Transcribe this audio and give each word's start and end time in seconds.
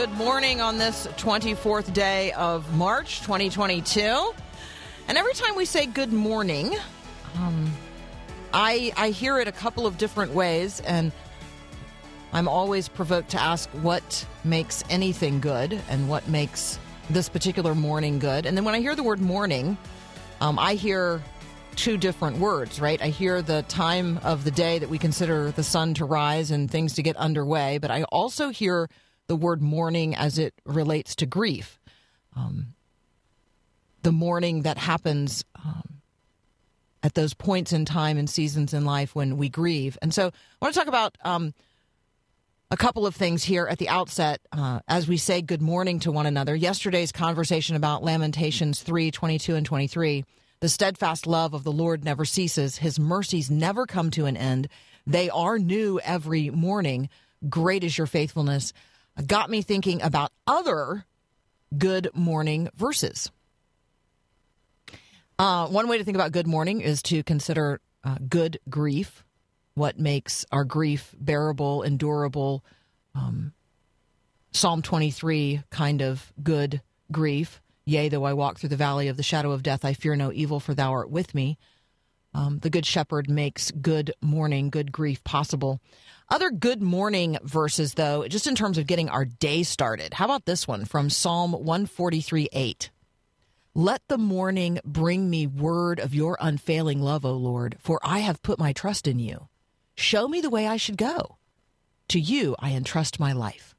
good 0.00 0.12
morning 0.12 0.62
on 0.62 0.78
this 0.78 1.06
24th 1.18 1.92
day 1.92 2.32
of 2.32 2.74
March 2.74 3.20
2022. 3.20 4.32
And 5.08 5.18
every 5.18 5.34
time 5.34 5.54
we 5.56 5.66
say 5.66 5.84
good 5.84 6.10
morning, 6.10 6.74
um, 7.36 7.70
I, 8.50 8.94
I 8.96 9.10
hear 9.10 9.38
it 9.38 9.46
a 9.46 9.52
couple 9.52 9.86
of 9.86 9.98
different 9.98 10.32
ways, 10.32 10.80
and 10.86 11.12
I'm 12.32 12.48
always 12.48 12.88
provoked 12.88 13.32
to 13.32 13.40
ask 13.42 13.68
what 13.82 14.26
makes 14.42 14.82
anything 14.88 15.38
good 15.38 15.78
and 15.90 16.08
what 16.08 16.26
makes 16.28 16.78
this 17.10 17.28
particular 17.28 17.74
morning 17.74 18.18
good. 18.18 18.46
And 18.46 18.56
then 18.56 18.64
when 18.64 18.74
I 18.74 18.80
hear 18.80 18.94
the 18.94 19.02
word 19.02 19.20
morning, 19.20 19.76
um, 20.40 20.58
I 20.58 20.76
hear 20.76 21.22
two 21.76 21.98
different 21.98 22.38
words, 22.38 22.80
right? 22.80 23.02
I 23.02 23.08
hear 23.08 23.42
the 23.42 23.64
time 23.68 24.18
of 24.22 24.44
the 24.44 24.50
day 24.50 24.78
that 24.78 24.88
we 24.88 24.96
consider 24.96 25.50
the 25.50 25.62
sun 25.62 25.92
to 25.94 26.06
rise 26.06 26.50
and 26.50 26.70
things 26.70 26.94
to 26.94 27.02
get 27.02 27.18
underway, 27.18 27.76
but 27.76 27.90
I 27.90 28.04
also 28.04 28.48
hear 28.48 28.88
the 29.30 29.36
word 29.36 29.62
mourning 29.62 30.12
as 30.16 30.40
it 30.40 30.52
relates 30.64 31.14
to 31.14 31.24
grief. 31.24 31.78
Um, 32.34 32.74
the 34.02 34.10
mourning 34.10 34.62
that 34.62 34.76
happens 34.76 35.44
um, 35.54 36.00
at 37.04 37.14
those 37.14 37.32
points 37.32 37.72
in 37.72 37.84
time 37.84 38.18
and 38.18 38.28
seasons 38.28 38.74
in 38.74 38.84
life 38.84 39.14
when 39.14 39.36
we 39.36 39.48
grieve. 39.48 39.96
And 40.02 40.12
so 40.12 40.26
I 40.26 40.32
want 40.60 40.74
to 40.74 40.80
talk 40.80 40.88
about 40.88 41.16
um, 41.22 41.54
a 42.72 42.76
couple 42.76 43.06
of 43.06 43.14
things 43.14 43.44
here 43.44 43.68
at 43.68 43.78
the 43.78 43.88
outset 43.88 44.40
uh, 44.50 44.80
as 44.88 45.06
we 45.06 45.16
say 45.16 45.42
good 45.42 45.62
morning 45.62 46.00
to 46.00 46.10
one 46.10 46.26
another. 46.26 46.56
Yesterday's 46.56 47.12
conversation 47.12 47.76
about 47.76 48.02
Lamentations 48.02 48.82
3 48.82 49.12
22 49.12 49.54
and 49.54 49.64
23. 49.64 50.24
The 50.58 50.68
steadfast 50.68 51.28
love 51.28 51.54
of 51.54 51.62
the 51.62 51.70
Lord 51.70 52.04
never 52.04 52.24
ceases, 52.24 52.78
his 52.78 52.98
mercies 52.98 53.48
never 53.48 53.86
come 53.86 54.10
to 54.10 54.26
an 54.26 54.36
end. 54.36 54.66
They 55.06 55.30
are 55.30 55.56
new 55.56 56.00
every 56.00 56.50
morning. 56.50 57.08
Great 57.48 57.84
is 57.84 57.96
your 57.96 58.08
faithfulness. 58.08 58.72
Got 59.26 59.50
me 59.50 59.62
thinking 59.62 60.00
about 60.02 60.32
other 60.46 61.04
good 61.76 62.10
morning 62.14 62.68
verses. 62.74 63.30
Uh, 65.38 65.66
one 65.68 65.88
way 65.88 65.98
to 65.98 66.04
think 66.04 66.16
about 66.16 66.32
good 66.32 66.46
morning 66.46 66.80
is 66.80 67.02
to 67.04 67.22
consider 67.22 67.80
uh, 68.04 68.16
good 68.28 68.60
grief, 68.68 69.24
what 69.74 69.98
makes 69.98 70.44
our 70.52 70.64
grief 70.64 71.14
bearable, 71.18 71.82
endurable. 71.82 72.64
Um, 73.14 73.52
Psalm 74.52 74.82
23 74.82 75.62
kind 75.70 76.02
of 76.02 76.32
good 76.42 76.82
grief. 77.12 77.60
Yea, 77.84 78.08
though 78.08 78.24
I 78.24 78.32
walk 78.32 78.58
through 78.58 78.68
the 78.68 78.76
valley 78.76 79.08
of 79.08 79.16
the 79.16 79.22
shadow 79.22 79.52
of 79.52 79.62
death, 79.62 79.84
I 79.84 79.94
fear 79.94 80.16
no 80.16 80.32
evil, 80.32 80.60
for 80.60 80.74
thou 80.74 80.92
art 80.92 81.10
with 81.10 81.34
me. 81.34 81.58
Um, 82.32 82.58
the 82.60 82.70
Good 82.70 82.86
Shepherd 82.86 83.28
makes 83.28 83.70
good 83.70 84.12
morning, 84.20 84.70
good 84.70 84.92
grief 84.92 85.22
possible. 85.24 85.80
Other 86.28 86.50
good 86.50 86.80
morning 86.80 87.38
verses, 87.42 87.94
though, 87.94 88.28
just 88.28 88.46
in 88.46 88.54
terms 88.54 88.78
of 88.78 88.86
getting 88.86 89.08
our 89.08 89.24
day 89.24 89.64
started. 89.64 90.14
How 90.14 90.26
about 90.26 90.44
this 90.44 90.68
one 90.68 90.84
from 90.84 91.10
Psalm 91.10 91.52
143 91.52 92.48
8? 92.52 92.90
Let 93.74 94.02
the 94.08 94.18
morning 94.18 94.78
bring 94.84 95.28
me 95.28 95.46
word 95.46 95.98
of 95.98 96.14
your 96.14 96.36
unfailing 96.40 97.00
love, 97.00 97.24
O 97.24 97.32
Lord, 97.32 97.76
for 97.80 97.98
I 98.02 98.20
have 98.20 98.42
put 98.42 98.58
my 98.58 98.72
trust 98.72 99.08
in 99.08 99.18
you. 99.18 99.48
Show 99.96 100.28
me 100.28 100.40
the 100.40 100.50
way 100.50 100.66
I 100.66 100.76
should 100.76 100.96
go. 100.96 101.36
To 102.08 102.20
you 102.20 102.56
I 102.58 102.72
entrust 102.72 103.20
my 103.20 103.32
life. 103.32 103.74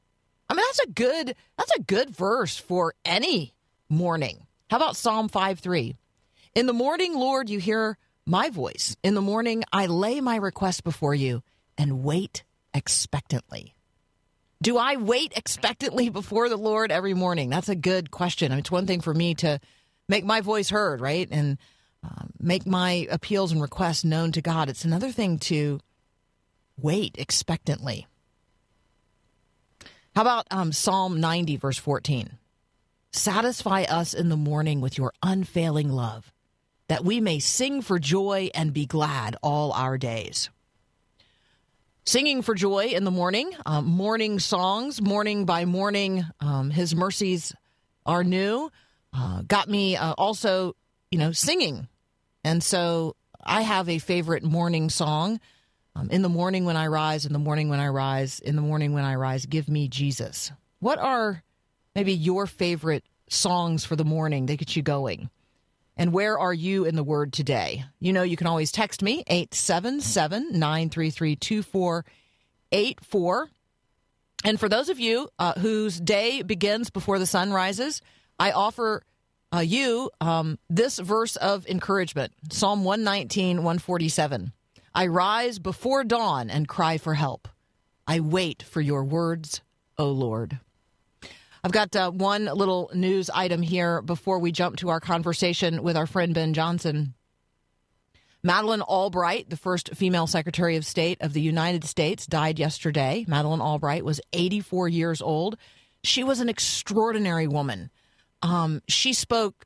I 0.48 0.54
mean, 0.54 0.64
that's 0.66 0.80
a 0.80 0.90
good 0.90 1.34
that's 1.56 1.72
a 1.76 1.82
good 1.82 2.10
verse 2.10 2.58
for 2.58 2.94
any 3.04 3.54
morning. 3.88 4.46
How 4.70 4.76
about 4.76 4.96
Psalm 4.96 5.28
5 5.28 5.58
3? 5.58 5.96
In 6.54 6.66
the 6.66 6.72
morning, 6.72 7.14
Lord, 7.14 7.48
you 7.48 7.58
hear 7.58 7.96
my 8.26 8.50
voice. 8.50 8.96
In 9.02 9.14
the 9.14 9.20
morning, 9.20 9.64
I 9.72 9.86
lay 9.86 10.20
my 10.20 10.36
request 10.36 10.84
before 10.84 11.14
you 11.14 11.42
and 11.76 12.04
wait 12.04 12.44
expectantly. 12.74 13.74
Do 14.60 14.78
I 14.78 14.96
wait 14.96 15.32
expectantly 15.36 16.08
before 16.08 16.48
the 16.48 16.56
Lord 16.56 16.92
every 16.92 17.14
morning? 17.14 17.50
That's 17.50 17.68
a 17.68 17.74
good 17.74 18.10
question. 18.10 18.52
I 18.52 18.54
mean, 18.54 18.60
it's 18.60 18.70
one 18.70 18.86
thing 18.86 19.00
for 19.00 19.12
me 19.12 19.34
to 19.36 19.58
make 20.08 20.24
my 20.24 20.40
voice 20.40 20.70
heard, 20.70 21.00
right? 21.00 21.26
And 21.30 21.58
um, 22.04 22.30
make 22.38 22.66
my 22.66 23.06
appeals 23.10 23.52
and 23.52 23.60
requests 23.60 24.04
known 24.04 24.32
to 24.32 24.42
God. 24.42 24.68
It's 24.68 24.84
another 24.84 25.10
thing 25.10 25.38
to 25.40 25.80
wait 26.76 27.16
expectantly. 27.18 28.06
How 30.14 30.22
about 30.22 30.46
um, 30.50 30.72
Psalm 30.72 31.20
90, 31.20 31.56
verse 31.56 31.78
14? 31.78 32.38
Satisfy 33.12 33.82
us 33.82 34.14
in 34.14 34.28
the 34.28 34.36
morning 34.36 34.80
with 34.80 34.96
your 34.96 35.12
unfailing 35.22 35.90
love, 35.90 36.32
that 36.92 37.06
we 37.06 37.20
may 37.20 37.38
sing 37.38 37.80
for 37.80 37.98
joy 37.98 38.50
and 38.54 38.74
be 38.74 38.84
glad 38.84 39.34
all 39.42 39.72
our 39.72 39.96
days. 39.96 40.50
Singing 42.04 42.42
for 42.42 42.54
joy 42.54 42.88
in 42.88 43.04
the 43.04 43.10
morning, 43.10 43.50
um, 43.64 43.86
morning 43.86 44.38
songs, 44.38 45.00
morning 45.00 45.46
by 45.46 45.64
morning, 45.64 46.22
um, 46.40 46.68
His 46.68 46.94
mercies 46.94 47.54
are 48.04 48.22
new. 48.22 48.70
Uh, 49.10 49.40
got 49.40 49.70
me 49.70 49.96
uh, 49.96 50.12
also, 50.18 50.76
you 51.10 51.18
know, 51.18 51.32
singing. 51.32 51.88
And 52.44 52.62
so 52.62 53.16
I 53.42 53.62
have 53.62 53.88
a 53.88 53.98
favorite 53.98 54.42
morning 54.42 54.90
song. 54.90 55.40
Um, 55.96 56.10
in 56.10 56.20
the 56.20 56.28
morning 56.28 56.66
when 56.66 56.76
I 56.76 56.88
rise, 56.88 57.24
in 57.24 57.32
the 57.32 57.38
morning 57.38 57.70
when 57.70 57.80
I 57.80 57.88
rise, 57.88 58.38
in 58.38 58.54
the 58.54 58.60
morning 58.60 58.92
when 58.92 59.04
I 59.04 59.14
rise, 59.14 59.46
give 59.46 59.66
me 59.66 59.88
Jesus. 59.88 60.52
What 60.80 60.98
are 60.98 61.42
maybe 61.94 62.12
your 62.12 62.46
favorite 62.46 63.04
songs 63.30 63.86
for 63.86 63.96
the 63.96 64.04
morning 64.04 64.44
that 64.44 64.58
get 64.58 64.76
you 64.76 64.82
going? 64.82 65.30
And 65.96 66.12
where 66.12 66.38
are 66.38 66.54
you 66.54 66.84
in 66.84 66.96
the 66.96 67.04
Word 67.04 67.32
today? 67.32 67.84
You 68.00 68.12
know, 68.12 68.22
you 68.22 68.36
can 68.36 68.46
always 68.46 68.72
text 68.72 69.02
me, 69.02 69.24
877 69.26 70.58
933 70.58 71.36
2484. 71.36 73.48
And 74.44 74.58
for 74.58 74.68
those 74.68 74.88
of 74.88 74.98
you 74.98 75.28
uh, 75.38 75.52
whose 75.54 76.00
day 76.00 76.42
begins 76.42 76.90
before 76.90 77.18
the 77.18 77.26
sun 77.26 77.52
rises, 77.52 78.00
I 78.38 78.52
offer 78.52 79.02
uh, 79.54 79.60
you 79.60 80.10
um, 80.20 80.58
this 80.70 80.98
verse 80.98 81.36
of 81.36 81.66
encouragement 81.66 82.32
Psalm 82.50 82.84
119, 82.84 83.58
147. 83.58 84.52
I 84.94 85.06
rise 85.06 85.58
before 85.58 86.04
dawn 86.04 86.50
and 86.50 86.68
cry 86.68 86.98
for 86.98 87.14
help. 87.14 87.48
I 88.06 88.20
wait 88.20 88.62
for 88.62 88.80
your 88.80 89.04
words, 89.04 89.60
O 89.96 90.10
Lord. 90.10 90.58
I've 91.64 91.70
got 91.70 91.94
uh, 91.94 92.10
one 92.10 92.46
little 92.46 92.90
news 92.92 93.30
item 93.30 93.62
here 93.62 94.02
before 94.02 94.40
we 94.40 94.50
jump 94.50 94.78
to 94.78 94.88
our 94.88 94.98
conversation 94.98 95.84
with 95.84 95.96
our 95.96 96.08
friend 96.08 96.34
Ben 96.34 96.54
Johnson. 96.54 97.14
Madeleine 98.42 98.82
Albright, 98.82 99.48
the 99.48 99.56
first 99.56 99.94
female 99.94 100.26
Secretary 100.26 100.74
of 100.74 100.84
State 100.84 101.18
of 101.20 101.34
the 101.34 101.40
United 101.40 101.84
States, 101.84 102.26
died 102.26 102.58
yesterday. 102.58 103.24
Madeleine 103.28 103.60
Albright 103.60 104.04
was 104.04 104.20
84 104.32 104.88
years 104.88 105.22
old. 105.22 105.56
She 106.02 106.24
was 106.24 106.40
an 106.40 106.48
extraordinary 106.48 107.46
woman. 107.46 107.90
Um, 108.42 108.82
she 108.88 109.12
spoke 109.12 109.64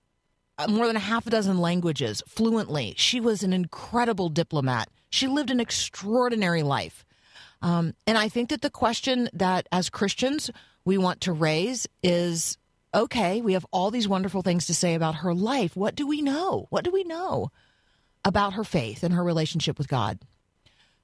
uh, 0.58 0.68
more 0.68 0.86
than 0.86 0.96
a 0.96 1.00
half 1.00 1.26
a 1.26 1.30
dozen 1.30 1.62
languages 1.62 2.22
fluently. 2.28 2.92
She 2.98 3.20
was 3.20 3.42
an 3.42 3.54
incredible 3.54 4.28
diplomat. 4.28 4.90
She 5.08 5.28
lived 5.28 5.50
an 5.50 5.60
extraordinary 5.60 6.62
life. 6.62 7.06
Um, 7.62 7.94
and 8.06 8.18
I 8.18 8.28
think 8.28 8.50
that 8.50 8.60
the 8.60 8.68
question 8.68 9.30
that 9.32 9.66
as 9.72 9.88
Christians 9.88 10.50
we 10.86 10.96
want 10.96 11.22
to 11.22 11.32
raise 11.32 11.86
is 12.02 12.56
okay, 12.94 13.42
we 13.42 13.52
have 13.52 13.66
all 13.72 13.90
these 13.90 14.08
wonderful 14.08 14.40
things 14.40 14.66
to 14.66 14.74
say 14.74 14.94
about 14.94 15.16
her 15.16 15.34
life. 15.34 15.76
What 15.76 15.94
do 15.94 16.06
we 16.06 16.22
know? 16.22 16.66
What 16.70 16.84
do 16.84 16.90
we 16.90 17.04
know 17.04 17.50
about 18.24 18.54
her 18.54 18.64
faith 18.64 19.02
and 19.02 19.12
her 19.12 19.22
relationship 19.22 19.76
with 19.76 19.88
God? 19.88 20.18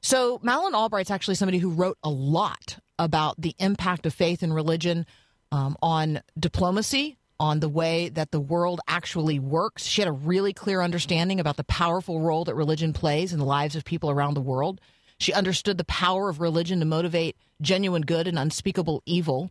So, 0.00 0.40
Madeleine 0.42 0.74
Albright's 0.74 1.10
actually 1.10 1.34
somebody 1.34 1.58
who 1.58 1.70
wrote 1.70 1.98
a 2.02 2.08
lot 2.08 2.78
about 2.98 3.40
the 3.40 3.54
impact 3.58 4.06
of 4.06 4.14
faith 4.14 4.42
and 4.42 4.54
religion 4.54 5.04
um, 5.50 5.76
on 5.82 6.22
diplomacy, 6.38 7.18
on 7.38 7.60
the 7.60 7.68
way 7.68 8.08
that 8.08 8.30
the 8.30 8.40
world 8.40 8.80
actually 8.88 9.38
works. 9.38 9.84
She 9.84 10.00
had 10.00 10.08
a 10.08 10.12
really 10.12 10.52
clear 10.52 10.80
understanding 10.80 11.40
about 11.40 11.56
the 11.56 11.64
powerful 11.64 12.20
role 12.20 12.44
that 12.44 12.54
religion 12.54 12.92
plays 12.92 13.32
in 13.32 13.38
the 13.38 13.44
lives 13.44 13.76
of 13.76 13.84
people 13.84 14.10
around 14.10 14.34
the 14.34 14.40
world. 14.40 14.80
She 15.18 15.32
understood 15.32 15.76
the 15.76 15.84
power 15.84 16.28
of 16.28 16.40
religion 16.40 16.78
to 16.80 16.84
motivate 16.84 17.36
genuine 17.60 18.02
good 18.02 18.26
and 18.26 18.38
unspeakable 18.38 19.02
evil. 19.06 19.50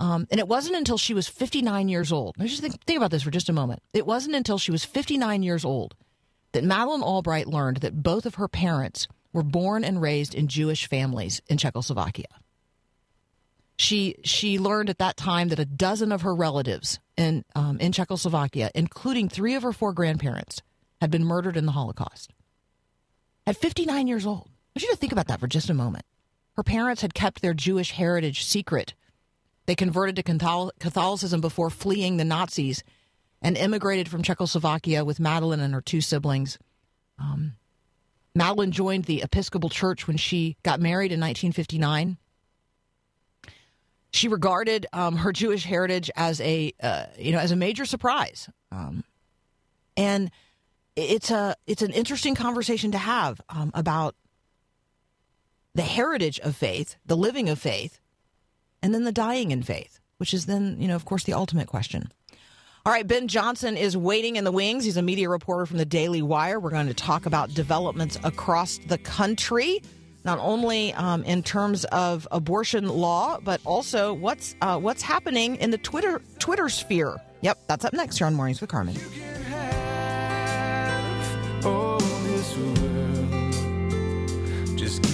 Um, 0.00 0.26
and 0.30 0.40
it 0.40 0.48
wasn't 0.48 0.76
until 0.76 0.98
she 0.98 1.14
was 1.14 1.28
59 1.28 1.88
years 1.88 2.12
old. 2.12 2.34
Just 2.38 2.60
think, 2.60 2.82
think 2.84 2.96
about 2.96 3.10
this 3.10 3.22
for 3.22 3.30
just 3.30 3.48
a 3.48 3.52
moment. 3.52 3.82
It 3.92 4.06
wasn't 4.06 4.34
until 4.34 4.58
she 4.58 4.72
was 4.72 4.84
59 4.84 5.42
years 5.42 5.64
old 5.64 5.94
that 6.52 6.64
Madeleine 6.64 7.02
Albright 7.02 7.46
learned 7.46 7.78
that 7.78 8.02
both 8.02 8.26
of 8.26 8.36
her 8.36 8.48
parents 8.48 9.06
were 9.32 9.42
born 9.42 9.84
and 9.84 10.00
raised 10.00 10.34
in 10.34 10.48
Jewish 10.48 10.88
families 10.88 11.42
in 11.48 11.58
Czechoslovakia. 11.58 12.26
She 13.76 14.14
she 14.22 14.58
learned 14.58 14.88
at 14.88 14.98
that 14.98 15.16
time 15.16 15.48
that 15.48 15.58
a 15.58 15.64
dozen 15.64 16.12
of 16.12 16.22
her 16.22 16.34
relatives 16.34 17.00
in 17.16 17.44
um, 17.56 17.80
in 17.80 17.90
Czechoslovakia, 17.90 18.70
including 18.74 19.28
three 19.28 19.56
of 19.56 19.64
her 19.64 19.72
four 19.72 19.92
grandparents, 19.92 20.62
had 21.00 21.10
been 21.10 21.24
murdered 21.24 21.56
in 21.56 21.66
the 21.66 21.72
Holocaust. 21.72 22.32
At 23.46 23.56
59 23.56 24.06
years 24.06 24.24
old, 24.24 24.48
I 24.48 24.78
want 24.78 24.82
you 24.82 24.90
to 24.90 24.96
think 24.96 25.12
about 25.12 25.26
that 25.26 25.40
for 25.40 25.48
just 25.48 25.70
a 25.70 25.74
moment. 25.74 26.04
Her 26.56 26.62
parents 26.62 27.02
had 27.02 27.14
kept 27.14 27.42
their 27.42 27.52
Jewish 27.52 27.90
heritage 27.90 28.44
secret. 28.44 28.94
They 29.66 29.74
converted 29.74 30.16
to 30.16 30.70
Catholicism 30.78 31.40
before 31.40 31.70
fleeing 31.70 32.16
the 32.16 32.24
Nazis 32.24 32.82
and 33.40 33.56
immigrated 33.56 34.08
from 34.08 34.22
Czechoslovakia 34.22 35.04
with 35.04 35.20
Madeleine 35.20 35.60
and 35.60 35.74
her 35.74 35.80
two 35.80 36.00
siblings. 36.00 36.58
Um, 37.18 37.54
Madeleine 38.34 38.72
joined 38.72 39.04
the 39.04 39.22
Episcopal 39.22 39.68
Church 39.68 40.06
when 40.06 40.16
she 40.16 40.56
got 40.62 40.80
married 40.80 41.12
in 41.12 41.20
1959. 41.20 42.18
She 44.12 44.28
regarded 44.28 44.86
um, 44.92 45.16
her 45.16 45.32
Jewish 45.32 45.64
heritage 45.64 46.10
as 46.16 46.40
a 46.40 46.72
uh, 46.82 47.06
you 47.18 47.32
know 47.32 47.38
as 47.38 47.50
a 47.50 47.56
major 47.56 47.84
surprise, 47.84 48.48
um, 48.70 49.02
and 49.96 50.30
it's 50.94 51.32
a 51.32 51.56
it's 51.66 51.82
an 51.82 51.90
interesting 51.90 52.36
conversation 52.36 52.92
to 52.92 52.98
have 52.98 53.40
um, 53.48 53.72
about 53.74 54.14
the 55.74 55.82
heritage 55.82 56.38
of 56.40 56.54
faith, 56.54 56.96
the 57.04 57.16
living 57.16 57.48
of 57.48 57.58
faith, 57.58 57.98
and 58.84 58.94
then 58.94 59.04
the 59.04 59.12
dying 59.12 59.50
in 59.50 59.62
faith, 59.62 59.98
which 60.18 60.34
is 60.34 60.44
then 60.46 60.76
you 60.78 60.86
know 60.86 60.94
of 60.94 61.06
course 61.06 61.24
the 61.24 61.32
ultimate 61.32 61.66
question. 61.66 62.12
All 62.86 62.92
right, 62.92 63.06
Ben 63.06 63.28
Johnson 63.28 63.78
is 63.78 63.96
waiting 63.96 64.36
in 64.36 64.44
the 64.44 64.52
wings. 64.52 64.84
He's 64.84 64.98
a 64.98 65.02
media 65.02 65.30
reporter 65.30 65.64
from 65.64 65.78
the 65.78 65.86
Daily 65.86 66.20
Wire. 66.20 66.60
We're 66.60 66.68
going 66.68 66.88
to 66.88 66.92
talk 66.94 67.24
about 67.24 67.54
developments 67.54 68.18
across 68.24 68.78
the 68.88 68.98
country, 68.98 69.82
not 70.22 70.38
only 70.38 70.92
um, 70.92 71.24
in 71.24 71.42
terms 71.42 71.86
of 71.86 72.28
abortion 72.30 72.86
law, 72.86 73.38
but 73.42 73.62
also 73.64 74.12
what's 74.12 74.54
uh, 74.60 74.78
what's 74.78 75.00
happening 75.00 75.56
in 75.56 75.70
the 75.70 75.78
Twitter 75.78 76.20
Twitter 76.38 76.68
sphere. 76.68 77.16
Yep, 77.40 77.58
that's 77.68 77.86
up 77.86 77.94
next 77.94 78.18
here 78.18 78.26
on 78.26 78.34
Mornings 78.34 78.60
with 78.60 78.68
Carmen. 78.68 78.96
Just 84.76 85.13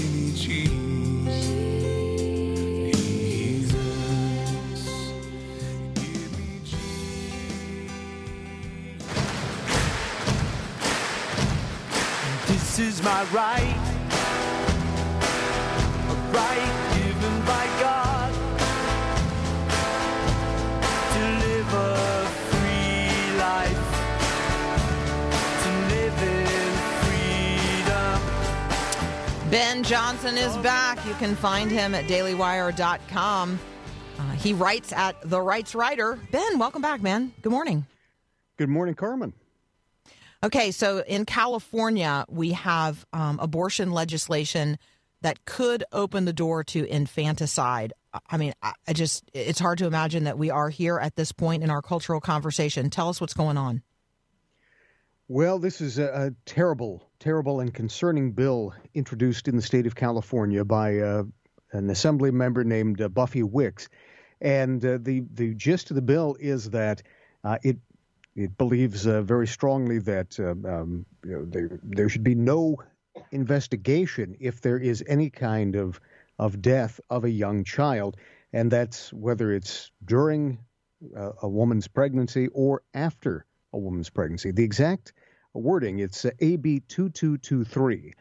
is 12.81 13.03
my 13.03 13.25
right. 13.25 13.77
A 16.09 16.15
right 16.32 16.73
given 16.97 17.41
by 17.44 17.67
God 17.79 18.32
to 21.12 21.23
live 21.44 21.75
a 21.75 22.27
free 22.50 23.38
life 23.38 23.85
to 25.62 25.71
live 25.94 26.23
in 26.23 26.73
freedom. 27.85 28.19
Ben 29.50 29.83
Johnson 29.83 30.38
is 30.38 30.56
back. 30.59 31.05
You 31.06 31.15
can 31.15 31.37
find 31.37 31.71
him 31.71 31.94
at 31.94 32.06
dailywire.com. 32.06 33.59
Uh, 34.19 34.33
he 34.33 34.55
writes 34.55 34.93
at 34.93 35.21
The 35.29 35.41
Rights 35.41 35.75
Writer. 35.75 36.19
Ben, 36.31 36.59
welcome 36.59 36.83
back, 36.83 37.03
man. 37.03 37.35
Good 37.43 37.53
morning. 37.53 37.87
Good 38.56 38.71
morning, 38.71 38.94
Carmen. 38.94 39.35
Okay, 40.42 40.70
so 40.70 41.00
in 41.00 41.26
California, 41.26 42.25
we 42.28 42.52
have 42.52 43.04
um, 43.12 43.38
abortion 43.40 43.92
legislation 43.92 44.78
that 45.20 45.44
could 45.44 45.84
open 45.92 46.25
the 46.25 46.32
door 46.32 46.64
to 46.64 46.87
infanticide. 46.87 47.92
I 48.31 48.38
mean, 48.38 48.54
I, 48.62 48.72
I 48.88 48.94
just, 48.94 49.31
it's 49.34 49.58
hard 49.58 49.76
to 49.78 49.87
imagine 49.87 50.25
that 50.25 50.38
we 50.38 50.50
are 50.50 50.70
here 50.70 50.98
at 50.98 51.14
this 51.14 51.31
point 51.31 51.62
in 51.62 51.69
our 51.69 51.82
cultural 51.82 52.20
conversation. 52.20 52.88
Tell 52.88 53.10
us 53.10 53.20
what's 53.20 53.34
going 53.34 53.58
on. 53.58 53.82
Well, 55.28 55.58
this 55.58 55.82
is 55.82 55.98
a, 55.98 56.06
a 56.06 56.31
terrible, 56.46 57.06
terrible, 57.19 57.60
and 57.60 57.72
concerning 57.72 58.32
bill 58.32 58.75
introduced 58.94 59.46
in 59.46 59.56
the 59.56 59.62
state 59.62 59.87
of 59.87 59.94
California 59.94 60.64
by 60.64 60.98
uh, 60.98 61.25
an 61.72 61.90
assembly 61.90 62.31
member 62.31 62.64
named 62.64 63.02
uh, 63.02 63.08
Buffy 63.08 63.42
Wicks. 63.42 63.90
And 64.40 64.82
uh, 64.82 64.98
the, 65.02 65.22
the 65.34 65.54
gist 65.54 65.90
of 65.90 65.96
the 65.96 66.02
bill 66.02 66.34
is 66.40 66.70
that 66.70 67.02
uh, 67.44 67.58
it 67.62 67.76
it 68.37 68.56
believes 68.56 69.06
uh, 69.06 69.23
very 69.23 69.47
strongly 69.47 69.99
that 69.99 70.38
uh, 70.38 70.50
um, 70.69 71.05
you 71.25 71.32
know, 71.32 71.44
there, 71.44 71.81
there 71.82 72.09
should 72.09 72.23
be 72.25 72.35
no 72.35 72.77
investigation 73.32 74.37
if 74.41 74.61
there 74.61 74.79
is 74.79 75.03
any 75.06 75.31
kind 75.31 75.77
of 75.77 76.00
of 76.38 76.62
death 76.62 77.00
of 77.11 77.25
a 77.25 77.31
young 77.31 77.65
child, 77.65 78.17
and 78.53 78.71
that's 78.71 79.12
whether 79.12 79.53
it's 79.53 79.91
during 80.05 80.59
uh, 81.15 81.32
a 81.43 81.49
woman's 81.49 81.87
pregnancy 81.87 82.49
or 82.49 82.82
after 82.94 83.44
a 83.75 83.79
woman's 83.79 84.09
pregnancy. 84.09 84.50
The 84.50 84.65
exact 84.65 85.12
wording 85.53 85.99
it's 85.99 86.25
uh, 86.25 86.31
AB 86.41 86.81
2223 86.88 88.15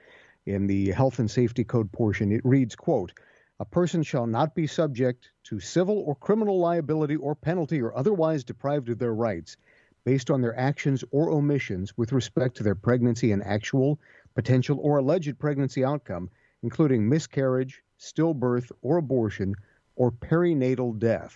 in 0.47 0.67
the 0.67 0.91
Health 0.91 1.19
and 1.19 1.29
Safety 1.31 1.63
Code 1.63 1.91
portion. 1.91 2.31
It 2.31 2.41
reads, 2.43 2.75
"quote." 2.75 3.13
A 3.61 3.65
person 3.65 4.03
shall 4.03 4.25
not 4.25 4.55
be 4.55 4.67
subject 4.67 5.31
to 5.43 5.59
civil 5.59 5.99
or 5.99 6.15
criminal 6.15 6.59
liability 6.59 7.17
or 7.17 7.35
penalty 7.35 7.81
or 7.81 7.93
otherwise 7.93 8.45
deprived 8.45 8.87
of 8.87 8.99
their 8.99 9.13
rights 9.13 9.57
based 10.03 10.29
on 10.29 10.41
their 10.41 10.57
actions 10.57 11.03
or 11.11 11.29
omissions 11.29 11.97
with 11.97 12.11
respect 12.11 12.57
to 12.57 12.63
their 12.63 12.75
pregnancy 12.75 13.31
and 13.31 13.43
actual, 13.43 13.99
potential, 14.35 14.79
or 14.81 14.97
alleged 14.97 15.37
pregnancy 15.39 15.83
outcome, 15.83 16.29
including 16.63 17.07
miscarriage, 17.07 17.83
stillbirth, 17.99 18.71
or 18.81 18.97
abortion, 18.97 19.55
or 19.95 20.11
perinatal 20.11 20.97
death. 20.97 21.35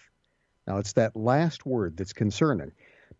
Now, 0.65 0.77
it's 0.77 0.93
that 0.93 1.15
last 1.15 1.65
word 1.65 1.97
that's 1.97 2.13
concerning. 2.13 2.71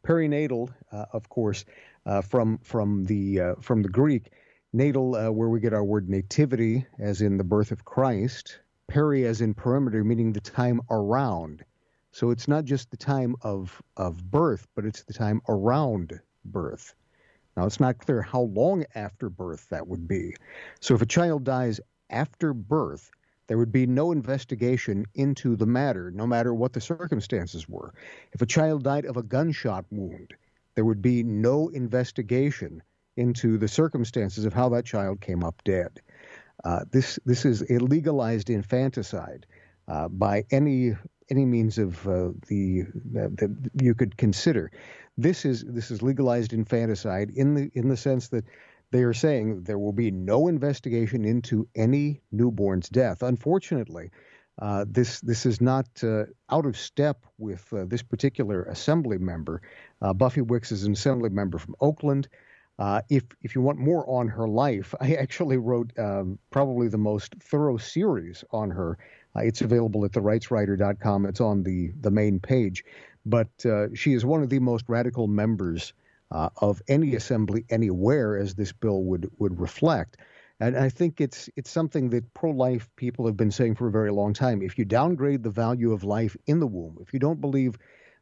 Perinatal, 0.06 0.74
uh, 0.92 1.06
of 1.14 1.30
course, 1.30 1.66
uh, 2.06 2.22
from 2.22 2.58
from 2.60 3.06
the 3.06 3.40
uh, 3.40 3.56
from 3.62 3.82
the 3.84 3.90
Greek, 3.90 4.32
natal, 4.74 5.16
uh, 5.16 5.32
where 5.32 5.50
we 5.50 5.60
get 5.60 5.74
our 5.74 5.84
word 5.84 6.10
nativity, 6.10 6.86
as 7.00 7.22
in 7.22 7.38
the 7.38 7.44
birth 7.44 7.72
of 7.72 7.86
Christ. 7.86 8.60
Peri, 8.88 9.26
as 9.26 9.42
in 9.42 9.54
perimeter, 9.54 10.04
meaning 10.04 10.34
the 10.34 10.42
time 10.42 10.82
around. 10.90 11.64
So 12.14 12.30
it's 12.30 12.48
not 12.48 12.64
just 12.64 12.92
the 12.92 12.98
time 12.98 13.36
of, 13.42 13.82
of 13.98 14.30
birth, 14.30 14.68
but 14.76 14.86
it's 14.86 15.04
the 15.04 15.14
time 15.14 15.42
around 15.50 16.20
birth. 16.46 16.94
Now, 17.58 17.66
it's 17.66 17.80
not 17.80 17.98
clear 17.98 18.22
how 18.22 18.42
long 18.42 18.86
after 18.94 19.30
birth 19.30 19.68
that 19.70 19.88
would 19.88 20.08
be. 20.08 20.36
So 20.80 20.94
if 20.94 21.02
a 21.02 21.08
child 21.08 21.44
dies 21.44 21.80
after 22.12 22.54
birth, 22.54 23.10
there 23.48 23.58
would 23.58 23.72
be 23.72 23.88
no 23.88 24.12
investigation 24.12 25.08
into 25.16 25.56
the 25.56 25.66
matter, 25.66 26.12
no 26.12 26.28
matter 26.28 26.54
what 26.54 26.74
the 26.74 26.82
circumstances 26.82 27.68
were. 27.68 27.94
If 28.32 28.44
a 28.44 28.48
child 28.48 28.84
died 28.84 29.06
of 29.06 29.18
a 29.18 29.24
gunshot 29.24 29.86
wound, 29.90 30.36
there 30.76 30.86
would 30.86 31.02
be 31.02 31.24
no 31.24 31.70
investigation 31.70 32.84
into 33.18 33.58
the 33.58 33.68
circumstances 33.68 34.46
of 34.46 34.54
how 34.54 34.70
that 34.70 34.86
child 34.86 35.20
came 35.20 35.44
up 35.44 35.64
dead. 35.64 36.00
Uh, 36.64 36.86
this 36.92 37.20
this 37.26 37.44
is 37.44 37.64
a 37.70 37.80
legalized 37.80 38.50
infanticide 38.50 39.46
uh, 39.88 40.08
by 40.08 40.46
any 40.52 40.96
any 41.30 41.46
means 41.46 41.78
of 41.78 42.08
uh, 42.08 42.30
the 42.48 42.84
that, 43.12 43.72
you 43.82 43.96
could 43.96 44.18
consider. 44.18 44.72
This 45.18 45.46
is 45.46 45.64
this 45.64 45.92
is 45.92 46.02
legalized 46.02 46.54
infanticide 46.54 47.30
in 47.32 47.56
the 47.56 47.72
in 47.74 47.90
the 47.90 47.98
sense 47.98 48.30
that 48.30 48.46
they 48.92 49.04
are 49.04 49.14
saying 49.14 49.64
there 49.64 49.80
will 49.80 49.94
be 49.94 50.12
no 50.12 50.48
investigation 50.48 51.26
into 51.26 51.68
any 51.76 52.22
newborn's 52.32 52.90
death. 52.90 53.24
Unfortunately, 53.24 54.12
uh, 54.62 54.86
this 54.88 55.20
this 55.22 55.46
is 55.46 55.60
not 55.60 55.88
uh, 56.04 56.26
out 56.50 56.66
of 56.66 56.78
step 56.78 57.26
with 57.38 57.72
uh, 57.74 57.86
this 57.88 58.04
particular 58.04 58.64
assembly 58.66 59.18
member. 59.18 59.62
Uh, 60.02 60.14
Buffy 60.14 60.42
Wicks 60.42 60.72
is 60.72 60.84
an 60.84 60.94
assembly 60.94 61.30
member 61.30 61.58
from 61.58 61.76
Oakland. 61.82 62.28
Uh, 62.78 63.02
if 63.10 63.24
if 63.42 63.56
you 63.56 63.62
want 63.62 63.80
more 63.80 64.08
on 64.08 64.28
her 64.28 64.48
life, 64.48 64.94
I 65.02 65.16
actually 65.16 65.58
wrote 65.58 65.92
um, 65.98 66.38
probably 66.52 66.88
the 66.88 66.98
most 66.98 67.36
thorough 67.42 67.78
series 67.78 68.44
on 68.52 68.70
her. 68.72 68.98
Uh, 69.36 69.42
it's 69.42 69.62
available 69.62 70.06
at 70.06 70.12
therightswriter.com. 70.12 71.26
It's 71.26 71.42
on 71.42 71.64
the 71.64 71.92
the 72.00 72.12
main 72.12 72.40
page. 72.40 72.84
But 73.26 73.66
uh, 73.66 73.88
she 73.94 74.14
is 74.14 74.26
one 74.26 74.44
of 74.44 74.50
the 74.50 74.60
most 74.60 74.86
radical 74.88 75.28
members 75.28 75.94
uh, 76.32 76.50
of 76.58 76.82
any 76.88 77.16
assembly 77.16 77.66
anywhere, 77.70 78.38
as 78.38 78.56
this 78.56 78.72
bill 78.72 79.04
would 79.04 79.30
would 79.38 79.60
reflect. 79.60 80.18
And 80.60 80.78
I 80.78 80.90
think 80.90 81.20
it's 81.22 81.50
it's 81.56 81.72
something 81.72 82.10
that 82.10 82.34
pro-life 82.34 82.90
people 82.96 83.26
have 83.26 83.38
been 83.38 83.52
saying 83.52 83.76
for 83.76 83.88
a 83.88 83.92
very 83.92 84.12
long 84.12 84.34
time. 84.34 84.62
If 84.62 84.78
you 84.78 84.86
downgrade 84.86 85.44
the 85.44 85.50
value 85.50 85.94
of 85.94 86.04
life 86.04 86.36
in 86.46 86.60
the 86.60 86.68
womb, 86.68 86.98
if 87.02 87.14
you 87.14 87.20
don't 87.20 87.42
believe 87.42 87.78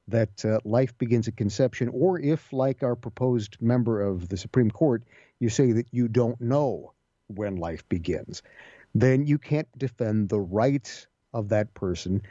that 0.08 0.44
uh, 0.46 0.60
life 0.64 0.98
begins 0.98 1.28
at 1.28 1.38
conception, 1.38 1.90
or 1.90 2.20
if, 2.20 2.52
like 2.52 2.84
our 2.84 2.96
proposed 2.96 3.58
member 3.62 4.02
of 4.02 4.28
the 4.30 4.38
Supreme 4.38 4.72
Court, 4.72 5.04
you 5.40 5.50
say 5.50 5.72
that 5.74 5.88
you 5.92 6.08
don't 6.08 6.40
know 6.42 6.94
when 7.28 7.56
life 7.56 7.88
begins, 7.88 8.42
then 8.94 9.26
you 9.26 9.38
can't 9.38 9.68
defend 9.78 10.30
the 10.30 10.40
rights 10.40 11.08
of 11.34 11.50
that 11.50 11.74
person. 11.74 12.22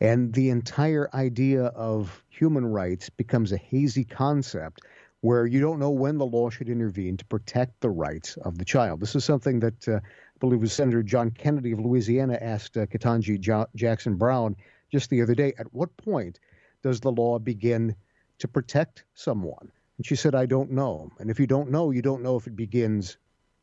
And 0.00 0.32
the 0.32 0.50
entire 0.50 1.08
idea 1.12 1.64
of 1.64 2.22
human 2.28 2.66
rights 2.66 3.10
becomes 3.10 3.52
a 3.52 3.56
hazy 3.56 4.04
concept 4.04 4.82
where 5.20 5.46
you 5.46 5.60
don't 5.60 5.80
know 5.80 5.90
when 5.90 6.18
the 6.18 6.26
law 6.26 6.48
should 6.48 6.68
intervene 6.68 7.16
to 7.16 7.24
protect 7.24 7.80
the 7.80 7.90
rights 7.90 8.36
of 8.36 8.58
the 8.58 8.64
child. 8.64 9.00
This 9.00 9.16
is 9.16 9.24
something 9.24 9.60
that 9.60 9.88
uh, 9.88 9.96
I 9.96 10.38
believe 10.38 10.60
was 10.60 10.72
Senator 10.72 11.02
John 11.02 11.30
Kennedy 11.32 11.72
of 11.72 11.80
Louisiana 11.80 12.38
asked 12.40 12.76
uh, 12.76 12.86
Ketanji 12.86 13.40
jo- 13.40 13.66
Jackson 13.74 14.16
Brown 14.16 14.54
just 14.92 15.10
the 15.10 15.22
other 15.22 15.34
day. 15.34 15.54
At 15.58 15.72
what 15.74 15.96
point 15.96 16.38
does 16.82 17.00
the 17.00 17.10
law 17.10 17.40
begin 17.40 17.96
to 18.38 18.46
protect 18.46 19.04
someone? 19.14 19.72
And 19.96 20.06
she 20.06 20.14
said, 20.14 20.36
I 20.36 20.46
don't 20.46 20.70
know. 20.70 21.10
And 21.18 21.30
if 21.30 21.40
you 21.40 21.48
don't 21.48 21.72
know, 21.72 21.90
you 21.90 22.02
don't 22.02 22.22
know 22.22 22.36
if 22.36 22.46
it 22.46 22.54
begins 22.54 23.18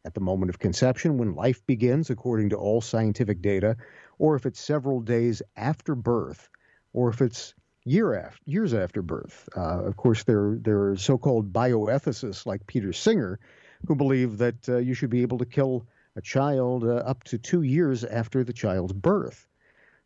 at 0.06 0.14
the 0.14 0.22
moment 0.22 0.50
of 0.50 0.60
conception, 0.60 1.18
when 1.18 1.36
life 1.36 1.66
begins, 1.66 2.10
according 2.10 2.50
to 2.50 2.56
all 2.56 2.80
scientific 2.80 3.42
data, 3.42 3.76
or 4.20 4.36
if 4.36 4.46
it's 4.46 4.60
several 4.60 5.02
days 5.02 5.42
after 5.58 5.96
birth, 5.96 6.50
or 6.94 7.10
if 7.10 7.22
it's 7.22 7.54
year 7.84 8.14
after, 8.16 8.40
years 8.46 8.74
after 8.74 9.02
birth. 9.02 9.50
Uh, 9.56 9.84
of 9.84 9.98
course, 9.98 10.24
there, 10.24 10.58
there 10.62 10.90
are 10.90 10.98
so 10.98 11.18
called 11.18 11.52
bioethicists 11.52 12.46
like 12.46 12.68
Peter 12.68 12.94
Singer 12.94 13.40
who 13.88 13.96
believe 13.96 14.38
that 14.38 14.70
uh, 14.70 14.78
you 14.78 14.94
should 14.94 15.10
be 15.10 15.22
able 15.24 15.40
to 15.40 15.46
kill 15.46 15.86
a 16.16 16.22
child 16.22 16.84
uh, 16.84 16.96
up 16.96 17.24
to 17.24 17.38
two 17.38 17.62
years 17.62 18.04
after 18.04 18.44
the 18.44 18.54
child's 18.54 18.94
birth. 18.94 19.48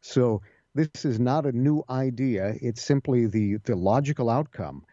So 0.02 0.42
this 0.74 1.06
is 1.06 1.20
not 1.20 1.46
a 1.46 1.52
new 1.52 1.84
idea. 1.90 2.56
It's 2.62 2.82
simply 2.82 3.28
the, 3.28 3.58
the 3.58 3.76
logical 3.76 4.30
outcome 4.30 4.86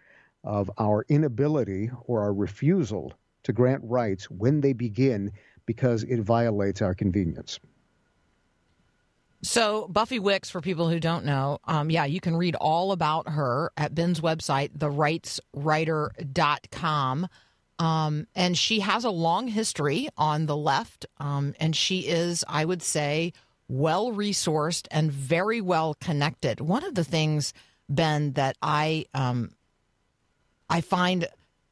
of 0.44 0.70
our 0.78 1.04
inability 1.08 1.90
or 2.04 2.22
our 2.22 2.32
refusal 2.32 3.14
to 3.46 3.52
grant 3.52 3.82
rights 3.84 4.30
when 4.30 4.60
they 4.60 4.72
begin 4.72 5.32
because 5.64 6.04
it 6.04 6.20
violates 6.20 6.80
our 6.82 6.94
convenience. 6.94 7.58
So, 9.42 9.86
Buffy 9.88 10.18
Wicks, 10.18 10.50
for 10.50 10.60
people 10.60 10.88
who 10.88 10.98
don't 10.98 11.24
know, 11.24 11.60
um, 11.64 11.88
yeah, 11.90 12.04
you 12.04 12.20
can 12.20 12.36
read 12.36 12.56
all 12.56 12.90
about 12.90 13.28
her 13.28 13.70
at 13.76 13.94
Ben's 13.94 14.20
website, 14.20 14.76
therightswriter.com. 14.76 17.28
Um, 17.78 18.26
and 18.34 18.58
she 18.58 18.80
has 18.80 19.04
a 19.04 19.10
long 19.10 19.48
history 19.48 20.08
on 20.16 20.46
the 20.46 20.56
left, 20.56 21.04
um, 21.20 21.54
and 21.60 21.76
she 21.76 22.00
is, 22.00 22.42
I 22.48 22.64
would 22.64 22.82
say, 22.82 23.34
well 23.68 24.12
resourced 24.12 24.88
and 24.90 25.12
very 25.12 25.60
well 25.60 25.92
connected. 25.94 26.60
One 26.60 26.84
of 26.84 26.94
the 26.94 27.04
things, 27.04 27.52
Ben, 27.88 28.32
that 28.32 28.56
I 28.62 29.04
um, 29.14 29.50
I 30.68 30.80
find, 30.80 31.28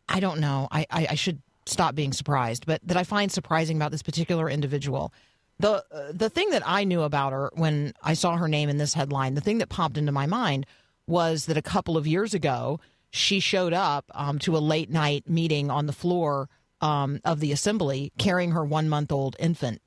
I 0.09 0.21
don't 0.21 0.41
know, 0.41 0.69
I, 0.71 0.87
I, 0.91 1.07
I 1.11 1.15
should 1.15 1.41
stop 1.67 1.95
being 1.95 2.13
surprised, 2.13 2.67
but 2.67 2.81
that 2.85 2.97
I 2.97 3.05
find 3.05 3.31
surprising 3.31 3.77
about 3.77 3.91
this 3.91 4.03
particular 4.03 4.49
individual. 4.49 5.13
The 5.61 5.85
uh, 5.91 6.13
the 6.13 6.29
thing 6.29 6.51
that 6.51 6.63
I 6.67 6.85
knew 6.85 7.03
about 7.03 7.33
her 7.33 7.51
when 7.55 7.95
I 8.03 8.15
saw 8.15 8.37
her 8.37 8.49
name 8.49 8.69
in 8.69 8.79
this 8.79 8.95
headline, 8.95 9.35
the 9.35 9.41
thing 9.41 9.59
that 9.59 9.69
popped 9.69 9.97
into 9.97 10.13
my 10.13 10.27
mind 10.27 10.67
was 11.07 11.47
that 11.47 11.57
a 11.57 11.63
couple 11.63 11.97
of 11.97 12.07
years 12.07 12.35
ago 12.35 12.81
she 13.11 13.39
showed 13.39 13.73
up 13.73 14.05
um, 14.15 14.39
to 14.41 14.57
a 14.57 14.59
late 14.59 14.91
night 14.91 15.29
meeting 15.29 15.71
on 15.71 15.87
the 15.87 15.93
floor 15.93 16.49
um, 16.81 17.21
of 17.25 17.39
the 17.39 17.53
assembly 17.53 18.13
carrying 18.19 18.51
her 18.51 18.65
one 18.65 18.89
month 18.89 19.13
old 19.13 19.37
infant, 19.39 19.81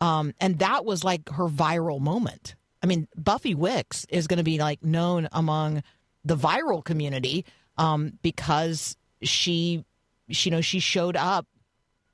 um, 0.00 0.32
and 0.40 0.60
that 0.60 0.84
was 0.84 1.02
like 1.02 1.28
her 1.30 1.48
viral 1.48 2.00
moment. 2.00 2.54
I 2.82 2.86
mean, 2.86 3.08
Buffy 3.16 3.54
Wicks 3.54 4.06
is 4.08 4.26
going 4.26 4.38
to 4.38 4.44
be 4.44 4.58
like 4.58 4.82
known 4.82 5.28
among 5.32 5.82
the 6.24 6.36
viral 6.36 6.84
community 6.84 7.44
um, 7.76 8.18
because 8.22 8.96
she, 9.22 9.84
she, 10.32 10.50
you 10.50 10.56
know, 10.56 10.60
she 10.60 10.80
showed 10.80 11.16
up 11.16 11.46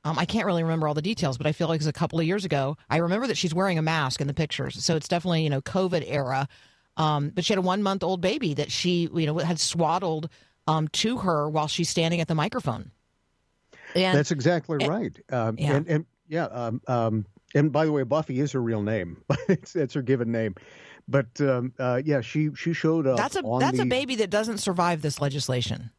um, 0.07 0.21
I 0.21 0.25
can't 0.25 0.47
really 0.47 0.63
remember 0.63 0.87
all 0.87 0.95
the 0.95 1.03
details, 1.03 1.37
but 1.37 1.49
I 1.49 1.53
feel 1.53 1.67
like 1.67 1.81
it's 1.81 1.89
a 1.89 1.93
couple 1.93 2.21
of 2.21 2.27
years 2.27 2.45
ago. 2.45 2.77
I 2.89 2.99
remember 2.99 3.27
that 3.27 3.37
she's 3.37 3.53
wearing 3.53 3.77
a 3.77 3.83
mask 3.83 4.21
in 4.21 4.29
the 4.29 4.35
pictures, 4.35 4.85
so 4.85 4.95
it's 4.95 5.09
definitely 5.09 5.43
you 5.43 5.51
know 5.51 5.61
COVID 5.61 6.05
era. 6.07 6.47
Um, 6.97 7.31
but 7.31 7.45
she 7.45 7.53
had 7.53 7.59
a 7.59 7.63
one 7.63 7.83
month 7.83 8.05
old 8.05 8.21
baby 8.21 8.55
that 8.55 8.71
she 8.71 9.11
you 9.13 9.27
know 9.27 9.39
had 9.39 9.59
swaddled 9.59 10.29
um, 10.69 10.87
to 10.89 11.19
her 11.19 11.51
while 11.51 11.67
she's 11.67 11.89
standing 11.89 12.21
at 12.21 12.29
the 12.29 12.37
microphone. 12.37 12.93
And, 13.97 14.17
That's 14.17 14.31
exactly 14.31 14.79
and, 14.81 14.89
right. 14.89 15.19
Um, 15.33 15.57
yeah. 15.59 15.75
And, 15.75 15.89
and 15.89 16.07
yeah, 16.29 16.45
um, 16.45 16.81
um, 16.87 17.27
and 17.57 17.73
by 17.73 17.85
the 17.85 17.91
way, 17.91 18.05
Buffy 18.05 18.39
is 18.39 18.53
her 18.53 18.63
real 18.63 18.83
name. 18.83 19.25
it's, 19.49 19.75
it's 19.75 19.95
her 19.95 20.03
given 20.03 20.31
name. 20.31 20.55
But 21.09 21.41
um, 21.41 21.73
uh, 21.81 22.03
yeah, 22.05 22.21
she 22.21 22.51
she 22.55 22.73
showed 22.73 23.09
up. 23.09 23.17
That's 23.17 23.35
a 23.35 23.43
that's 23.59 23.79
the, 23.79 23.83
a 23.83 23.87
baby 23.87 24.15
that 24.17 24.31
doesn't 24.31 24.59
survive 24.59 25.03
this 25.03 25.21
legislation. 25.21 25.91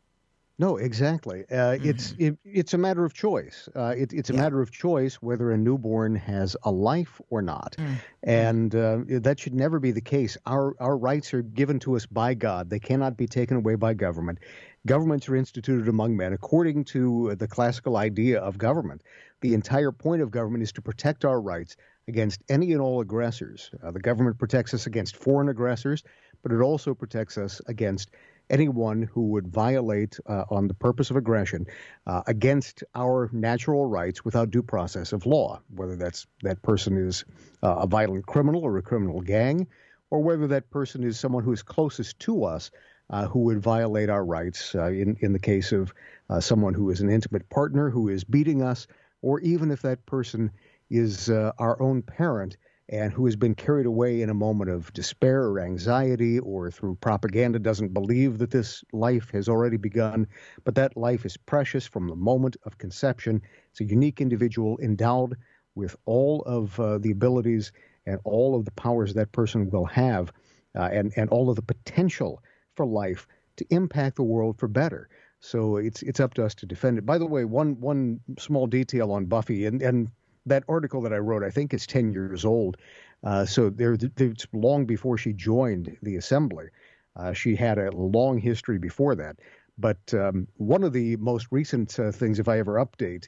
No, 0.59 0.77
exactly. 0.77 1.45
Uh, 1.51 1.53
mm-hmm. 1.53 1.89
It's 1.89 2.15
it, 2.17 2.37
it's 2.43 2.73
a 2.73 2.79
matter 2.79 3.05
of 3.05 3.13
choice. 3.13 3.69
Uh, 3.75 3.93
it, 3.95 4.11
it's 4.11 4.31
a 4.31 4.33
yeah. 4.33 4.41
matter 4.41 4.59
of 4.59 4.71
choice 4.71 5.15
whether 5.15 5.51
a 5.51 5.57
newborn 5.57 6.15
has 6.15 6.57
a 6.63 6.71
life 6.71 7.21
or 7.29 7.43
not, 7.43 7.75
mm-hmm. 7.77 7.93
and 8.23 8.73
uh, 8.73 8.99
that 9.07 9.39
should 9.39 9.53
never 9.53 9.79
be 9.79 9.91
the 9.91 10.01
case. 10.01 10.35
Our 10.47 10.73
our 10.79 10.97
rights 10.97 11.33
are 11.35 11.43
given 11.43 11.79
to 11.81 11.95
us 11.95 12.07
by 12.07 12.33
God. 12.33 12.71
They 12.71 12.79
cannot 12.79 13.17
be 13.17 13.27
taken 13.27 13.57
away 13.57 13.75
by 13.75 13.93
government. 13.93 14.39
Governments 14.87 15.29
are 15.29 15.35
instituted 15.35 15.87
among 15.87 16.17
men 16.17 16.33
according 16.33 16.85
to 16.85 17.35
the 17.35 17.47
classical 17.47 17.97
idea 17.97 18.39
of 18.39 18.57
government. 18.57 19.03
The 19.41 19.53
entire 19.53 19.91
point 19.91 20.23
of 20.23 20.31
government 20.31 20.63
is 20.63 20.71
to 20.73 20.81
protect 20.81 21.23
our 21.23 21.39
rights 21.39 21.77
against 22.07 22.41
any 22.49 22.71
and 22.71 22.81
all 22.81 23.01
aggressors. 23.01 23.69
Uh, 23.83 23.91
the 23.91 23.99
government 23.99 24.39
protects 24.39 24.73
us 24.73 24.87
against 24.87 25.17
foreign 25.17 25.49
aggressors, 25.49 26.03
but 26.41 26.51
it 26.51 26.61
also 26.61 26.95
protects 26.95 27.37
us 27.37 27.61
against 27.67 28.11
anyone 28.49 29.03
who 29.03 29.27
would 29.27 29.47
violate 29.47 30.19
uh, 30.25 30.45
on 30.49 30.67
the 30.67 30.73
purpose 30.73 31.11
of 31.11 31.17
aggression 31.17 31.65
uh, 32.05 32.21
against 32.27 32.83
our 32.95 33.29
natural 33.33 33.85
rights 33.85 34.23
without 34.23 34.51
due 34.51 34.63
process 34.63 35.13
of 35.13 35.25
law, 35.25 35.61
whether 35.73 35.95
that's 35.95 36.27
that 36.43 36.61
person 36.61 36.97
is 36.97 37.25
uh, 37.63 37.75
a 37.75 37.87
violent 37.87 38.25
criminal 38.25 38.63
or 38.63 38.77
a 38.77 38.81
criminal 38.81 39.21
gang, 39.21 39.67
or 40.09 40.21
whether 40.21 40.47
that 40.47 40.69
person 40.69 41.03
is 41.03 41.19
someone 41.19 41.43
who 41.43 41.51
is 41.51 41.63
closest 41.63 42.19
to 42.19 42.43
us. 42.43 42.71
Uh, 43.09 43.25
who 43.25 43.39
would 43.39 43.61
violate 43.61 44.09
our 44.09 44.25
rights 44.25 44.75
uh, 44.75 44.87
in, 44.87 45.15
in 45.21 45.31
the 45.31 45.39
case 45.39 45.71
of 45.71 45.93
uh, 46.29 46.41
someone 46.41 46.73
who 46.73 46.89
is 46.89 46.99
an 46.99 47.09
intimate 47.09 47.49
partner 47.49 47.89
who 47.89 48.09
is 48.09 48.25
beating 48.25 48.61
us, 48.61 48.85
or 49.21 49.39
even 49.39 49.71
if 49.71 49.81
that 49.81 50.05
person 50.05 50.51
is 50.89 51.29
our 51.29 51.81
own 51.81 52.01
parent 52.01 52.57
and 52.89 53.11
who 53.11 53.25
has 53.25 53.35
been 53.35 53.55
carried 53.55 53.85
away 53.85 54.21
in 54.21 54.29
a 54.29 54.33
moment 54.33 54.69
of 54.69 54.91
despair 54.93 55.43
or 55.43 55.59
anxiety 55.59 56.39
or 56.39 56.71
through 56.71 56.95
propaganda 56.95 57.59
doesn't 57.59 57.93
believe 57.93 58.37
that 58.37 58.51
this 58.51 58.83
life 58.93 59.29
has 59.31 59.49
already 59.49 59.77
begun, 59.77 60.25
but 60.63 60.75
that 60.75 60.95
life 60.95 61.25
is 61.25 61.35
precious 61.35 61.85
from 61.85 62.07
the 62.07 62.15
moment 62.15 62.55
of 62.63 62.77
conception. 62.77 63.41
It's 63.71 63.81
a 63.81 63.85
unique 63.85 64.21
individual 64.21 64.79
endowed 64.81 65.35
with 65.75 65.95
all 66.05 66.41
of 66.43 66.79
uh, 66.79 66.97
the 66.99 67.11
abilities 67.11 67.71
and 68.05 68.19
all 68.23 68.55
of 68.55 68.63
the 68.63 68.71
powers 68.71 69.13
that 69.13 69.33
person 69.33 69.69
will 69.69 69.85
have, 69.85 70.31
uh, 70.75 70.89
and, 70.91 71.11
and 71.17 71.29
all 71.29 71.49
of 71.49 71.57
the 71.57 71.61
potential 71.61 72.41
for 72.75 72.85
life 72.85 73.27
to 73.57 73.65
impact 73.69 74.15
the 74.15 74.23
world 74.23 74.57
for 74.57 74.67
better. 74.67 75.09
So 75.39 75.77
it's 75.77 76.01
it's 76.01 76.19
up 76.19 76.33
to 76.35 76.45
us 76.45 76.55
to 76.55 76.65
defend 76.65 76.97
it. 76.97 77.05
By 77.05 77.17
the 77.17 77.25
way, 77.25 77.45
one 77.45 77.79
one 77.79 78.21
small 78.39 78.65
detail 78.65 79.11
on 79.11 79.25
Buffy, 79.25 79.65
and, 79.65 79.81
and 79.83 80.09
that 80.47 80.63
article 80.67 81.01
that 81.01 81.13
I 81.13 81.17
wrote, 81.17 81.43
I 81.43 81.49
think, 81.49 81.73
is 81.73 81.87
10 81.87 82.13
years 82.13 82.45
old. 82.45 82.77
Uh, 83.23 83.45
so 83.45 83.69
there, 83.69 83.97
it's 84.17 84.47
long 84.53 84.85
before 84.85 85.17
she 85.17 85.33
joined 85.33 85.97
the 86.01 86.15
assembly. 86.15 86.67
Uh, 87.15 87.33
she 87.33 87.55
had 87.55 87.77
a 87.77 87.91
long 87.91 88.37
history 88.37 88.77
before 88.77 89.15
that. 89.15 89.37
But 89.77 90.13
um, 90.13 90.47
one 90.57 90.83
of 90.83 90.93
the 90.93 91.15
most 91.17 91.47
recent 91.51 91.99
uh, 91.99 92.11
things, 92.11 92.39
if 92.39 92.47
I 92.47 92.59
ever 92.59 92.75
update, 92.75 93.27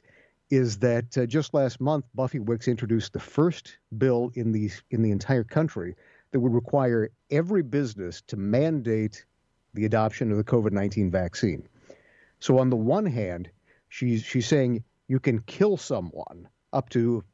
is 0.50 0.78
that 0.78 1.16
uh, 1.16 1.26
just 1.26 1.54
last 1.54 1.80
month, 1.80 2.04
Buffy 2.14 2.40
Wicks 2.40 2.66
introduced 2.66 3.12
the 3.12 3.20
first 3.20 3.78
bill 3.96 4.32
in 4.34 4.50
the 4.50 4.70
in 4.90 5.02
the 5.02 5.12
entire 5.12 5.44
country 5.44 5.94
that 6.32 6.40
would 6.40 6.52
require 6.52 7.10
every 7.30 7.62
business 7.62 8.20
to 8.22 8.36
mandate 8.36 9.24
the 9.74 9.84
adoption 9.84 10.32
of 10.32 10.38
the 10.38 10.44
COVID 10.44 10.72
nineteen 10.72 11.10
vaccine. 11.10 11.68
So 12.40 12.58
on 12.58 12.70
the 12.70 12.76
one 12.76 13.06
hand, 13.06 13.48
she's 13.88 14.24
she's 14.24 14.46
saying 14.46 14.82
you 15.06 15.20
can 15.20 15.40
kill 15.42 15.76
someone 15.76 16.48
up 16.72 16.88
to 16.90 17.24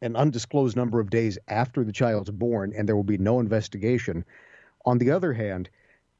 an 0.00 0.16
undisclosed 0.16 0.76
number 0.76 1.00
of 1.00 1.10
days 1.10 1.38
after 1.48 1.84
the 1.84 1.92
child's 1.92 2.30
born, 2.30 2.72
and 2.76 2.88
there 2.88 2.96
will 2.96 3.04
be 3.04 3.18
no 3.18 3.40
investigation. 3.40 4.24
On 4.84 4.98
the 4.98 5.10
other 5.10 5.32
hand, 5.32 5.68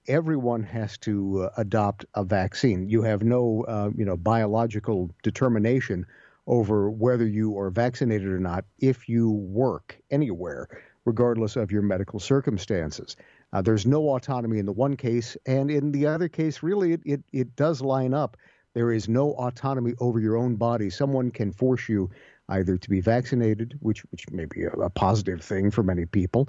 everyone 0.09 0.63
has 0.63 0.99
to 0.99 1.43
uh, 1.43 1.51
adopt 1.57 2.05
a 2.15 2.25
vaccine. 2.25 2.89
You 2.89 3.03
have 3.03 3.23
no, 3.23 3.65
uh, 3.69 3.91
you 3.97 4.05
know, 4.05 4.17
biological 4.17 5.11
determination 5.23 6.07
over 6.47 6.91
whether 6.91 7.27
you 7.27 7.59
are 7.59 7.71
vaccinated 7.71 8.29
or 8.29 8.41
not 8.41 8.65
if 8.79 9.09
you 9.09 9.31
work 9.31 9.99
anywhere, 10.11 10.69
regardless 11.05 11.57
of 11.57 11.71
your 11.71 11.83
medical 11.83 12.19
circumstances. 12.19 13.17
Uh, 13.53 13.63
there's 13.63 13.87
no 13.87 14.09
autonomy 14.09 14.59
in 14.59 14.67
the 14.67 14.73
one 14.73 14.97
case, 14.97 15.37
and 15.47 15.71
in 15.71 15.93
the 15.93 16.07
other 16.07 16.29
case, 16.29 16.63
really, 16.63 16.93
it, 16.95 17.01
it, 17.05 17.23
it 17.33 17.57
does 17.57 17.81
line 17.81 18.15
up. 18.15 18.37
There 18.75 18.93
is 18.93 19.09
no 19.09 19.33
autonomy 19.33 19.95
over 19.99 20.21
your 20.21 20.37
own 20.37 20.57
body. 20.57 20.91
Someone 20.91 21.31
can 21.31 21.53
force 21.53 21.89
you 21.89 22.11
either 22.49 22.79
to 22.79 22.91
be 22.91 23.01
vaccinated, 23.01 23.79
which 23.81 24.03
which 24.11 24.29
may 24.31 24.47
be 24.47 24.65
a, 24.65 24.71
a 24.71 24.91
positive 24.91 25.43
thing 25.43 25.71
for 25.71 25.83
many 25.83 26.07
people, 26.07 26.49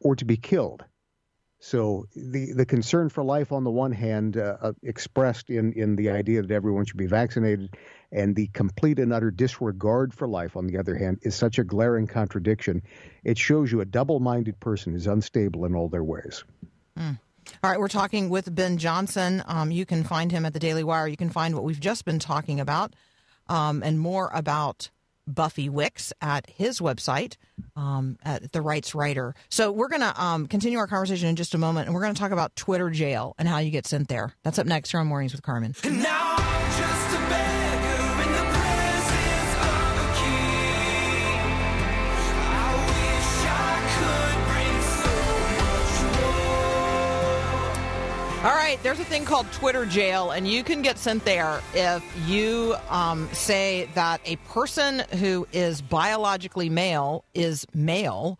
or 0.00 0.16
to 0.16 0.24
be 0.24 0.36
killed. 0.36 0.84
So 1.58 2.06
the, 2.14 2.52
the 2.52 2.66
concern 2.66 3.08
for 3.08 3.24
life 3.24 3.50
on 3.50 3.64
the 3.64 3.70
one 3.70 3.92
hand, 3.92 4.36
uh, 4.36 4.56
uh, 4.60 4.72
expressed 4.82 5.48
in, 5.48 5.72
in 5.72 5.96
the 5.96 6.10
idea 6.10 6.42
that 6.42 6.50
everyone 6.50 6.84
should 6.84 6.98
be 6.98 7.06
vaccinated, 7.06 7.74
and 8.12 8.36
the 8.36 8.48
complete 8.48 8.98
and 8.98 9.12
utter 9.12 9.30
disregard 9.30 10.12
for 10.12 10.28
life 10.28 10.56
on 10.56 10.66
the 10.66 10.78
other 10.78 10.94
hand, 10.94 11.18
is 11.22 11.34
such 11.34 11.58
a 11.58 11.64
glaring 11.64 12.06
contradiction. 12.06 12.82
It 13.24 13.38
shows 13.38 13.72
you 13.72 13.80
a 13.80 13.86
double 13.86 14.20
minded 14.20 14.60
person 14.60 14.94
is 14.94 15.06
unstable 15.06 15.64
in 15.64 15.74
all 15.74 15.88
their 15.88 16.04
ways. 16.04 16.44
Mm. 16.98 17.18
All 17.62 17.70
right, 17.70 17.80
we're 17.80 17.88
talking 17.88 18.28
with 18.28 18.54
Ben 18.54 18.76
Johnson. 18.76 19.42
Um, 19.46 19.70
you 19.70 19.86
can 19.86 20.04
find 20.04 20.30
him 20.30 20.44
at 20.44 20.52
the 20.52 20.58
Daily 20.58 20.84
Wire. 20.84 21.08
You 21.08 21.16
can 21.16 21.30
find 21.30 21.54
what 21.54 21.64
we've 21.64 21.80
just 21.80 22.04
been 22.04 22.18
talking 22.18 22.60
about 22.60 22.94
um, 23.48 23.82
and 23.82 23.98
more 23.98 24.30
about 24.34 24.90
Buffy 25.26 25.68
Wicks 25.68 26.12
at 26.20 26.48
his 26.50 26.80
website 26.80 27.36
um, 27.74 28.18
at 28.24 28.52
the 28.52 28.60
Rights 28.60 28.94
Writer. 28.94 29.34
So 29.48 29.72
we're 29.72 29.88
going 29.88 30.02
to 30.02 30.22
um, 30.22 30.46
continue 30.46 30.78
our 30.78 30.86
conversation 30.86 31.28
in 31.28 31.36
just 31.36 31.54
a 31.54 31.58
moment, 31.58 31.86
and 31.86 31.94
we're 31.94 32.02
going 32.02 32.14
to 32.14 32.20
talk 32.20 32.32
about 32.32 32.54
Twitter 32.56 32.90
jail 32.90 33.34
and 33.38 33.48
how 33.48 33.58
you 33.58 33.70
get 33.70 33.86
sent 33.86 34.08
there. 34.08 34.34
That's 34.42 34.58
up 34.58 34.66
next 34.66 34.90
here 34.90 35.00
on 35.00 35.06
Mornings 35.06 35.32
with 35.32 35.42
Carmen. 35.42 35.74
All 48.46 48.54
right, 48.54 48.80
there's 48.84 49.00
a 49.00 49.04
thing 49.04 49.24
called 49.24 49.50
Twitter 49.50 49.84
jail, 49.84 50.30
and 50.30 50.46
you 50.46 50.62
can 50.62 50.80
get 50.80 50.98
sent 50.98 51.24
there 51.24 51.60
if 51.74 52.28
you 52.28 52.76
um, 52.90 53.28
say 53.32 53.88
that 53.96 54.20
a 54.24 54.36
person 54.36 55.00
who 55.18 55.48
is 55.52 55.82
biologically 55.82 56.70
male 56.70 57.24
is 57.34 57.66
male, 57.74 58.38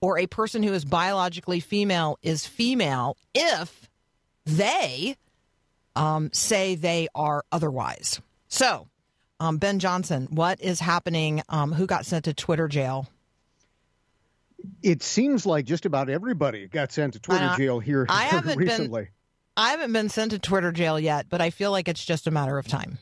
or 0.00 0.16
a 0.18 0.26
person 0.26 0.62
who 0.62 0.72
is 0.72 0.86
biologically 0.86 1.60
female 1.60 2.18
is 2.22 2.46
female, 2.46 3.18
if 3.34 3.90
they 4.46 5.16
um, 5.96 6.30
say 6.32 6.74
they 6.74 7.08
are 7.14 7.44
otherwise. 7.52 8.22
So, 8.48 8.88
um, 9.38 9.58
Ben 9.58 9.80
Johnson, 9.80 10.28
what 10.30 10.62
is 10.62 10.80
happening? 10.80 11.42
Um, 11.50 11.72
who 11.72 11.86
got 11.86 12.06
sent 12.06 12.24
to 12.24 12.32
Twitter 12.32 12.68
jail? 12.68 13.06
It 14.82 15.02
seems 15.02 15.44
like 15.44 15.66
just 15.66 15.84
about 15.84 16.08
everybody 16.08 16.68
got 16.68 16.90
sent 16.90 17.12
to 17.12 17.18
Twitter 17.18 17.52
jail 17.58 17.80
here 17.80 18.06
I 18.08 18.22
haven't 18.30 18.56
been- 18.56 18.66
recently. 18.66 19.08
I 19.56 19.72
haven't 19.72 19.92
been 19.92 20.08
sent 20.08 20.30
to 20.30 20.38
Twitter 20.38 20.72
jail 20.72 20.98
yet, 20.98 21.26
but 21.28 21.40
I 21.42 21.50
feel 21.50 21.70
like 21.70 21.86
it's 21.86 22.04
just 22.04 22.26
a 22.26 22.30
matter 22.30 22.58
of 22.58 22.66
time. 22.66 22.98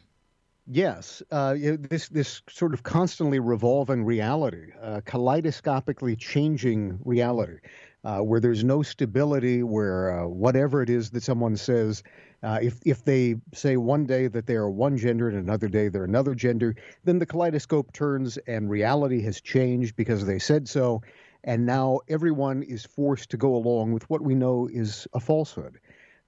Yes, 0.67 1.23
uh, 1.31 1.55
this 1.55 2.09
this 2.09 2.43
sort 2.49 2.75
of 2.75 2.83
constantly 2.83 3.41
revolving 3.41 4.05
reality, 4.05 4.73
uh, 4.81 5.01
kaleidoscopically 5.05 6.17
changing 6.17 6.99
reality, 7.05 7.59
uh, 8.05 8.19
where 8.19 8.41
there's 8.41 8.63
no 8.63 8.83
stability, 8.83 9.63
where 9.63 10.21
uh, 10.21 10.29
whatever 10.29 10.83
it 10.83 10.91
is 10.91 11.11
that 11.11 11.23
someone 11.23 11.57
says, 11.57 12.03
uh, 12.43 12.59
if 12.63 12.79
if 12.85 13.05
they 13.05 13.37
say 13.53 13.77
one 13.77 14.07
day 14.07 14.29
that 14.29 14.47
they 14.47 14.55
are 14.55 14.71
one 14.71 14.97
gender 14.97 15.29
and 15.29 15.39
another 15.39 15.69
day 15.69 15.89
they're 15.89 16.05
another 16.05 16.35
gender, 16.35 16.77
then 17.05 17.19
the 17.19 17.27
kaleidoscope 17.27 17.93
turns 17.93 18.37
and 18.47 18.71
reality 18.71 19.23
has 19.23 19.41
changed 19.41 19.97
because 19.97 20.27
they 20.27 20.39
said 20.39 20.69
so, 20.69 21.03
and 21.43 21.67
now 21.67 22.01
everyone 22.09 22.63
is 22.63 22.85
forced 22.85 23.31
to 23.31 23.37
go 23.37 23.55
along 23.55 23.93
with 23.93 24.09
what 24.11 24.21
we 24.21 24.35
know 24.35 24.69
is 24.73 25.09
a 25.15 25.21
falsehood. 25.21 25.81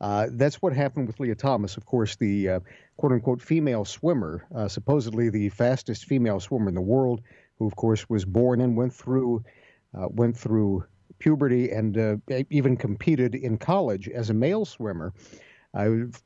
Uh, 0.02 0.26
that's 0.32 0.60
what 0.60 0.72
happened 0.72 1.06
with 1.06 1.20
Lia 1.20 1.36
Thomas, 1.36 1.76
of 1.76 1.86
course, 1.86 2.16
the 2.16 2.48
uh, 2.48 2.60
quote 2.96 3.12
unquote 3.12 3.40
female 3.40 3.84
swimmer, 3.84 4.44
uh, 4.52 4.66
supposedly 4.66 5.30
the 5.30 5.48
fastest 5.50 6.06
female 6.06 6.40
swimmer 6.40 6.68
in 6.68 6.74
the 6.74 6.80
world, 6.80 7.22
who, 7.58 7.66
of 7.66 7.76
course, 7.76 8.08
was 8.10 8.24
born 8.24 8.60
and 8.60 8.76
went 8.76 8.92
through 8.92 9.44
uh, 9.96 10.08
went 10.08 10.36
through 10.36 10.84
puberty 11.20 11.70
and 11.70 11.96
uh, 11.96 12.16
even 12.50 12.76
competed 12.76 13.36
in 13.36 13.56
college 13.56 14.08
as 14.08 14.28
a 14.28 14.34
male 14.34 14.64
swimmer. 14.64 15.12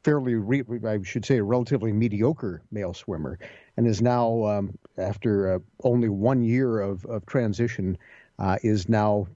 Fairly, 0.02 0.34
re- 0.34 0.64
I 0.84 1.02
should 1.02 1.24
say, 1.24 1.36
a 1.36 1.44
relatively 1.44 1.92
mediocre 1.92 2.62
male 2.72 2.94
swimmer, 2.94 3.38
and 3.76 3.86
is 3.86 4.00
now, 4.00 4.44
um, 4.44 4.76
after 4.96 5.60
only 5.84 6.08
one 6.08 6.42
year 6.42 6.80
of, 6.80 7.04
of 7.04 7.26
transition, 7.26 7.98
is 8.62 8.88
now 8.88 9.28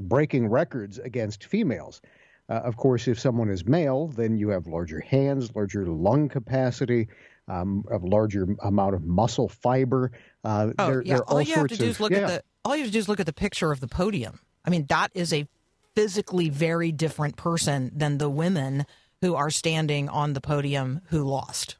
breaking 0.00 0.48
records 0.48 0.98
against 0.98 1.44
females. 1.44 2.02
Uh, 2.48 2.54
of 2.54 2.76
course, 2.76 3.08
if 3.08 3.18
someone 3.18 3.48
is 3.48 3.64
male, 3.64 4.08
then 4.08 4.36
you 4.36 4.50
have 4.50 4.66
larger 4.66 5.00
hands, 5.00 5.54
larger 5.54 5.86
lung 5.86 6.28
capacity, 6.28 7.08
um, 7.48 7.84
a 7.90 7.96
larger 7.98 8.46
amount 8.62 8.94
of 8.94 9.04
muscle 9.04 9.48
fiber. 9.48 10.12
Uh, 10.44 10.72
Oh, 10.78 10.86
there, 10.86 11.02
yeah. 11.02 11.14
there 11.14 11.24
All, 11.24 11.36
all, 11.36 11.42
you 11.42 11.54
have 11.54 11.68
to 11.68 11.76
do 11.76 11.84
of 11.84 11.90
is 11.90 12.00
look 12.00 12.12
yeah. 12.12 12.18
at 12.18 12.26
the. 12.28 12.42
All 12.64 12.76
you 12.76 12.82
have 12.82 12.88
to 12.88 12.92
do 12.92 12.98
is 12.98 13.08
look 13.08 13.20
at 13.20 13.26
the 13.26 13.32
picture 13.32 13.72
of 13.72 13.80
the 13.80 13.88
podium. 13.88 14.40
I 14.64 14.70
mean, 14.70 14.86
that 14.88 15.10
is 15.14 15.32
a 15.32 15.46
physically 15.94 16.48
very 16.48 16.92
different 16.92 17.36
person 17.36 17.90
than 17.94 18.18
the 18.18 18.30
women 18.30 18.86
who 19.20 19.34
are 19.34 19.50
standing 19.50 20.08
on 20.08 20.32
the 20.32 20.40
podium 20.40 21.00
who 21.06 21.24
lost. 21.24 21.76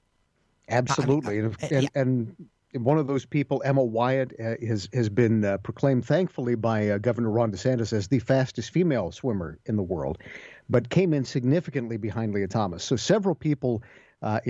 Absolutely, 0.68 1.40
and, 1.40 1.54
uh, 1.54 1.66
and, 1.70 1.82
yeah. 1.82 1.88
and 1.94 2.36
one 2.74 2.98
of 2.98 3.06
those 3.06 3.24
people, 3.24 3.62
Emma 3.64 3.82
Weyant, 3.82 4.32
uh, 4.40 4.66
has 4.66 4.88
has 4.92 5.08
been 5.08 5.44
uh, 5.44 5.58
proclaimed, 5.58 6.04
thankfully, 6.04 6.54
by 6.54 6.90
uh, 6.90 6.98
Governor 6.98 7.30
Ron 7.30 7.52
DeSantis 7.52 7.92
as 7.92 8.08
the 8.08 8.18
fastest 8.18 8.70
female 8.70 9.12
swimmer 9.12 9.58
in 9.66 9.76
the 9.76 9.82
world, 9.82 10.18
but 10.68 10.88
came 10.88 11.14
in 11.14 11.24
significantly 11.24 11.96
behind 11.96 12.34
Lia 12.34 12.48
Thomas. 12.48 12.82
So 12.84 12.96
several 12.96 13.34
people 13.34 13.82
uh, 14.22 14.40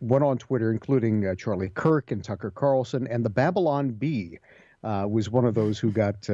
went 0.00 0.24
on 0.24 0.38
Twitter, 0.38 0.70
including 0.70 1.26
uh, 1.26 1.34
Charlie 1.34 1.70
Kirk 1.70 2.10
and 2.10 2.22
Tucker 2.22 2.50
Carlson, 2.50 3.06
and 3.06 3.24
the 3.24 3.30
Babylon 3.30 3.90
Bee 3.90 4.38
uh, 4.84 5.06
was 5.08 5.30
one 5.30 5.44
of 5.44 5.54
those 5.54 5.78
who 5.78 5.90
got 5.90 6.28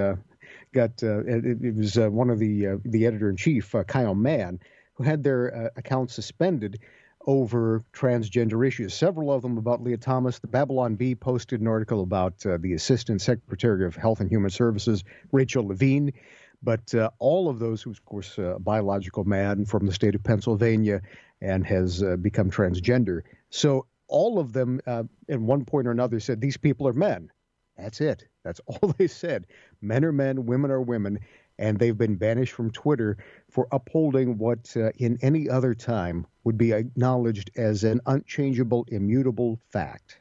got. 0.72 1.02
It, 1.02 1.62
it 1.62 1.74
was 1.74 1.96
one 1.96 2.30
of 2.30 2.38
the 2.38 2.80
the 2.84 3.06
editor 3.06 3.30
in 3.30 3.36
chief, 3.36 3.74
Kyle 3.86 4.14
Mann, 4.14 4.58
who 4.94 5.04
had 5.04 5.22
their 5.22 5.70
accounts 5.76 6.14
suspended 6.14 6.80
over 7.28 7.84
transgender 7.92 8.66
issues. 8.66 8.94
Several 8.94 9.30
of 9.30 9.42
them 9.42 9.58
about 9.58 9.82
Lia 9.82 9.98
Thomas. 9.98 10.38
The 10.38 10.46
Babylon 10.46 10.94
Bee 10.94 11.14
posted 11.14 11.60
an 11.60 11.66
article 11.66 12.02
about 12.02 12.44
uh, 12.46 12.56
the 12.58 12.72
Assistant 12.72 13.20
Secretary 13.20 13.84
of 13.84 13.94
Health 13.94 14.20
and 14.20 14.30
Human 14.30 14.48
Services, 14.48 15.04
Rachel 15.30 15.66
Levine. 15.66 16.14
But 16.62 16.94
uh, 16.94 17.10
all 17.18 17.50
of 17.50 17.58
those, 17.58 17.82
who's 17.82 17.98
of 17.98 18.04
course 18.06 18.38
uh, 18.38 18.56
a 18.56 18.58
biological 18.58 19.24
man 19.24 19.66
from 19.66 19.84
the 19.84 19.92
state 19.92 20.14
of 20.14 20.24
Pennsylvania 20.24 21.02
and 21.42 21.66
has 21.66 22.02
uh, 22.02 22.16
become 22.16 22.50
transgender. 22.50 23.20
So 23.50 23.84
all 24.08 24.38
of 24.38 24.54
them, 24.54 24.80
uh, 24.86 25.02
at 25.28 25.38
one 25.38 25.66
point 25.66 25.86
or 25.86 25.90
another, 25.90 26.20
said 26.20 26.40
these 26.40 26.56
people 26.56 26.88
are 26.88 26.94
men. 26.94 27.30
That's 27.76 28.00
it. 28.00 28.26
That's 28.42 28.60
all 28.66 28.94
they 28.96 29.06
said. 29.06 29.44
Men 29.82 30.02
are 30.02 30.12
men, 30.12 30.46
women 30.46 30.70
are 30.70 30.80
women, 30.80 31.20
and 31.58 31.78
they've 31.78 31.98
been 31.98 32.16
banished 32.16 32.52
from 32.52 32.70
Twitter 32.70 33.16
for 33.50 33.68
upholding 33.72 34.38
what 34.38 34.76
uh, 34.76 34.90
in 34.98 35.18
any 35.22 35.48
other 35.48 35.74
time 35.74 36.26
would 36.44 36.56
be 36.56 36.72
acknowledged 36.72 37.50
as 37.56 37.84
an 37.84 38.00
unchangeable, 38.06 38.86
immutable 38.88 39.58
fact. 39.70 40.20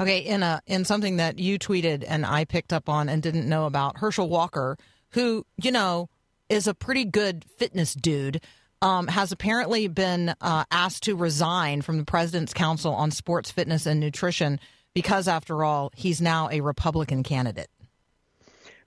Okay, 0.00 0.18
in 0.18 0.42
a 0.42 0.60
in 0.66 0.84
something 0.84 1.18
that 1.18 1.38
you 1.38 1.58
tweeted 1.58 2.04
and 2.06 2.26
I 2.26 2.44
picked 2.44 2.72
up 2.72 2.88
on 2.88 3.08
and 3.08 3.22
didn't 3.22 3.48
know 3.48 3.66
about, 3.66 3.98
Herschel 3.98 4.28
Walker, 4.28 4.76
who 5.10 5.46
you 5.56 5.70
know 5.70 6.08
is 6.48 6.66
a 6.66 6.74
pretty 6.74 7.04
good 7.04 7.44
fitness 7.58 7.94
dude, 7.94 8.40
um, 8.82 9.06
has 9.06 9.32
apparently 9.32 9.88
been 9.88 10.34
uh, 10.40 10.64
asked 10.70 11.04
to 11.04 11.16
resign 11.16 11.80
from 11.80 11.98
the 11.98 12.04
President's 12.04 12.52
Council 12.52 12.92
on 12.94 13.10
Sports 13.10 13.50
Fitness 13.50 13.86
and 13.86 14.00
Nutrition 14.00 14.58
because, 14.94 15.26
after 15.28 15.64
all, 15.64 15.90
he's 15.96 16.20
now 16.20 16.48
a 16.50 16.60
Republican 16.60 17.22
candidate. 17.22 17.68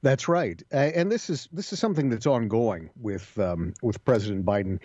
That's 0.03 0.27
right, 0.27 0.61
and 0.71 1.11
this 1.11 1.29
is 1.29 1.49
this 1.51 1.73
is 1.73 1.79
something 1.79 2.09
that's 2.09 2.27
ongoing 2.27 2.91
with 2.99 3.37
um, 3.39 3.73
with 3.81 4.03
President 4.05 4.45
Biden, 4.45 4.79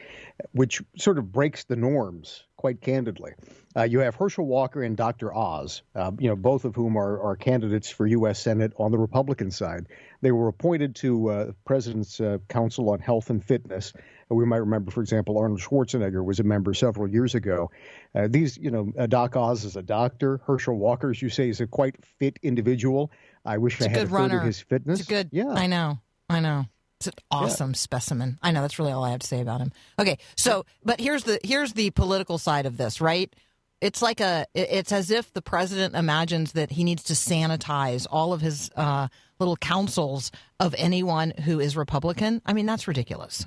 which 0.53 0.83
sort 0.97 1.19
of 1.19 1.31
breaks 1.31 1.65
the 1.65 1.77
norms. 1.77 2.45
Quite 2.57 2.81
candidly, 2.81 3.33
uh, 3.77 3.83
you 3.83 3.99
have 3.99 4.15
Herschel 4.15 4.47
Walker 4.47 4.83
and 4.83 4.97
Dr. 4.97 5.35
Oz, 5.35 5.83
uh, 5.97 6.13
you 6.19 6.29
know, 6.29 6.37
both 6.37 6.65
of 6.65 6.77
whom 6.77 6.97
are, 6.97 7.21
are 7.21 7.35
candidates 7.35 7.91
for 7.91 8.07
U.S. 8.07 8.39
Senate 8.39 8.73
on 8.77 8.93
the 8.93 8.99
Republican 8.99 9.51
side. 9.51 9.87
They 10.21 10.31
were 10.31 10.49
appointed 10.49 10.95
to 10.97 11.29
uh, 11.29 11.53
President's 11.65 12.21
uh, 12.21 12.39
Council 12.49 12.91
on 12.91 13.01
Health 13.01 13.31
and 13.31 13.45
Fitness. 13.45 13.93
We 14.35 14.45
might 14.45 14.59
remember, 14.59 14.91
for 14.91 15.01
example, 15.01 15.39
Arnold 15.39 15.61
Schwarzenegger 15.61 16.25
was 16.25 16.41
a 16.41 16.43
member 16.43 16.75
several 16.75 17.09
years 17.09 17.35
ago. 17.35 17.71
Uh, 18.15 18.29
these, 18.29 18.57
you 18.59 18.71
know, 18.71 18.93
uh, 18.99 19.07
Doc 19.07 19.37
Oz 19.37 19.65
is 19.65 19.77
a 19.77 19.83
doctor. 19.83 20.41
Herschel 20.47 20.77
Walker, 20.77 21.11
as 21.11 21.21
you 21.21 21.29
say, 21.29 21.49
is 21.49 21.61
a 21.61 21.67
quite 21.67 21.97
fit 22.19 22.39
individual. 22.43 23.11
I 23.45 23.59
wish 23.59 23.79
He's 23.79 23.89
I 23.89 23.91
a 23.91 23.99
had 23.99 24.09
heard 24.09 24.33
of 24.33 24.43
his 24.43 24.61
fitness. 24.61 25.01
It's 25.01 25.09
a 25.09 25.13
good. 25.13 25.29
Yeah. 25.33 25.51
I 25.51 25.67
know. 25.67 25.99
I 26.29 26.41
know. 26.41 26.67
It's 26.99 27.09
an 27.09 27.15
awesome 27.33 27.75
specimen. 27.75 28.39
I 28.43 28.53
know. 28.53 28.61
That's 28.61 28.79
really 28.79 28.93
all 28.93 29.03
I 29.03 29.11
have 29.11 29.21
to 29.21 29.27
say 29.27 29.41
about 29.41 29.61
him. 29.61 29.73
Okay, 29.99 30.19
so 30.37 30.65
but 30.85 31.01
here's 31.01 31.25
the 31.25 31.41
here's 31.43 31.73
the 31.73 31.91
political 31.91 32.39
side 32.39 32.65
of 32.65 32.77
this, 32.77 33.01
right? 33.01 33.35
It's 33.81 34.01
like 34.01 34.21
a. 34.21 34.47
It's 34.55 34.93
as 34.93 35.11
if 35.11 35.33
the 35.33 35.43
president 35.43 35.97
imagines 35.97 36.53
that 36.53 36.71
he 36.71 36.85
needs 36.85 37.03
to 37.05 37.15
sanitize 37.15 38.07
all 38.09 38.33
of 38.33 38.41
his 38.41 38.71
uh, 38.77 39.09
little 39.41 39.57
councils 39.57 40.31
of 40.61 40.77
anyone 40.79 41.33
who 41.45 41.59
is 41.59 41.77
Republican. 41.77 42.41
I 42.47 42.53
mean, 42.53 42.67
that's 42.67 42.87
ridiculous. 42.87 43.45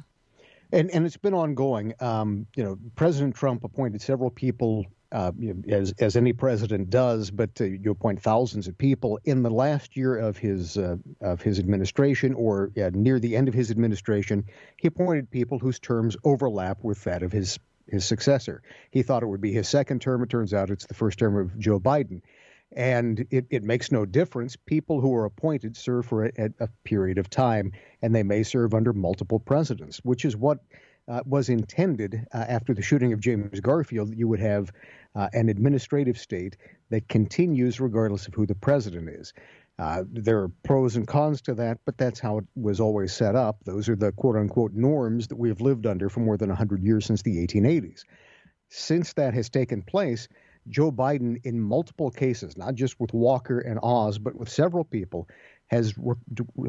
And 0.76 0.92
and 0.92 1.06
it's 1.06 1.16
been 1.16 1.34
ongoing. 1.34 1.94
Um, 2.02 2.48
you 2.56 2.64
know, 2.64 2.78
President 2.96 3.34
Trump 3.34 3.64
appointed 3.64 4.02
several 4.02 4.30
people 4.30 4.86
uh, 5.14 5.32
as 5.70 5.94
as 6.00 6.18
any 6.18 6.34
president 6.34 6.90
does, 6.90 7.32
but 7.32 7.50
uh, 7.62 7.64
you 7.64 7.92
appoint 7.92 8.22
thousands 8.22 8.68
of 8.68 8.78
people 8.78 9.18
in 9.24 9.42
the 9.42 9.50
last 9.50 9.96
year 9.96 10.18
of 10.18 10.38
his 10.38 10.78
uh, 10.78 10.98
of 11.22 11.42
his 11.42 11.60
administration 11.60 12.34
or 12.34 12.72
near 12.94 13.20
the 13.20 13.38
end 13.38 13.48
of 13.48 13.54
his 13.54 13.72
administration. 13.72 14.44
He 14.76 14.90
appointed 14.90 15.32
people 15.32 15.60
whose 15.60 15.80
terms 15.80 16.18
overlap 16.26 16.84
with 16.84 17.02
that 17.06 17.24
of 17.24 17.32
his 17.32 17.58
his 17.88 18.04
successor. 18.04 18.62
He 18.92 19.02
thought 19.02 19.24
it 19.24 19.28
would 19.28 19.42
be 19.42 19.54
his 19.54 19.70
second 19.70 20.02
term. 20.02 20.24
It 20.24 20.30
turns 20.30 20.54
out 20.54 20.70
it's 20.70 20.88
the 20.88 20.94
first 20.94 21.20
term 21.20 21.38
of 21.38 21.58
Joe 21.58 21.80
Biden. 21.80 22.22
And 22.72 23.26
it, 23.32 23.46
it 23.50 23.64
makes 23.64 23.92
no 23.92 24.06
difference. 24.06 24.56
People 24.56 25.00
who 25.00 25.14
are 25.16 25.26
appointed 25.26 25.78
serve 25.78 26.06
for 26.06 26.26
a, 26.26 26.50
a 26.60 26.68
period 26.84 27.18
of 27.18 27.30
time, 27.30 27.72
and 28.02 28.14
they 28.14 28.24
may 28.24 28.44
serve 28.44 28.74
under 28.74 28.92
multiple 28.92 29.40
presidents, 29.40 30.00
which 30.04 30.26
is 30.26 30.36
what 30.36 30.60
uh, 31.08 31.22
was 31.26 31.50
intended 31.50 32.26
uh, 32.34 32.38
after 32.38 32.74
the 32.74 32.82
shooting 32.82 33.14
of 33.14 33.20
James 33.20 33.60
Garfield. 33.60 34.16
You 34.16 34.28
would 34.28 34.40
have 34.40 34.72
uh, 35.16 35.30
an 35.34 35.50
administrative 35.50 36.18
state 36.18 36.58
that 36.90 37.08
continues 37.08 37.80
regardless 37.80 38.28
of 38.28 38.34
who 38.34 38.46
the 38.46 38.56
president 38.56 39.10
is. 39.10 39.34
Uh, 39.78 40.04
there 40.10 40.40
are 40.40 40.52
pros 40.64 40.96
and 40.96 41.08
cons 41.08 41.42
to 41.42 41.54
that, 41.56 41.80
but 41.86 41.98
that's 41.98 42.20
how 42.20 42.38
it 42.38 42.46
was 42.56 42.80
always 42.80 43.14
set 43.14 43.36
up. 43.36 43.58
Those 43.66 43.90
are 43.90 43.96
the 43.96 44.14
quote 44.14 44.38
unquote 44.38 44.74
norms 44.74 45.28
that 45.28 45.36
we 45.36 45.50
have 45.50 45.62
lived 45.62 45.86
under 45.86 46.10
for 46.10 46.22
more 46.22 46.38
than 46.38 46.50
100 46.50 46.82
years 46.82 47.06
since 47.06 47.22
the 47.22 47.46
1880s. 47.46 48.04
Since 48.70 49.14
that 49.14 49.34
has 49.34 49.50
taken 49.50 49.82
place, 49.82 50.28
Joe 50.70 50.92
Biden, 50.92 51.40
in 51.46 51.60
multiple 51.60 52.10
cases, 52.10 52.58
not 52.58 52.76
just 52.76 53.00
with 53.00 53.14
Walker 53.14 53.60
and 53.60 53.80
Oz, 53.84 54.18
but 54.18 54.36
with 54.36 54.50
several 54.50 54.84
people, 54.84 55.28
has 55.68 55.98
re- 55.98 56.16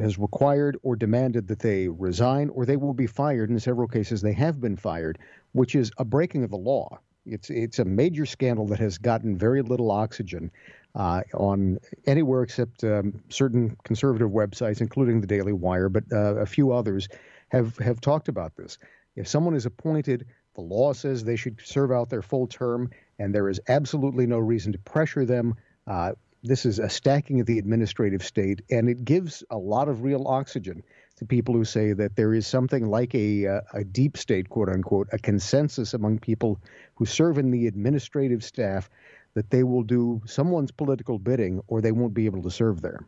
has 0.00 0.18
required 0.18 0.78
or 0.82 0.96
demanded 0.96 1.48
that 1.48 1.58
they 1.58 1.88
resign 1.88 2.48
or 2.50 2.64
they 2.64 2.76
will 2.76 2.94
be 2.94 3.06
fired. 3.06 3.50
In 3.50 3.58
several 3.60 3.88
cases, 3.88 4.22
they 4.22 4.32
have 4.32 4.60
been 4.60 4.76
fired, 4.76 5.18
which 5.52 5.74
is 5.74 5.90
a 5.98 6.04
breaking 6.04 6.44
of 6.44 6.50
the 6.50 6.56
law. 6.56 6.98
It's 7.26 7.50
it's 7.50 7.78
a 7.78 7.84
major 7.84 8.24
scandal 8.24 8.66
that 8.68 8.78
has 8.78 8.98
gotten 8.98 9.36
very 9.36 9.62
little 9.62 9.90
oxygen 9.90 10.50
uh, 10.94 11.22
on 11.34 11.78
anywhere 12.06 12.42
except 12.42 12.84
um, 12.84 13.20
certain 13.28 13.76
conservative 13.84 14.30
websites, 14.30 14.80
including 14.80 15.20
the 15.20 15.26
Daily 15.26 15.52
Wire, 15.52 15.88
but 15.88 16.04
uh, 16.12 16.36
a 16.36 16.46
few 16.46 16.72
others 16.72 17.08
have 17.48 17.76
have 17.78 18.00
talked 18.00 18.28
about 18.28 18.56
this. 18.56 18.78
If 19.16 19.28
someone 19.28 19.54
is 19.54 19.66
appointed, 19.66 20.26
the 20.54 20.60
law 20.60 20.92
says 20.92 21.24
they 21.24 21.36
should 21.36 21.60
serve 21.64 21.90
out 21.90 22.10
their 22.10 22.22
full 22.22 22.46
term, 22.46 22.90
and 23.18 23.34
there 23.34 23.48
is 23.48 23.60
absolutely 23.68 24.26
no 24.26 24.38
reason 24.38 24.72
to 24.72 24.78
pressure 24.78 25.24
them. 25.24 25.54
Uh, 25.86 26.12
this 26.42 26.64
is 26.64 26.78
a 26.78 26.88
stacking 26.88 27.40
of 27.40 27.46
the 27.46 27.58
administrative 27.58 28.24
state, 28.24 28.62
and 28.70 28.88
it 28.88 29.04
gives 29.04 29.42
a 29.50 29.56
lot 29.56 29.88
of 29.88 30.02
real 30.02 30.26
oxygen 30.28 30.82
to 31.16 31.24
people 31.24 31.54
who 31.54 31.64
say 31.64 31.92
that 31.92 32.14
there 32.14 32.34
is 32.34 32.46
something 32.46 32.88
like 32.88 33.14
a, 33.14 33.46
uh, 33.46 33.60
a 33.72 33.84
deep 33.84 34.16
state, 34.16 34.48
quote 34.48 34.68
unquote, 34.68 35.08
a 35.12 35.18
consensus 35.18 35.94
among 35.94 36.18
people 36.18 36.60
who 36.94 37.06
serve 37.06 37.38
in 37.38 37.50
the 37.50 37.66
administrative 37.66 38.44
staff 38.44 38.90
that 39.34 39.50
they 39.50 39.64
will 39.64 39.82
do 39.82 40.20
someone's 40.26 40.70
political 40.70 41.18
bidding 41.18 41.62
or 41.68 41.80
they 41.80 41.92
won't 41.92 42.14
be 42.14 42.26
able 42.26 42.42
to 42.42 42.50
serve 42.50 42.80
there. 42.82 43.00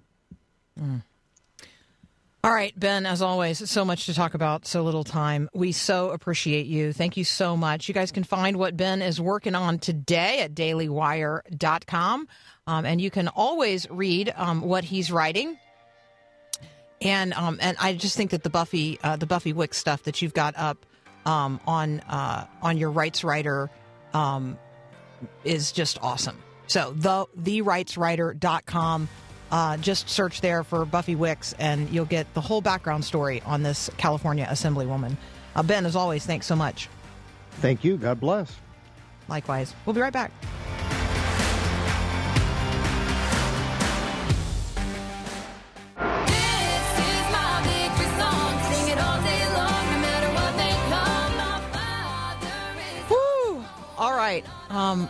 Mm. 0.81 1.03
All 2.45 2.53
right, 2.53 2.73
Ben, 2.79 3.05
as 3.05 3.21
always, 3.21 3.69
so 3.69 3.85
much 3.85 4.07
to 4.07 4.15
talk 4.15 4.35
about, 4.35 4.65
so 4.65 4.83
little 4.83 5.03
time. 5.03 5.49
We 5.55 5.73
so 5.73 6.11
appreciate 6.11 6.67
you. 6.67 6.93
Thank 6.93 7.17
you 7.17 7.25
so 7.25 7.57
much. 7.57 7.89
You 7.89 7.95
guys 7.95 8.13
can 8.13 8.23
find 8.23 8.57
what 8.59 8.77
Ben 8.77 9.03
is 9.03 9.21
working 9.21 9.57
on 9.57 9.81
today 9.81 10.41
at 10.41 10.55
dailywire.com. 10.55 12.29
Um, 12.69 12.85
and 12.85 13.01
you 13.01 13.11
can 13.11 13.27
always 13.27 13.91
read 13.91 14.33
um, 14.37 14.61
what 14.61 14.85
he's 14.85 15.11
writing. 15.11 15.59
And 17.01 17.33
um, 17.33 17.59
and 17.61 17.77
I 17.81 17.95
just 17.95 18.17
think 18.17 18.31
that 18.31 18.45
the 18.45 18.51
Buffy 18.51 19.01
uh, 19.03 19.17
the 19.17 19.27
Buffy 19.27 19.53
Wick 19.53 19.75
stuff 19.75 20.05
that 20.05 20.23
you've 20.23 20.35
got 20.35 20.55
up 20.57 20.85
um, 21.27 21.61
on 21.67 22.01
uh, 22.01 22.47
on 22.63 22.79
your 22.79 22.91
rights 22.91 23.25
writer 23.25 23.69
um, 24.15 24.59
is 25.45 25.73
just 25.73 25.99
awesome. 26.03 26.41
So 26.69 26.93
the 26.95 27.27
therightswriter.com 27.41 29.09
uh, 29.51 29.77
just 29.79 30.09
search 30.09 30.41
there 30.41 30.63
for 30.63 30.85
Buffy 30.85 31.15
Wicks, 31.15 31.55
and 31.59 31.89
you'll 31.91 32.05
get 32.05 32.33
the 32.35 32.41
whole 32.41 32.61
background 32.61 33.05
story 33.05 33.43
on 33.47 33.63
this 33.63 33.91
California 33.97 34.47
Assemblywoman. 34.51 35.17
Uh, 35.55 35.63
ben, 35.63 35.87
as 35.87 35.97
always, 35.97 36.25
thanks 36.27 36.47
so 36.47 36.57
much. 36.57 36.89
Thank 37.53 37.85
you. 37.85 37.97
God 37.97 38.21
bless. 38.21 38.55
Likewise. 39.29 39.75
We'll 39.85 39.95
be 39.95 40.01
right 40.01 40.13
back. 40.13 40.33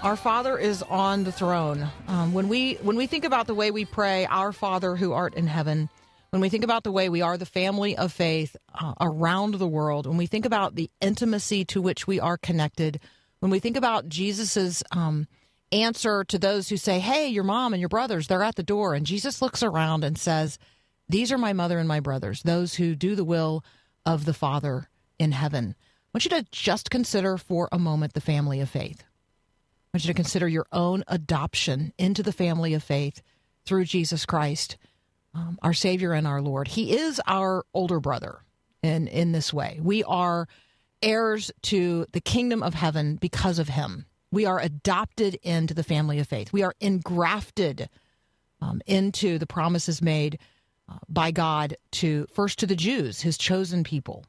Our 0.00 0.14
Father 0.14 0.56
is 0.56 0.84
on 0.84 1.24
the 1.24 1.32
throne. 1.32 1.88
Um, 2.06 2.32
when 2.32 2.48
we 2.48 2.74
when 2.74 2.96
we 2.96 3.08
think 3.08 3.24
about 3.24 3.48
the 3.48 3.54
way 3.54 3.72
we 3.72 3.84
pray, 3.84 4.26
Our 4.26 4.52
Father 4.52 4.94
who 4.94 5.12
art 5.12 5.34
in 5.34 5.48
heaven. 5.48 5.88
When 6.30 6.40
we 6.40 6.48
think 6.50 6.62
about 6.62 6.84
the 6.84 6.92
way 6.92 7.08
we 7.08 7.20
are 7.22 7.36
the 7.36 7.46
family 7.46 7.96
of 7.96 8.12
faith 8.12 8.54
uh, 8.74 8.92
around 9.00 9.54
the 9.54 9.66
world, 9.66 10.06
when 10.06 10.16
we 10.16 10.26
think 10.26 10.44
about 10.44 10.76
the 10.76 10.90
intimacy 11.00 11.64
to 11.66 11.82
which 11.82 12.06
we 12.06 12.20
are 12.20 12.36
connected, 12.36 13.00
when 13.40 13.50
we 13.50 13.58
think 13.58 13.76
about 13.76 14.08
Jesus's 14.08 14.84
um, 14.92 15.26
answer 15.72 16.22
to 16.24 16.38
those 16.38 16.68
who 16.68 16.76
say, 16.76 17.00
"Hey, 17.00 17.26
your 17.26 17.44
mom 17.44 17.72
and 17.74 17.80
your 17.80 17.88
brothers, 17.88 18.28
they're 18.28 18.44
at 18.44 18.54
the 18.54 18.62
door," 18.62 18.94
and 18.94 19.04
Jesus 19.04 19.42
looks 19.42 19.64
around 19.64 20.04
and 20.04 20.16
says, 20.16 20.60
"These 21.08 21.32
are 21.32 21.38
my 21.38 21.52
mother 21.52 21.78
and 21.78 21.88
my 21.88 21.98
brothers, 21.98 22.42
those 22.44 22.74
who 22.74 22.94
do 22.94 23.16
the 23.16 23.24
will 23.24 23.64
of 24.06 24.26
the 24.26 24.34
Father 24.34 24.88
in 25.18 25.32
heaven." 25.32 25.74
I 25.76 26.10
want 26.14 26.24
you 26.24 26.30
to 26.30 26.46
just 26.52 26.88
consider 26.88 27.36
for 27.36 27.68
a 27.72 27.80
moment 27.80 28.12
the 28.12 28.20
family 28.20 28.60
of 28.60 28.70
faith. 28.70 29.02
I 29.88 29.96
want 29.96 30.04
you 30.04 30.08
to 30.08 30.14
consider 30.14 30.46
your 30.46 30.66
own 30.70 31.02
adoption 31.08 31.94
into 31.96 32.22
the 32.22 32.32
family 32.32 32.74
of 32.74 32.82
faith 32.82 33.22
through 33.64 33.86
Jesus 33.86 34.26
Christ, 34.26 34.76
um, 35.34 35.58
our 35.62 35.72
Savior 35.72 36.12
and 36.12 36.26
our 36.26 36.42
Lord. 36.42 36.68
He 36.68 36.94
is 36.94 37.22
our 37.26 37.64
older 37.72 37.98
brother 37.98 38.40
in, 38.82 39.08
in 39.08 39.32
this 39.32 39.50
way. 39.50 39.80
We 39.82 40.04
are 40.04 40.46
heirs 41.02 41.50
to 41.62 42.04
the 42.12 42.20
kingdom 42.20 42.62
of 42.62 42.74
heaven 42.74 43.16
because 43.16 43.58
of 43.58 43.70
him. 43.70 44.04
We 44.30 44.44
are 44.44 44.60
adopted 44.60 45.36
into 45.36 45.72
the 45.72 45.82
family 45.82 46.18
of 46.18 46.28
faith. 46.28 46.52
We 46.52 46.62
are 46.62 46.74
engrafted 46.80 47.88
um, 48.60 48.82
into 48.86 49.38
the 49.38 49.46
promises 49.46 50.02
made 50.02 50.38
uh, 50.86 50.98
by 51.08 51.30
God 51.30 51.76
to 51.92 52.26
first 52.34 52.58
to 52.58 52.66
the 52.66 52.76
Jews, 52.76 53.22
his 53.22 53.38
chosen 53.38 53.84
people. 53.84 54.26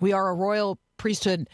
We 0.00 0.12
are 0.12 0.28
a 0.28 0.34
royal 0.34 0.78
priesthood 0.98 1.48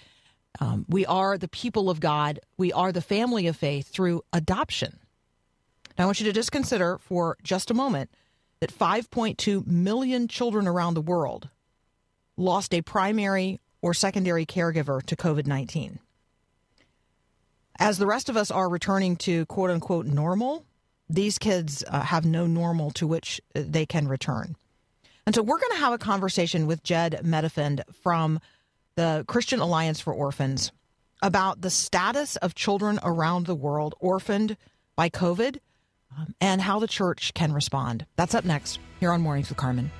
um, 0.60 0.84
we 0.88 1.04
are 1.06 1.36
the 1.36 1.48
people 1.48 1.90
of 1.90 2.00
God. 2.00 2.40
We 2.56 2.72
are 2.72 2.92
the 2.92 3.00
family 3.00 3.46
of 3.46 3.56
faith 3.56 3.88
through 3.88 4.22
adoption. 4.32 4.98
Now, 5.98 6.04
I 6.04 6.06
want 6.06 6.20
you 6.20 6.26
to 6.26 6.32
just 6.32 6.52
consider 6.52 6.98
for 6.98 7.36
just 7.42 7.70
a 7.70 7.74
moment 7.74 8.10
that 8.60 8.76
5.2 8.76 9.66
million 9.66 10.28
children 10.28 10.66
around 10.66 10.94
the 10.94 11.00
world 11.00 11.48
lost 12.36 12.74
a 12.74 12.82
primary 12.82 13.60
or 13.82 13.94
secondary 13.94 14.46
caregiver 14.46 15.02
to 15.04 15.16
COVID 15.16 15.46
19. 15.46 15.98
As 17.78 17.98
the 17.98 18.06
rest 18.06 18.28
of 18.28 18.36
us 18.36 18.50
are 18.50 18.68
returning 18.68 19.16
to 19.16 19.46
quote 19.46 19.70
unquote 19.70 20.06
normal, 20.06 20.64
these 21.08 21.38
kids 21.38 21.84
uh, 21.88 22.00
have 22.00 22.24
no 22.24 22.46
normal 22.46 22.90
to 22.92 23.06
which 23.06 23.40
uh, 23.54 23.62
they 23.66 23.84
can 23.84 24.08
return. 24.08 24.56
And 25.26 25.34
so 25.34 25.42
we're 25.42 25.58
going 25.58 25.72
to 25.72 25.78
have 25.78 25.92
a 25.92 25.98
conversation 25.98 26.66
with 26.66 26.82
Jedd 26.82 27.20
Medefind 27.24 27.82
from 28.02 28.40
the 28.96 29.24
Christian 29.26 29.60
Alliance 29.60 30.00
for 30.00 30.12
Orphans 30.12 30.72
about 31.22 31.60
the 31.60 31.70
status 31.70 32.36
of 32.36 32.54
children 32.54 32.98
around 33.02 33.46
the 33.46 33.54
world 33.54 33.94
orphaned 33.98 34.56
by 34.96 35.08
COVID 35.08 35.58
um, 36.16 36.34
and 36.40 36.60
how 36.60 36.78
the 36.78 36.86
church 36.86 37.34
can 37.34 37.52
respond. 37.52 38.06
That's 38.16 38.34
up 38.34 38.44
next 38.44 38.78
here 39.00 39.12
on 39.12 39.22
Mornings 39.22 39.48
with 39.48 39.58
Carmen. 39.58 39.90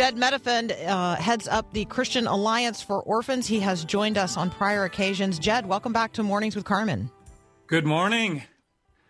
Jedd 0.00 0.16
Medefind 0.16 0.74
uh, 0.88 1.16
heads 1.16 1.46
up 1.46 1.74
the 1.74 1.84
Christian 1.84 2.26
Alliance 2.26 2.80
for 2.80 3.02
Orphans. 3.02 3.46
He 3.46 3.60
has 3.60 3.84
joined 3.84 4.16
us 4.16 4.38
on 4.38 4.48
prior 4.48 4.84
occasions. 4.84 5.38
Jedd, 5.38 5.66
welcome 5.66 5.92
back 5.92 6.14
to 6.14 6.22
Mornings 6.22 6.56
with 6.56 6.64
Carmen. 6.64 7.10
Good 7.66 7.84
morning. 7.84 8.42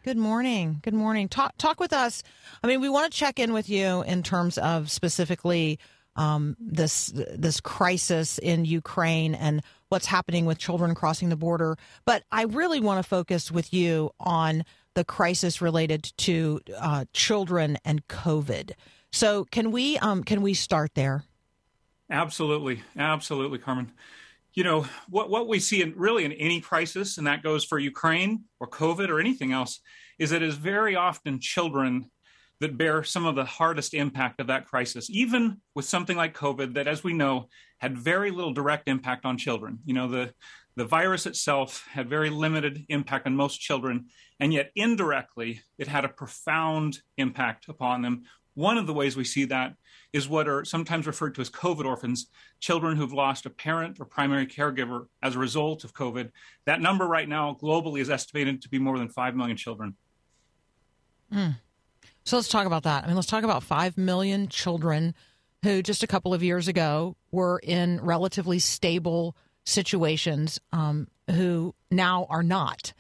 Good 0.03 0.17
morning. 0.17 0.81
Good 0.83 0.95
morning. 0.95 1.29
Talk 1.29 1.57
talk 1.59 1.79
with 1.79 1.93
us. 1.93 2.25
I 2.65 2.67
mean, 2.67 2.81
we 2.81 2.89
want 2.89 3.13
to 3.13 3.17
check 3.17 3.39
in 3.39 3.53
with 3.53 3.69
you 3.71 4.03
in 4.03 4.25
terms 4.25 4.59
of 4.59 4.91
specifically 4.91 5.79
um, 6.17 6.57
this 6.59 7.13
this 7.15 7.61
crisis 7.61 8.39
in 8.39 8.65
Ukraine 8.65 9.37
and 9.37 9.63
what's 9.91 10.07
happening 10.07 10.45
with 10.45 10.59
children 10.59 10.97
crossing 10.97 11.29
the 11.29 11.37
border. 11.37 11.79
But 12.05 12.25
I 12.33 12.43
really 12.43 12.81
want 12.81 13.01
to 13.01 13.09
focus 13.09 13.53
with 13.53 13.73
you 13.73 14.11
on 14.19 14.65
the 14.95 15.05
crisis 15.05 15.63
related 15.63 16.13
to 16.17 16.61
uh, 16.77 17.05
children 17.13 17.79
and 17.85 18.09
COVID. 18.09 18.73
So 19.13 19.45
can 19.45 19.71
we 19.71 19.99
um, 19.99 20.23
can 20.25 20.43
we 20.43 20.55
start 20.55 20.93
there? 20.95 21.25
Absolutely, 22.11 22.83
absolutely, 22.97 23.59
Carmen. 23.59 23.93
You 24.55 24.65
know 24.65 24.87
what 25.09 25.31
what 25.31 25.49
we 25.49 25.61
see 25.61 25.83
in 25.83 25.95
really 25.97 26.25
in 26.25 26.33
any 26.33 26.61
crisis, 26.61 27.19
and 27.19 27.27
that 27.27 27.43
goes 27.43 27.65
for 27.65 27.79
Ukraine 27.79 28.45
or 28.59 28.69
COVID 28.69 29.09
or 29.09 29.21
anything 29.21 29.53
else, 29.53 29.81
is 30.19 30.31
that 30.31 30.43
it 30.43 30.49
is 30.49 30.57
very 30.57 30.97
often 30.97 31.41
children 31.41 32.11
that 32.61 32.77
bear 32.77 33.03
some 33.03 33.25
of 33.25 33.37
the 33.37 33.45
hardest 33.45 33.95
impact 33.95 34.39
of 34.39 34.49
that 34.49 34.67
crisis. 34.67 35.09
Even 35.09 35.61
with 35.75 35.87
something 35.87 36.17
like 36.17 36.37
COVID, 36.37 36.75
that 36.75 36.87
as 36.87 37.03
we 37.03 37.15
know 37.15 37.49
had 37.79 37.97
very 37.97 38.31
little 38.31 38.53
direct 38.53 38.87
impact 38.87 39.25
on 39.25 39.39
children. 39.39 39.79
You 39.85 39.95
know 39.95 40.09
the 40.09 40.35
the 40.77 40.85
virus 40.85 41.27
itself 41.27 41.87
had 41.91 42.09
very 42.09 42.31
limited 42.31 42.87
impact 42.89 43.27
on 43.27 43.37
most 43.37 43.61
children, 43.61 44.07
and 44.39 44.53
yet 44.53 44.71
indirectly 44.77 45.61
it 45.79 45.89
had 45.89 46.05
a 46.05 46.09
profound 46.09 47.01
impact 47.17 47.69
upon 47.69 48.03
them. 48.03 48.23
One 48.55 48.79
of 48.79 48.87
the 48.87 48.95
ways 48.95 49.17
we 49.17 49.25
see 49.25 49.45
that 49.47 49.75
is 50.13 50.29
what 50.29 50.49
are 50.49 50.65
sometimes 50.65 51.07
referred 51.07 51.35
to 51.37 51.41
as 51.41 51.51
COVID 51.51 51.85
orphans, 51.85 52.27
children 52.59 52.97
who've 52.97 53.13
lost 53.13 53.47
a 53.47 53.51
parent 53.51 54.01
or 54.01 54.05
primary 54.05 54.47
caregiver 54.47 55.07
as 55.23 55.37
a 55.37 55.39
result 55.39 55.85
of 55.85 55.95
COVID. 55.95 56.31
That 56.67 56.81
number 56.81 57.07
right 57.07 57.29
now 57.29 57.57
globally 57.61 58.01
is 58.01 58.11
estimated 58.11 58.63
to 58.63 58.69
be 58.69 58.79
more 58.79 58.99
than 58.99 59.09
5 59.09 59.37
million 59.37 59.57
children. 59.57 59.97
Mm. 61.33 61.57
So 62.25 62.37
let's 62.37 62.49
talk 62.49 62.67
about 62.67 62.83
that. 62.83 63.05
I 63.05 63.07
mean, 63.07 63.17
let's 63.17 63.29
talk 63.29 63.45
about 63.45 63.63
5 63.63 63.97
million 63.97 64.49
children 64.49 65.15
who 65.63 65.83
just 65.83 66.03
a 66.03 66.07
couple 66.07 66.35
of 66.35 66.43
years 66.43 66.69
ago 66.69 67.17
were 67.31 67.61
in 67.63 68.01
relatively 68.01 68.59
stable 68.59 69.37
situations 69.65 70.59
um, 70.73 71.09
who 71.31 71.75
now 71.91 72.27
are 72.31 72.43
not. 72.43 72.93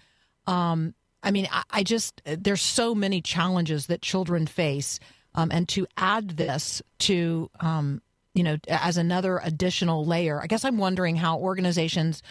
Um, 0.46 0.94
I 1.22 1.30
mean, 1.30 1.48
I, 1.50 1.62
I, 1.70 1.82
just, 1.82 2.22
there's 2.24 2.62
so 2.62 2.94
many 2.94 3.20
challenges 3.20 3.86
that 3.86 4.02
children 4.02 4.46
face. 4.46 5.00
Um, 5.34 5.50
and 5.52 5.68
to 5.70 5.86
add 5.96 6.30
this 6.30 6.82
to, 7.00 7.50
um, 7.60 8.02
you 8.34 8.42
know, 8.42 8.58
as 8.68 8.96
another 8.96 9.40
additional 9.42 10.04
layer, 10.04 10.40
I 10.42 10.46
guess 10.46 10.64
I'm 10.64 10.78
wondering 10.78 11.16
how 11.16 11.38
organizations 11.38 12.22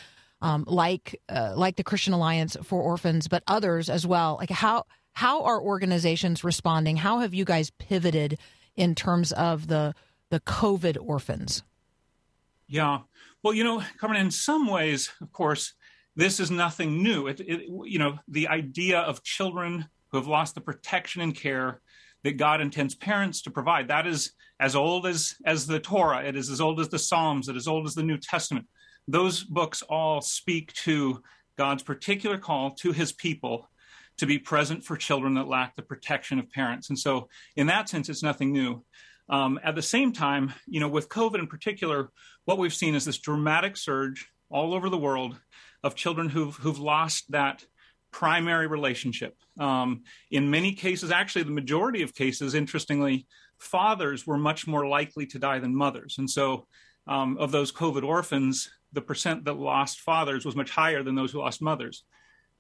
um, 0.42 0.64
like 0.68 1.20
uh, 1.28 1.54
like 1.56 1.76
the 1.76 1.84
Christian 1.84 2.14
Alliance 2.14 2.56
for 2.64 2.82
Orphans, 2.82 3.28
but 3.28 3.44
others 3.48 3.90
as 3.90 4.08
well, 4.08 4.38
like 4.40 4.50
how 4.50 4.86
how 5.14 5.44
are 5.44 5.62
organizations 5.62 6.44
responding? 6.44 6.96
How 6.96 7.20
have 7.20 7.34
you 7.34 7.44
guys 7.44 7.72
pivoted 7.72 8.40
in 8.76 8.96
terms 8.96 9.32
of 9.34 9.68
the 9.68 9.94
the 10.30 10.40
COVID 10.40 10.98
orphans? 11.02 11.64
Yeah, 12.68 13.00
well, 13.44 13.54
you 13.54 13.64
know, 13.64 13.84
Carmen, 14.00 14.22
in 14.22 14.32
some 14.32 14.68
ways, 14.68 15.12
of 15.22 15.32
course, 15.34 15.74
this 16.16 16.40
is 16.40 16.52
nothing 16.52 17.02
new. 17.02 17.28
It, 17.28 17.40
it, 17.40 17.62
you 17.86 18.00
know, 18.00 18.20
the 18.28 18.48
idea 18.48 19.00
of 19.00 19.24
children 19.24 19.88
who 20.10 20.18
have 20.18 20.28
lost 20.28 20.56
the 20.56 20.62
protection 20.62 21.22
and 21.22 21.36
care 21.36 21.82
that 22.24 22.38
God 22.38 22.62
intends 22.62 22.96
parents 22.96 23.42
to 23.44 23.52
provide. 23.52 23.88
That 23.88 24.08
is 24.08 24.34
as 24.60 24.76
old 24.76 25.08
as, 25.08 25.36
as 25.46 25.66
the 25.66 25.80
Torah, 25.80 26.24
it 26.24 26.36
is 26.36 26.50
as 26.50 26.60
old 26.60 26.80
as 26.80 26.90
the 26.90 27.00
Psalms, 27.00 27.48
it 27.48 27.56
is 27.56 27.64
as 27.64 27.68
old 27.68 27.88
as 27.88 27.96
the 27.96 28.04
New 28.04 28.18
Testament. 28.18 28.68
Those 29.08 29.44
books 29.44 29.82
all 29.84 30.22
speak 30.22 30.74
to 30.74 31.22
God's 31.58 31.84
particular 31.84 32.38
call 32.38 32.72
to 32.76 32.92
his 32.92 33.12
people 33.12 33.70
to 34.18 34.26
be 34.26 34.38
present 34.38 34.84
for 34.84 34.98
children 34.98 35.36
that 35.36 35.48
lack 35.48 35.76
the 35.76 35.82
protection 35.82 36.40
of 36.40 36.52
parents. 36.52 36.90
And 36.90 37.00
so, 37.00 37.30
in 37.56 37.68
that 37.68 37.88
sense, 37.88 38.10
it's 38.10 38.24
nothing 38.24 38.52
new. 38.52 38.84
Um, 39.30 39.60
at 39.64 39.76
the 39.76 39.82
same 39.82 40.12
time, 40.12 40.54
you 40.68 40.80
know, 40.80 40.90
with 40.90 41.10
COVID 41.10 41.40
in 41.40 41.48
particular, 41.48 42.10
what 42.46 42.58
we've 42.58 42.74
seen 42.74 42.96
is 42.96 43.06
this 43.06 43.20
dramatic 43.20 43.78
surge 43.78 44.28
all 44.50 44.74
over 44.74 44.90
the 44.90 44.98
world 44.98 45.40
of 45.84 45.96
children 45.96 46.30
who've 46.30 46.56
who've 46.56 46.80
lost 46.80 47.32
that 47.32 47.64
primary 48.12 48.68
relationship. 48.68 49.36
Um, 49.60 50.04
in 50.32 50.50
many 50.50 50.74
cases, 50.74 51.12
actually, 51.12 51.44
the 51.44 51.52
majority 51.52 52.02
of 52.02 52.14
cases, 52.14 52.56
interestingly, 52.56 53.28
fathers 53.58 54.26
were 54.26 54.38
much 54.38 54.68
more 54.68 54.88
likely 54.88 55.26
to 55.28 55.40
die 55.40 55.60
than 55.60 55.76
mothers. 55.76 56.16
And 56.18 56.30
so, 56.30 56.68
um, 57.08 57.38
of 57.38 57.52
those 57.52 57.72
COVID 57.72 58.04
orphans, 58.04 58.70
the 58.94 59.02
percent 59.02 59.46
that 59.46 59.58
lost 59.58 60.00
fathers 60.02 60.46
was 60.46 60.56
much 60.56 60.72
higher 60.72 61.04
than 61.04 61.16
those 61.16 61.32
who 61.32 61.40
lost 61.40 61.62
mothers. 61.62 62.04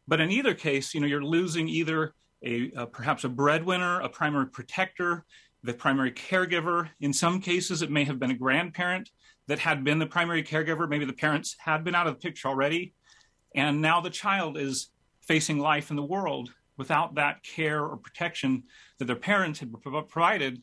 But 0.08 0.22
in 0.22 0.32
either 0.32 0.54
case, 0.54 0.94
you 0.94 1.02
know, 1.02 1.08
you're 1.08 1.24
losing 1.24 1.68
either 1.68 2.14
a, 2.44 2.72
a 2.76 2.88
perhaps 2.88 3.24
a 3.24 3.30
breadwinner, 3.30 4.00
a 4.02 4.10
primary 4.10 4.48
protector, 4.48 5.26
the 5.64 5.74
primary 5.74 6.12
caregiver. 6.12 6.90
In 7.00 7.14
some 7.14 7.42
cases, 7.42 7.82
it 7.82 7.92
may 7.92 8.04
have 8.06 8.20
been 8.20 8.32
a 8.32 8.38
grandparent 8.38 9.10
that 9.48 9.60
had 9.60 9.84
been 9.84 10.00
the 10.00 10.06
primary 10.06 10.44
caregiver. 10.44 10.88
Maybe 10.88 11.06
the 11.06 11.14
parents 11.14 11.56
had 11.60 11.84
been 11.84 11.96
out 11.96 12.08
of 12.08 12.14
the 12.16 12.20
picture 12.20 12.48
already. 12.48 12.94
And 13.56 13.82
now 13.82 14.00
the 14.00 14.10
child 14.10 14.58
is 14.58 14.90
facing 15.30 15.60
life 15.60 15.92
in 15.92 15.96
the 15.96 16.04
world 16.04 16.52
without 16.76 17.14
that 17.14 17.44
care 17.44 17.86
or 17.86 17.98
protection 17.98 18.64
that 18.98 19.06
their 19.06 19.16
parents 19.16 19.60
had 19.60 19.72
provided. 20.10 20.60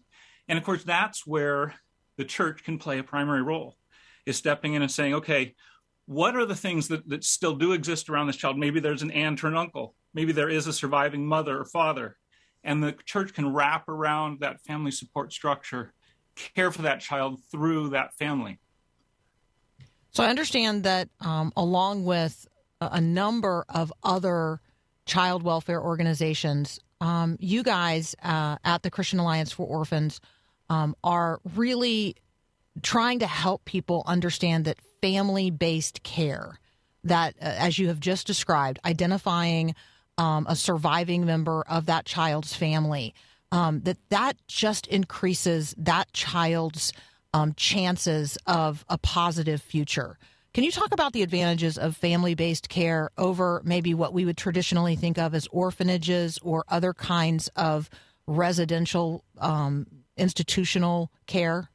And 0.49 0.59
of 0.59 0.65
course, 0.65 0.83
that's 0.83 1.25
where 1.25 1.75
the 2.17 2.25
church 2.25 2.65
can 2.65 2.77
play 2.77 2.99
a 2.99 3.05
primary 3.05 3.43
role, 3.43 3.77
is 4.27 4.37
stepping 4.37 4.75
in 4.75 4.83
and 4.83 4.91
saying, 4.91 5.15
okay, 5.15 5.55
what 6.07 6.35
are 6.35 6.45
the 6.45 6.57
things 6.57 6.89
that, 6.89 7.09
that 7.09 7.23
still 7.23 7.55
do 7.55 7.75
exist 7.75 8.11
around 8.11 8.27
this 8.27 8.35
child? 8.35 8.59
Maybe 8.59 8.81
there's 8.81 9.03
an 9.03 9.13
aunt 9.13 9.45
or 9.45 9.47
an 9.47 9.57
uncle. 9.57 9.95
Maybe 10.15 10.33
there 10.33 10.49
is 10.49 10.67
a 10.67 10.73
surviving 10.73 11.25
mother 11.25 11.61
or 11.61 11.65
father. 11.65 12.17
And 12.65 12.83
the 12.83 12.97
church 13.05 13.35
can 13.35 13.53
wrap 13.53 13.89
around 13.89 14.41
that 14.41 14.61
family 14.63 14.91
support 14.91 15.33
structure, 15.33 15.93
care 16.57 16.73
for 16.73 16.83
that 16.83 16.99
child 16.99 17.39
through 17.53 17.91
that 17.91 18.17
family. 18.17 18.59
So 20.11 20.25
I 20.25 20.29
understand 20.29 20.83
that 20.83 21.09
um, 21.21 21.53
along 21.57 22.05
with 22.05 22.49
a 22.81 23.01
number 23.01 23.65
of 23.69 23.93
other 24.03 24.61
child 25.07 25.43
welfare 25.43 25.81
organizations. 25.81 26.81
Um, 27.01 27.37
you 27.41 27.63
guys 27.63 28.15
uh, 28.23 28.57
at 28.65 28.83
the 28.83 28.91
Christian 28.91 29.19
Alliance 29.19 29.53
for 29.53 29.67
Orphans 29.67 30.21
um, 30.69 30.97
are 31.05 31.41
really 31.55 32.17
trying 32.83 33.21
to 33.21 33.27
help 33.27 33.65
people 33.65 34.03
understand 34.07 34.65
that 34.65 34.79
family 35.01 35.51
based 35.51 36.03
care, 36.03 36.59
that 37.05 37.35
uh, 37.41 37.45
as 37.45 37.79
you 37.79 37.89
have 37.89 38.01
just 38.01 38.27
described, 38.27 38.79
identifying 38.85 39.75
um, 40.19 40.47
a 40.49 40.57
surviving 40.57 41.25
member 41.25 41.65
of 41.69 41.87
that 41.87 42.05
child's 42.05 42.55
family, 42.55 43.15
um, 43.53 43.81
that 43.83 43.99
that 44.09 44.37
just 44.49 44.87
increases 44.89 45.75
that 45.79 46.13
child's 46.13 46.93
um, 47.33 47.55
chances 47.55 48.39
of 48.47 48.85
a 48.89 48.99
positive 48.99 49.61
future. 49.61 50.19
Can 50.57 50.65
you 50.65 50.73
talk 50.73 50.95
about 50.95 51.13
the 51.13 51.23
advantages 51.23 51.77
of 51.77 51.99
family 51.99 52.35
based 52.35 52.71
care 52.71 53.11
over 53.19 53.61
maybe 53.63 53.93
what 53.93 54.15
we 54.15 54.25
would 54.25 54.39
traditionally 54.39 54.97
think 54.97 55.19
of 55.19 55.35
as 55.35 55.47
orphanages 55.49 56.39
or 56.39 56.65
other 56.69 56.95
kinds 56.95 57.49
of 57.57 57.91
residential 58.27 59.23
um, 59.37 59.87
institutional 60.17 61.13
care? 61.27 61.69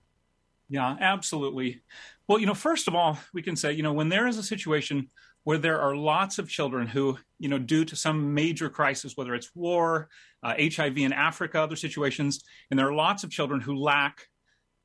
Yeah, 0.68 0.98
absolutely. 1.00 1.84
Well, 2.28 2.40
you 2.40 2.48
know, 2.48 2.56
first 2.56 2.88
of 2.88 2.96
all, 2.96 3.20
we 3.36 3.44
can 3.44 3.56
say, 3.56 3.72
you 3.72 3.84
know, 3.84 3.94
when 3.94 4.10
there 4.10 4.26
is 4.26 4.40
a 4.40 4.44
situation 4.44 5.12
where 5.44 5.60
there 5.60 5.80
are 5.80 5.96
lots 5.96 6.40
of 6.40 6.50
children 6.50 6.88
who, 6.88 7.20
you 7.38 7.50
know, 7.50 7.60
due 7.60 7.86
to 7.86 7.96
some 7.96 8.34
major 8.34 8.68
crisis, 8.68 9.16
whether 9.16 9.36
it's 9.36 9.52
war, 9.54 10.10
uh, 10.42 10.56
HIV 10.58 10.98
in 10.98 11.14
Africa, 11.14 11.62
other 11.62 11.76
situations, 11.76 12.44
and 12.72 12.80
there 12.80 12.88
are 12.88 12.96
lots 12.96 13.24
of 13.24 13.30
children 13.30 13.62
who 13.62 13.76
lack 13.76 14.26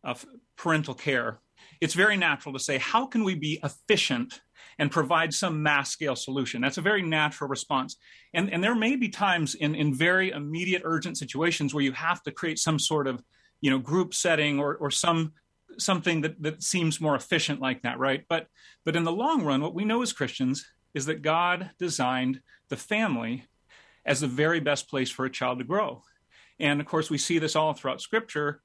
of 0.04 0.26
parental 0.54 0.92
care, 0.92 1.40
it's 1.80 1.94
very 1.94 2.16
natural 2.16 2.52
to 2.52 2.60
say, 2.60 2.78
how 2.78 3.06
can 3.06 3.24
we 3.24 3.34
be 3.34 3.60
efficient 3.62 4.40
and 4.78 4.90
provide 4.90 5.32
some 5.32 5.62
mass 5.62 5.90
scale 5.90 6.16
solution? 6.16 6.60
That's 6.60 6.78
a 6.78 6.82
very 6.82 7.02
natural 7.02 7.48
response. 7.48 7.96
And, 8.34 8.52
and 8.52 8.62
there 8.62 8.74
may 8.74 8.96
be 8.96 9.08
times 9.08 9.54
in, 9.54 9.74
in 9.74 9.94
very 9.94 10.30
immediate, 10.30 10.82
urgent 10.84 11.16
situations 11.18 11.72
where 11.72 11.84
you 11.84 11.92
have 11.92 12.22
to 12.24 12.32
create 12.32 12.58
some 12.58 12.78
sort 12.78 13.06
of 13.06 13.22
you 13.60 13.70
know, 13.70 13.78
group 13.78 14.14
setting 14.14 14.58
or, 14.58 14.76
or 14.76 14.90
some 14.90 15.32
something 15.78 16.22
that, 16.22 16.40
that 16.42 16.62
seems 16.62 17.00
more 17.00 17.16
efficient 17.16 17.60
like 17.60 17.82
that, 17.82 17.98
right? 17.98 18.24
But 18.28 18.46
but 18.84 18.96
in 18.96 19.04
the 19.04 19.12
long 19.12 19.42
run, 19.42 19.60
what 19.60 19.74
we 19.74 19.84
know 19.84 20.02
as 20.02 20.12
Christians 20.12 20.66
is 20.94 21.06
that 21.06 21.22
God 21.22 21.70
designed 21.78 22.40
the 22.68 22.76
family 22.76 23.44
as 24.04 24.20
the 24.20 24.26
very 24.26 24.60
best 24.60 24.88
place 24.88 25.10
for 25.10 25.24
a 25.24 25.30
child 25.30 25.58
to 25.58 25.64
grow. 25.64 26.02
And 26.58 26.80
of 26.80 26.86
course, 26.86 27.10
we 27.10 27.18
see 27.18 27.38
this 27.38 27.56
all 27.56 27.74
throughout 27.74 28.00
Scripture 28.00 28.62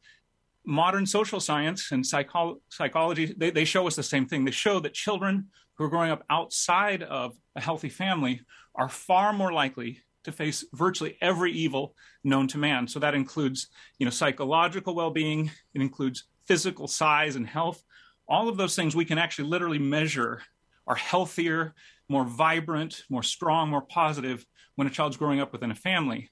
modern 0.66 1.06
social 1.06 1.40
science 1.40 1.92
and 1.92 2.06
psycho- 2.06 2.62
psychology 2.70 3.34
they, 3.38 3.50
they 3.50 3.66
show 3.66 3.88
us 3.88 3.96
the 3.96 4.04
same 4.04 4.26
thing. 4.26 4.46
They 4.46 4.52
show 4.52 4.80
that 4.80 4.94
children 4.94 5.48
who 5.76 5.86
are 5.86 5.90
growing 5.90 6.12
up 6.12 6.24
outside 6.30 7.04
of 7.04 7.36
a 7.56 7.62
healthy 7.62 7.90
family 7.90 8.42
are 8.76 8.90
far 8.90 9.34
more 9.34 9.52
likely 9.52 10.00
to 10.24 10.32
face 10.32 10.64
virtually 10.74 11.18
every 11.22 11.52
evil 11.52 11.96
known 12.24 12.48
to 12.50 12.58
man. 12.58 12.88
So 12.88 13.00
that 13.00 13.16
includes 13.16 13.68
you 13.98 14.06
know 14.06 14.12
psychological 14.12 14.96
well-being 14.96 15.52
it 15.74 15.82
includes 15.82 16.26
physical 16.46 16.88
size 16.88 17.36
and 17.36 17.48
health. 17.48 17.84
All 18.28 18.48
of 18.48 18.58
those 18.58 18.76
things 18.76 18.96
we 18.96 19.06
can 19.06 19.18
actually 19.18 19.50
literally 19.50 19.80
measure 19.80 20.42
are 20.88 20.96
healthier 20.96 21.74
more 22.10 22.26
vibrant 22.26 23.04
more 23.10 23.24
strong 23.24 23.70
more 23.70 23.82
positive 23.82 24.46
when 24.76 24.88
a 24.88 24.90
child's 24.90 25.18
growing 25.18 25.40
up 25.40 25.52
within 25.52 25.72
a 25.72 25.76
family 25.76 26.30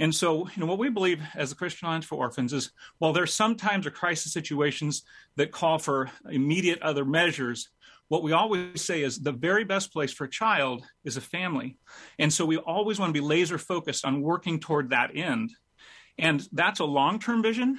and 0.00 0.14
so, 0.14 0.48
you 0.48 0.60
know, 0.60 0.66
what 0.66 0.78
we 0.78 0.90
believe 0.90 1.20
as 1.34 1.50
the 1.50 1.56
Christian 1.56 1.86
Alliance 1.86 2.04
for 2.04 2.14
Orphans 2.14 2.52
is 2.52 2.70
while 2.98 3.12
there 3.12 3.26
sometimes 3.26 3.86
are 3.86 3.90
crisis 3.90 4.32
situations 4.32 5.02
that 5.36 5.50
call 5.50 5.78
for 5.78 6.10
immediate 6.30 6.80
other 6.82 7.04
measures, 7.04 7.68
what 8.06 8.22
we 8.22 8.32
always 8.32 8.80
say 8.80 9.02
is 9.02 9.18
the 9.18 9.32
very 9.32 9.64
best 9.64 9.92
place 9.92 10.12
for 10.12 10.24
a 10.24 10.30
child 10.30 10.84
is 11.04 11.16
a 11.16 11.20
family. 11.20 11.76
And 12.18 12.32
so 12.32 12.46
we 12.46 12.56
always 12.56 12.98
want 12.98 13.10
to 13.10 13.20
be 13.20 13.26
laser 13.26 13.58
focused 13.58 14.04
on 14.04 14.22
working 14.22 14.60
toward 14.60 14.90
that 14.90 15.10
end. 15.14 15.50
And 16.16 16.46
that's 16.52 16.80
a 16.80 16.84
long 16.84 17.18
term 17.18 17.42
vision. 17.42 17.78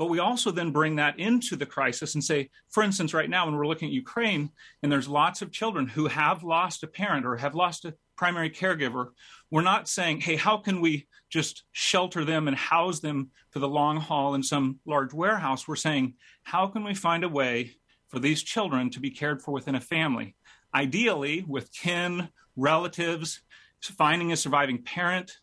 but 0.00 0.06
we 0.06 0.18
also 0.18 0.50
then 0.50 0.70
bring 0.72 0.96
that 0.96 1.20
into 1.20 1.56
the 1.56 1.66
crisis 1.66 2.14
and 2.14 2.24
say, 2.24 2.48
for 2.70 2.82
instance, 2.82 3.12
right 3.12 3.28
now 3.28 3.44
when 3.44 3.54
we're 3.54 3.66
looking 3.66 3.88
at 3.88 3.92
Ukraine, 3.92 4.48
and 4.82 4.90
there's 4.90 5.06
lots 5.06 5.42
of 5.42 5.52
children 5.52 5.86
who 5.86 6.06
have 6.06 6.42
lost 6.42 6.82
a 6.82 6.86
parent 6.86 7.26
or 7.26 7.36
have 7.36 7.54
lost 7.54 7.84
a 7.84 7.94
primary 8.20 8.50
caregiver, 8.50 9.12
we're 9.50 9.62
not 9.62 9.88
saying, 9.88 10.20
hey, 10.20 10.36
how 10.36 10.58
can 10.58 10.82
we 10.82 11.08
just 11.30 11.64
shelter 11.72 12.22
them 12.22 12.48
and 12.48 12.56
house 12.56 13.00
them 13.00 13.30
for 13.48 13.60
the 13.60 13.66
long 13.66 13.96
haul 13.96 14.34
in 14.34 14.42
some 14.42 14.78
large 14.84 15.14
warehouse? 15.14 15.66
We're 15.66 15.74
saying, 15.76 16.12
how 16.42 16.66
can 16.66 16.84
we 16.84 16.94
find 16.94 17.24
a 17.24 17.30
way 17.30 17.76
for 18.08 18.18
these 18.18 18.42
children 18.42 18.90
to 18.90 19.00
be 19.00 19.08
cared 19.08 19.40
for 19.40 19.52
within 19.52 19.74
a 19.74 19.80
family? 19.80 20.36
Ideally, 20.74 21.46
with 21.48 21.72
kin, 21.72 22.28
relatives, 22.56 23.40
finding 23.80 24.32
a 24.32 24.36
surviving 24.36 24.82
parent. 24.82 25.38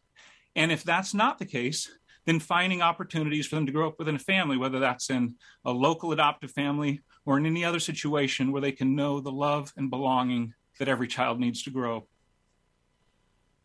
And 0.55 0.71
if 0.71 0.83
that's 0.83 1.15
not 1.15 1.39
the 1.39 1.47
case, 1.47 1.89
then 2.27 2.39
finding 2.39 2.83
opportunities 2.83 3.47
for 3.47 3.55
them 3.55 3.65
to 3.65 3.71
grow 3.71 3.87
up 3.87 3.97
within 3.97 4.17
a 4.17 4.19
family, 4.19 4.55
whether 4.55 4.79
that's 4.79 5.09
in 5.09 5.33
a 5.65 5.71
local 5.71 6.11
adoptive 6.11 6.51
family 6.51 7.01
or 7.25 7.39
in 7.39 7.47
any 7.47 7.65
other 7.65 7.79
situation 7.79 8.51
where 8.51 8.61
they 8.61 8.71
can 8.71 8.95
know 8.95 9.19
the 9.19 9.31
love 9.31 9.73
and 9.77 9.89
belonging 9.89 10.53
that 10.77 10.87
every 10.87 11.07
child 11.07 11.39
needs 11.39 11.63
to 11.63 11.71
grow. 11.71 12.07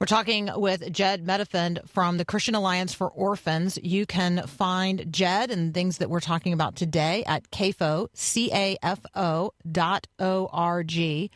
We're 0.02 0.06
talking 0.06 0.50
with 0.56 0.92
Jedd 0.92 1.24
Medefind 1.24 1.88
from 1.88 2.16
the 2.16 2.24
Christian 2.24 2.56
Alliance 2.56 2.92
for 2.92 3.08
Orphans. 3.08 3.78
You 3.84 4.04
can 4.04 4.44
find 4.48 5.12
Jedd 5.12 5.52
and 5.52 5.72
things 5.72 5.98
that 5.98 6.10
we're 6.10 6.18
talking 6.18 6.52
about 6.52 6.74
today 6.74 7.22
at 7.24 7.48
CAFO, 7.52 8.08
C-A-F-O 8.12 9.52
dot 9.70 10.08
O-R-G. 10.18 11.30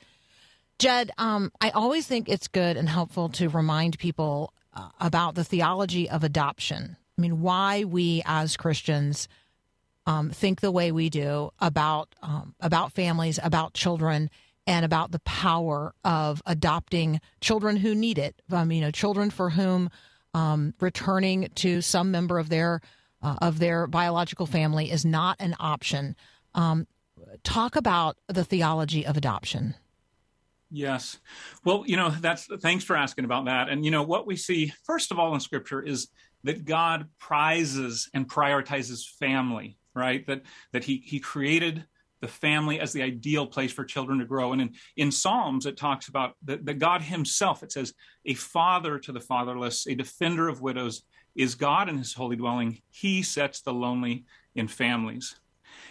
Jedd, 0.80 1.12
um, 1.16 1.52
I 1.60 1.70
always 1.70 2.08
think 2.08 2.28
it's 2.28 2.48
good 2.48 2.76
and 2.76 2.88
helpful 2.88 3.28
to 3.28 3.48
remind 3.48 4.00
people 4.00 4.52
uh, 4.74 4.88
about 4.98 5.36
the 5.36 5.44
theology 5.44 6.10
of 6.10 6.24
adoption. 6.24 6.96
I 7.16 7.20
mean, 7.20 7.42
why 7.42 7.84
we 7.84 8.20
as 8.26 8.56
Christians 8.56 9.28
um, 10.06 10.30
think 10.30 10.60
the 10.60 10.72
way 10.72 10.90
we 10.90 11.08
do 11.08 11.52
about 11.60 12.16
um, 12.20 12.56
about 12.60 12.90
families, 12.90 13.38
about 13.40 13.74
children, 13.74 14.28
and 14.66 14.84
about 14.84 15.12
the 15.12 15.20
power 15.20 15.94
of 16.04 16.42
adopting 16.46 17.20
children 17.40 17.76
who 17.76 17.94
need 17.94 18.18
it. 18.18 18.42
Um, 18.50 18.72
you 18.72 18.80
know, 18.80 18.90
children 18.90 19.30
for 19.30 19.50
whom 19.50 19.90
um, 20.34 20.74
returning 20.80 21.48
to 21.56 21.80
some 21.80 22.10
member 22.10 22.38
of 22.38 22.48
their 22.48 22.80
uh, 23.22 23.36
of 23.40 23.58
their 23.58 23.86
biological 23.86 24.46
family 24.46 24.90
is 24.90 25.04
not 25.04 25.36
an 25.40 25.56
option. 25.58 26.14
Um, 26.54 26.86
talk 27.42 27.76
about 27.76 28.16
the 28.28 28.44
theology 28.44 29.06
of 29.06 29.16
adoption. 29.16 29.74
Yes. 30.70 31.18
Well, 31.64 31.84
you 31.86 31.96
know, 31.96 32.10
that's 32.10 32.46
thanks 32.60 32.84
for 32.84 32.96
asking 32.96 33.24
about 33.24 33.46
that. 33.46 33.68
And 33.68 33.84
you 33.84 33.90
know, 33.90 34.02
what 34.02 34.26
we 34.26 34.36
see 34.36 34.72
first 34.84 35.10
of 35.10 35.18
all 35.18 35.32
in 35.34 35.40
scripture 35.40 35.80
is 35.80 36.08
that 36.44 36.64
God 36.64 37.08
prizes 37.18 38.10
and 38.12 38.28
prioritizes 38.28 39.08
family, 39.18 39.78
right? 39.94 40.26
That 40.26 40.42
that 40.72 40.84
he 40.84 41.02
he 41.04 41.20
created 41.20 41.84
the 42.20 42.28
family 42.28 42.80
as 42.80 42.92
the 42.92 43.02
ideal 43.02 43.46
place 43.46 43.72
for 43.72 43.84
children 43.84 44.18
to 44.18 44.24
grow. 44.24 44.52
And 44.52 44.62
in, 44.62 44.74
in 44.96 45.12
Psalms, 45.12 45.66
it 45.66 45.76
talks 45.76 46.08
about 46.08 46.34
that, 46.44 46.64
that 46.66 46.78
God 46.78 47.02
Himself, 47.02 47.62
it 47.62 47.72
says, 47.72 47.92
a 48.24 48.34
father 48.34 48.98
to 49.00 49.12
the 49.12 49.20
fatherless, 49.20 49.86
a 49.86 49.94
defender 49.94 50.48
of 50.48 50.60
widows, 50.60 51.02
is 51.34 51.54
God 51.54 51.88
in 51.88 51.98
His 51.98 52.14
holy 52.14 52.36
dwelling. 52.36 52.80
He 52.90 53.22
sets 53.22 53.60
the 53.60 53.72
lonely 53.72 54.24
in 54.54 54.68
families. 54.68 55.36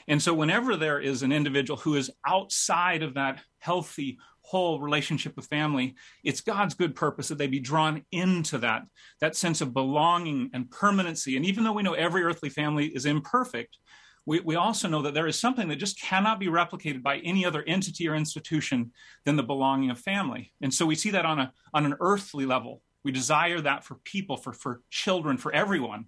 And 0.07 0.21
so, 0.21 0.33
whenever 0.33 0.75
there 0.75 0.99
is 0.99 1.23
an 1.23 1.31
individual 1.31 1.79
who 1.79 1.95
is 1.95 2.11
outside 2.25 3.03
of 3.03 3.13
that 3.15 3.41
healthy, 3.59 4.17
whole 4.41 4.79
relationship 4.79 5.35
with 5.35 5.47
family, 5.47 5.95
it's 6.23 6.41
God's 6.41 6.75
good 6.75 6.95
purpose 6.95 7.27
that 7.27 7.37
they 7.37 7.47
be 7.47 7.59
drawn 7.59 8.03
into 8.11 8.59
that, 8.59 8.83
that 9.19 9.35
sense 9.35 9.61
of 9.61 9.73
belonging 9.73 10.51
and 10.53 10.69
permanency. 10.69 11.35
And 11.35 11.45
even 11.45 11.63
though 11.63 11.73
we 11.73 11.83
know 11.83 11.93
every 11.93 12.23
earthly 12.23 12.49
family 12.49 12.85
is 12.87 13.05
imperfect, 13.05 13.77
we, 14.25 14.39
we 14.39 14.55
also 14.55 14.87
know 14.87 15.01
that 15.03 15.13
there 15.13 15.27
is 15.27 15.39
something 15.39 15.67
that 15.67 15.75
just 15.75 16.01
cannot 16.01 16.39
be 16.39 16.47
replicated 16.47 17.03
by 17.03 17.17
any 17.19 17.45
other 17.45 17.63
entity 17.67 18.07
or 18.07 18.15
institution 18.15 18.91
than 19.23 19.35
the 19.35 19.43
belonging 19.43 19.91
of 19.91 19.99
family. 19.99 20.51
And 20.61 20.73
so 20.73 20.85
we 20.85 20.95
see 20.95 21.11
that 21.11 21.25
on, 21.25 21.39
a, 21.39 21.53
on 21.73 21.85
an 21.85 21.95
earthly 21.99 22.45
level. 22.45 22.81
We 23.03 23.11
desire 23.11 23.61
that 23.61 23.83
for 23.83 23.95
people, 24.03 24.35
for, 24.35 24.51
for 24.51 24.81
children, 24.89 25.37
for 25.37 25.53
everyone. 25.53 26.05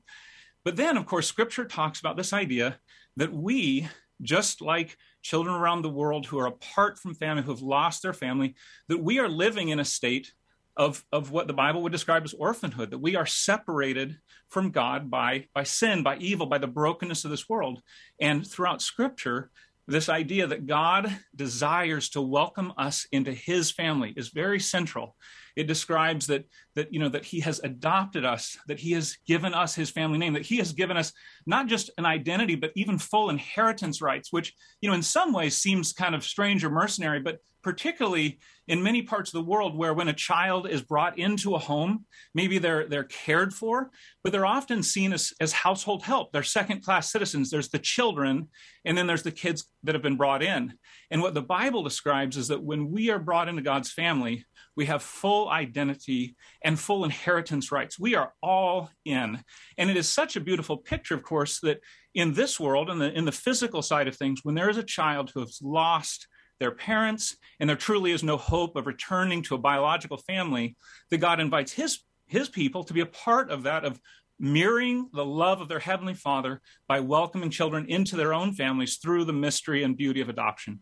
But 0.66 0.76
then, 0.76 0.98
of 0.98 1.06
course, 1.06 1.28
scripture 1.28 1.66
talks 1.66 2.00
about 2.00 2.18
this 2.18 2.34
idea 2.34 2.80
that 3.18 3.32
we, 3.32 3.88
just 4.22 4.62
like 4.62 4.98
children 5.22 5.56
around 5.56 5.84
the 5.84 5.90
world 5.90 6.26
who 6.26 6.40
are 6.40 6.48
apart 6.48 6.98
from 6.98 7.14
family, 7.14 7.44
who 7.44 7.52
have 7.52 7.62
lost 7.62 8.02
their 8.02 8.14
family, 8.14 8.56
that 8.88 9.02
we 9.02 9.20
are 9.20 9.30
living 9.30 9.70
in 9.70 9.80
a 9.80 9.86
state 9.86 10.34
of, 10.78 11.04
of 11.12 11.32
what 11.32 11.48
the 11.48 11.54
Bible 11.54 11.82
would 11.82 11.92
describe 11.92 12.24
as 12.24 12.34
orphanhood, 12.34 12.92
that 12.92 13.00
we 13.00 13.16
are 13.16 13.26
separated 13.26 14.18
from 14.50 14.72
God 14.72 15.10
by, 15.10 15.48
by 15.54 15.64
sin, 15.64 16.04
by 16.04 16.18
evil, 16.18 16.46
by 16.46 16.60
the 16.60 16.68
brokenness 16.68 17.26
of 17.26 17.32
this 17.32 17.50
world. 17.50 17.82
And 18.22 18.48
throughout 18.48 18.82
Scripture, 18.82 19.50
this 19.88 20.10
idea 20.10 20.48
that 20.48 20.68
God 20.68 21.18
desires 21.36 22.10
to 22.10 22.22
welcome 22.22 22.74
us 22.78 23.08
into 23.12 23.34
his 23.34 23.72
family 23.72 24.14
is 24.16 24.30
very 24.30 24.60
central. 24.60 25.16
It 25.58 25.66
describes 25.66 26.28
that 26.28 26.46
that 26.76 26.94
you 26.94 27.00
know 27.00 27.10
that 27.10 27.26
he 27.26 27.40
has 27.40 27.60
adopted 27.64 28.24
us, 28.24 28.56
that 28.68 28.80
he 28.80 28.92
has 28.92 29.18
given 29.26 29.56
us 29.56 29.74
his 29.74 29.90
family 29.90 30.20
name, 30.20 30.34
that 30.34 30.46
he 30.46 30.58
has 30.58 30.72
given 30.72 30.96
us 30.96 31.12
not 31.48 31.66
just 31.66 31.90
an 31.98 32.06
identity 32.06 32.54
but 32.56 32.72
even 32.76 33.00
full 33.00 33.32
inheritance 33.32 34.00
rights, 34.00 34.32
which 34.32 34.54
you 34.82 34.88
know 34.88 34.96
in 34.96 35.02
some 35.02 35.34
ways 35.34 35.58
seems 35.58 35.94
kind 35.94 36.14
of 36.14 36.24
strange 36.24 36.64
or 36.64 36.70
mercenary, 36.70 37.20
but 37.20 37.40
particularly 37.64 38.40
in 38.68 38.84
many 38.84 39.02
parts 39.02 39.34
of 39.34 39.34
the 39.34 39.50
world 39.50 39.76
where 39.76 39.94
when 39.94 40.08
a 40.08 40.14
child 40.14 40.70
is 40.70 40.82
brought 40.82 41.18
into 41.18 41.56
a 41.56 41.60
home, 41.60 42.06
maybe 42.34 42.60
they're 42.60 42.88
they're 42.88 43.04
cared 43.04 43.54
for, 43.54 43.90
but 44.24 44.32
they're 44.32 44.46
often 44.46 44.84
seen 44.84 45.12
as, 45.12 45.34
as 45.42 45.52
household 45.52 46.04
help. 46.04 46.32
They're 46.32 46.44
second 46.44 46.82
class 46.82 47.12
citizens. 47.12 47.50
There's 47.50 47.70
the 47.70 47.80
children, 47.80 48.50
and 48.86 48.98
then 48.98 49.08
there's 49.08 49.24
the 49.24 49.32
kids 49.32 49.66
that 49.84 49.96
have 49.96 50.02
been 50.02 50.18
brought 50.18 50.44
in. 50.44 50.76
And 51.10 51.22
what 51.22 51.34
the 51.34 51.42
Bible 51.42 51.84
describes 51.84 52.38
is 52.38 52.50
that 52.50 52.64
when 52.64 52.92
we 52.92 53.10
are 53.10 53.20
brought 53.20 53.50
into 53.50 53.62
God's 53.62 53.92
family, 53.92 54.46
we 54.78 54.86
have 54.86 55.02
full 55.02 55.50
identity 55.50 56.36
and 56.64 56.80
full 56.80 57.04
inheritance 57.04 57.72
rights. 57.72 58.00
We 58.00 58.14
are 58.14 58.32
all 58.44 58.92
in. 59.04 59.44
And 59.78 59.90
it 59.90 59.98
is 59.98 60.08
such 60.08 60.36
a 60.36 60.40
beautiful 60.40 60.78
picture, 60.78 61.16
of 61.16 61.24
course, 61.24 61.60
that 61.62 61.80
in 62.14 62.34
this 62.34 62.60
world, 62.60 62.92
in 62.92 63.00
the, 63.00 63.12
in 63.12 63.26
the 63.26 63.32
physical 63.32 63.82
side 63.82 64.08
of 64.08 64.16
things, 64.16 64.42
when 64.44 64.54
there 64.54 64.70
is 64.70 64.78
a 64.78 64.84
child 64.84 65.32
who 65.34 65.40
has 65.40 65.60
lost 65.64 66.28
their 66.60 66.72
parents 66.72 67.36
and 67.60 67.68
there 67.68 67.76
truly 67.76 68.12
is 68.12 68.24
no 68.24 68.38
hope 68.38 68.76
of 68.76 68.86
returning 68.86 69.42
to 69.44 69.56
a 69.56 69.60
biological 69.60 70.18
family, 70.18 70.78
that 71.10 71.18
God 71.18 71.40
invites 71.40 71.72
his, 71.72 72.00
his 72.28 72.48
people 72.48 72.84
to 72.84 72.94
be 72.94 73.02
a 73.02 73.08
part 73.08 73.50
of 73.50 73.64
that, 73.64 73.84
of 73.84 74.00
mirroring 74.40 75.10
the 75.12 75.26
love 75.26 75.60
of 75.60 75.70
their 75.70 75.80
heavenly 75.80 76.14
father 76.14 76.62
by 76.88 77.00
welcoming 77.00 77.50
children 77.50 77.88
into 77.90 78.16
their 78.16 78.34
own 78.34 78.54
families 78.54 78.98
through 78.98 79.26
the 79.26 79.34
mystery 79.34 79.82
and 79.82 79.98
beauty 79.98 80.22
of 80.22 80.30
adoption. 80.30 80.82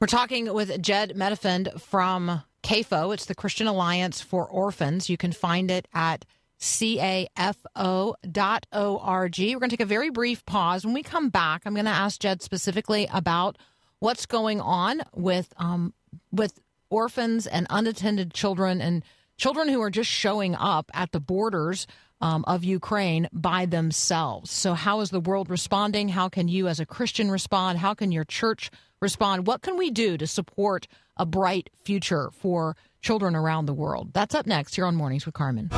We're 0.00 0.08
talking 0.08 0.52
with 0.52 0.82
Jedd 0.82 1.14
Medefind 1.14 1.80
from 1.80 2.42
CAFO. 2.64 3.14
It's 3.14 3.26
the 3.26 3.34
Christian 3.34 3.68
Alliance 3.68 4.20
for 4.20 4.44
Orphans. 4.44 5.08
You 5.08 5.16
can 5.16 5.30
find 5.30 5.70
it 5.70 5.86
at 5.94 6.24
cafo.org. 6.60 7.38
We're 9.38 9.58
going 9.58 9.70
to 9.70 9.76
take 9.76 9.80
a 9.80 9.86
very 9.86 10.10
brief 10.10 10.44
pause. 10.46 10.84
When 10.84 10.94
we 10.94 11.04
come 11.04 11.28
back, 11.28 11.62
I'm 11.64 11.74
going 11.74 11.84
to 11.84 11.92
ask 11.92 12.20
Jedd 12.20 12.42
specifically 12.42 13.08
about 13.12 13.56
what's 14.00 14.26
going 14.26 14.60
on 14.60 15.02
with 15.14 15.54
um, 15.58 15.94
with 16.32 16.60
orphans 16.90 17.46
and 17.46 17.68
unattended 17.70 18.34
children 18.34 18.80
and 18.80 19.04
children 19.36 19.68
who 19.68 19.80
are 19.80 19.90
just 19.90 20.10
showing 20.10 20.56
up 20.56 20.90
at 20.92 21.12
the 21.12 21.20
borders 21.20 21.86
um, 22.20 22.44
of 22.46 22.64
Ukraine 22.64 23.28
by 23.32 23.66
themselves. 23.66 24.50
So, 24.50 24.74
how 24.74 25.00
is 25.00 25.10
the 25.10 25.20
world 25.20 25.50
responding? 25.50 26.08
How 26.08 26.28
can 26.28 26.48
you, 26.48 26.66
as 26.66 26.80
a 26.80 26.86
Christian, 26.86 27.30
respond? 27.30 27.78
How 27.78 27.94
can 27.94 28.10
your 28.10 28.24
church 28.24 28.70
respond? 29.04 29.46
What 29.46 29.62
can 29.62 29.76
we 29.76 29.90
do 29.90 30.16
to 30.16 30.26
support 30.26 30.88
a 31.16 31.26
bright 31.26 31.70
future 31.84 32.30
for 32.32 32.74
children 33.02 33.36
around 33.36 33.66
the 33.66 33.74
world? 33.74 34.12
That's 34.14 34.34
up 34.34 34.46
next 34.46 34.74
here 34.74 34.86
on 34.86 34.96
Mornings 34.96 35.26
with 35.26 35.34
Carmen. 35.34 35.70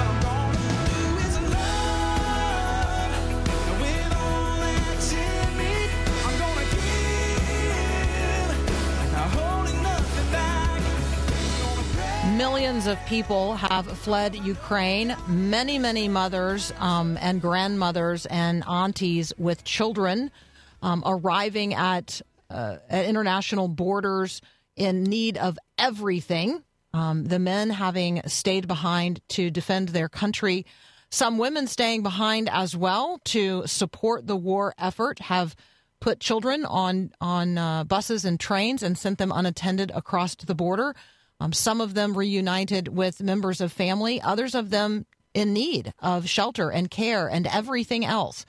Millions 12.36 12.86
of 12.86 12.98
people 13.06 13.54
have 13.56 13.86
fled 13.98 14.34
Ukraine. 14.36 15.16
Many, 15.26 15.78
many 15.78 16.06
mothers 16.06 16.72
um, 16.78 17.18
and 17.20 17.40
grandmothers 17.40 18.26
and 18.26 18.62
aunties 18.68 19.32
with 19.38 19.64
children 19.64 20.30
um, 20.82 21.02
arriving 21.06 21.74
at, 21.74 22.20
uh, 22.50 22.76
at 22.88 23.06
international 23.06 23.68
borders 23.68 24.40
in 24.76 25.04
need 25.04 25.38
of 25.38 25.59
everything. 25.78 26.62
Um, 26.92 27.24
the 27.24 27.38
men 27.38 27.70
having 27.70 28.22
stayed 28.26 28.66
behind 28.66 29.20
to 29.30 29.50
defend 29.50 29.90
their 29.90 30.09
country. 30.09 30.66
Some 31.11 31.38
women 31.38 31.66
staying 31.66 32.02
behind 32.02 32.49
as 32.51 32.76
well 32.76 33.20
to 33.26 33.66
support 33.66 34.26
the 34.26 34.36
war 34.36 34.74
effort 34.78 35.18
have 35.20 35.55
put 36.01 36.20
children 36.20 36.64
on 36.64 37.11
on 37.20 37.59
uh, 37.59 37.84
buses 37.84 38.24
and 38.24 38.38
trains 38.38 38.82
and 38.82 38.97
sent 38.99 39.18
them 39.18 39.32
unattended 39.32 39.90
across 39.94 40.34
the 40.34 40.55
border. 40.55 40.94
Um, 41.38 41.53
some 41.53 41.80
of 41.80 41.94
them 41.94 42.16
reunited 42.16 42.88
with 42.88 43.22
members 43.22 43.61
of 43.61 43.72
family, 43.72 44.20
others 44.20 44.55
of 44.55 44.70
them 44.70 45.07
in 45.34 45.53
need 45.53 45.92
of 46.01 46.28
shelter 46.28 46.70
and 46.70 46.90
care 46.90 47.28
and 47.28 47.47
everything 47.47 48.05
else. 48.05 48.47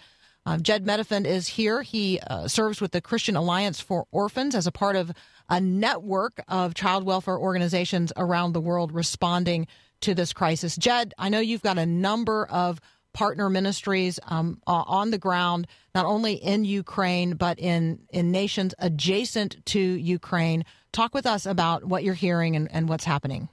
Uh, 0.48 0.58
Jedd 0.58 0.86
Medefind 0.86 1.26
is 1.26 1.46
here. 1.46 1.82
He 1.82 2.22
uh, 2.22 2.48
serves 2.48 2.80
with 2.80 2.94
the 2.94 3.02
Christian 3.02 3.36
Alliance 3.36 3.82
for 3.82 4.06
Orphans 4.12 4.56
as 4.56 4.66
a 4.66 4.72
part 4.72 4.96
of 4.96 5.12
a 5.50 5.60
network 5.60 6.42
of 6.48 6.74
child 6.74 7.04
welfare 7.04 7.38
organizations 7.38 8.14
around 8.16 8.54
the 8.54 8.62
world 8.62 8.94
responding 8.94 9.68
to 10.00 10.16
this 10.16 10.32
crisis. 10.32 10.78
Jedd, 10.78 11.14
I 11.18 11.28
know 11.28 11.42
you've 11.42 11.64
got 11.64 11.78
a 11.78 11.86
number 11.86 12.46
of 12.46 12.80
partner 13.12 13.50
ministries 13.50 14.22
um, 14.28 14.62
on 14.66 15.12
the 15.12 15.18
ground, 15.18 15.68
not 15.94 16.06
only 16.06 16.36
in 16.36 16.64
Ukraine, 16.64 17.36
but 17.36 17.60
in, 17.60 18.00
in 18.12 18.32
nations 18.32 18.74
adjacent 18.80 19.66
to 19.66 19.80
Ukraine. 19.82 20.64
Talk 20.94 21.14
with 21.14 21.26
us 21.26 21.46
about 21.46 21.84
what 21.84 22.06
you're 22.06 22.14
hearing 22.14 22.56
and, 22.56 22.70
and 22.72 22.88
what's 22.88 23.04
happening. 23.04 23.50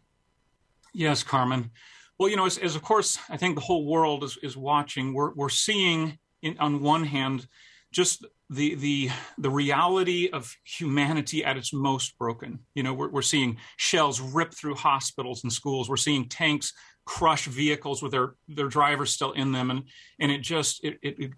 Yes, 0.92 1.24
Carmen. 1.24 1.72
Well, 2.20 2.28
you 2.28 2.36
know, 2.36 2.47
as, 2.47 2.57
as, 2.59 2.76
of 2.76 2.82
course 2.82 3.18
I 3.28 3.36
think 3.36 3.57
the 3.57 3.62
whole 3.62 3.84
world 3.84 4.22
is, 4.22 4.38
is 4.45 4.57
watching, 4.57 5.12
we're, 5.12 5.34
we're 5.34 5.49
seeing 5.49 6.18
in, 6.45 6.59
on 6.59 6.80
one 6.80 7.05
hand 7.05 7.47
just 7.95 8.26
the 8.51 8.74
the 8.74 9.11
the 9.38 9.51
reality 9.51 10.28
of 10.32 10.55
humanity 10.64 11.45
at 11.45 11.57
its 11.57 11.72
most 11.72 12.18
broken. 12.18 12.59
You 12.74 12.82
know, 12.82 12.92
we're, 12.92 13.09
we're 13.09 13.22
seeing 13.22 13.57
shells 13.76 14.20
rip 14.20 14.53
through 14.53 14.74
hospitals 14.74 15.45
and 15.45 15.53
schools. 15.53 15.88
We're 15.88 15.97
seeing 15.97 16.28
tanks 16.28 16.72
crush 17.07 17.47
vehicles 17.47 18.03
with 18.03 18.12
their 18.12 18.34
their 18.49 18.68
drivers 18.68 19.12
still 19.12 19.32
in 19.32 19.53
them, 19.53 19.70
and 19.70 19.84
and 20.20 20.30
it 20.30 20.42
just 20.42 20.84
it 20.84 20.99
it 21.03 21.30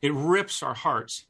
it 0.00 0.12
rips 0.14 0.62
our 0.62 0.74
hearts. 0.74 1.26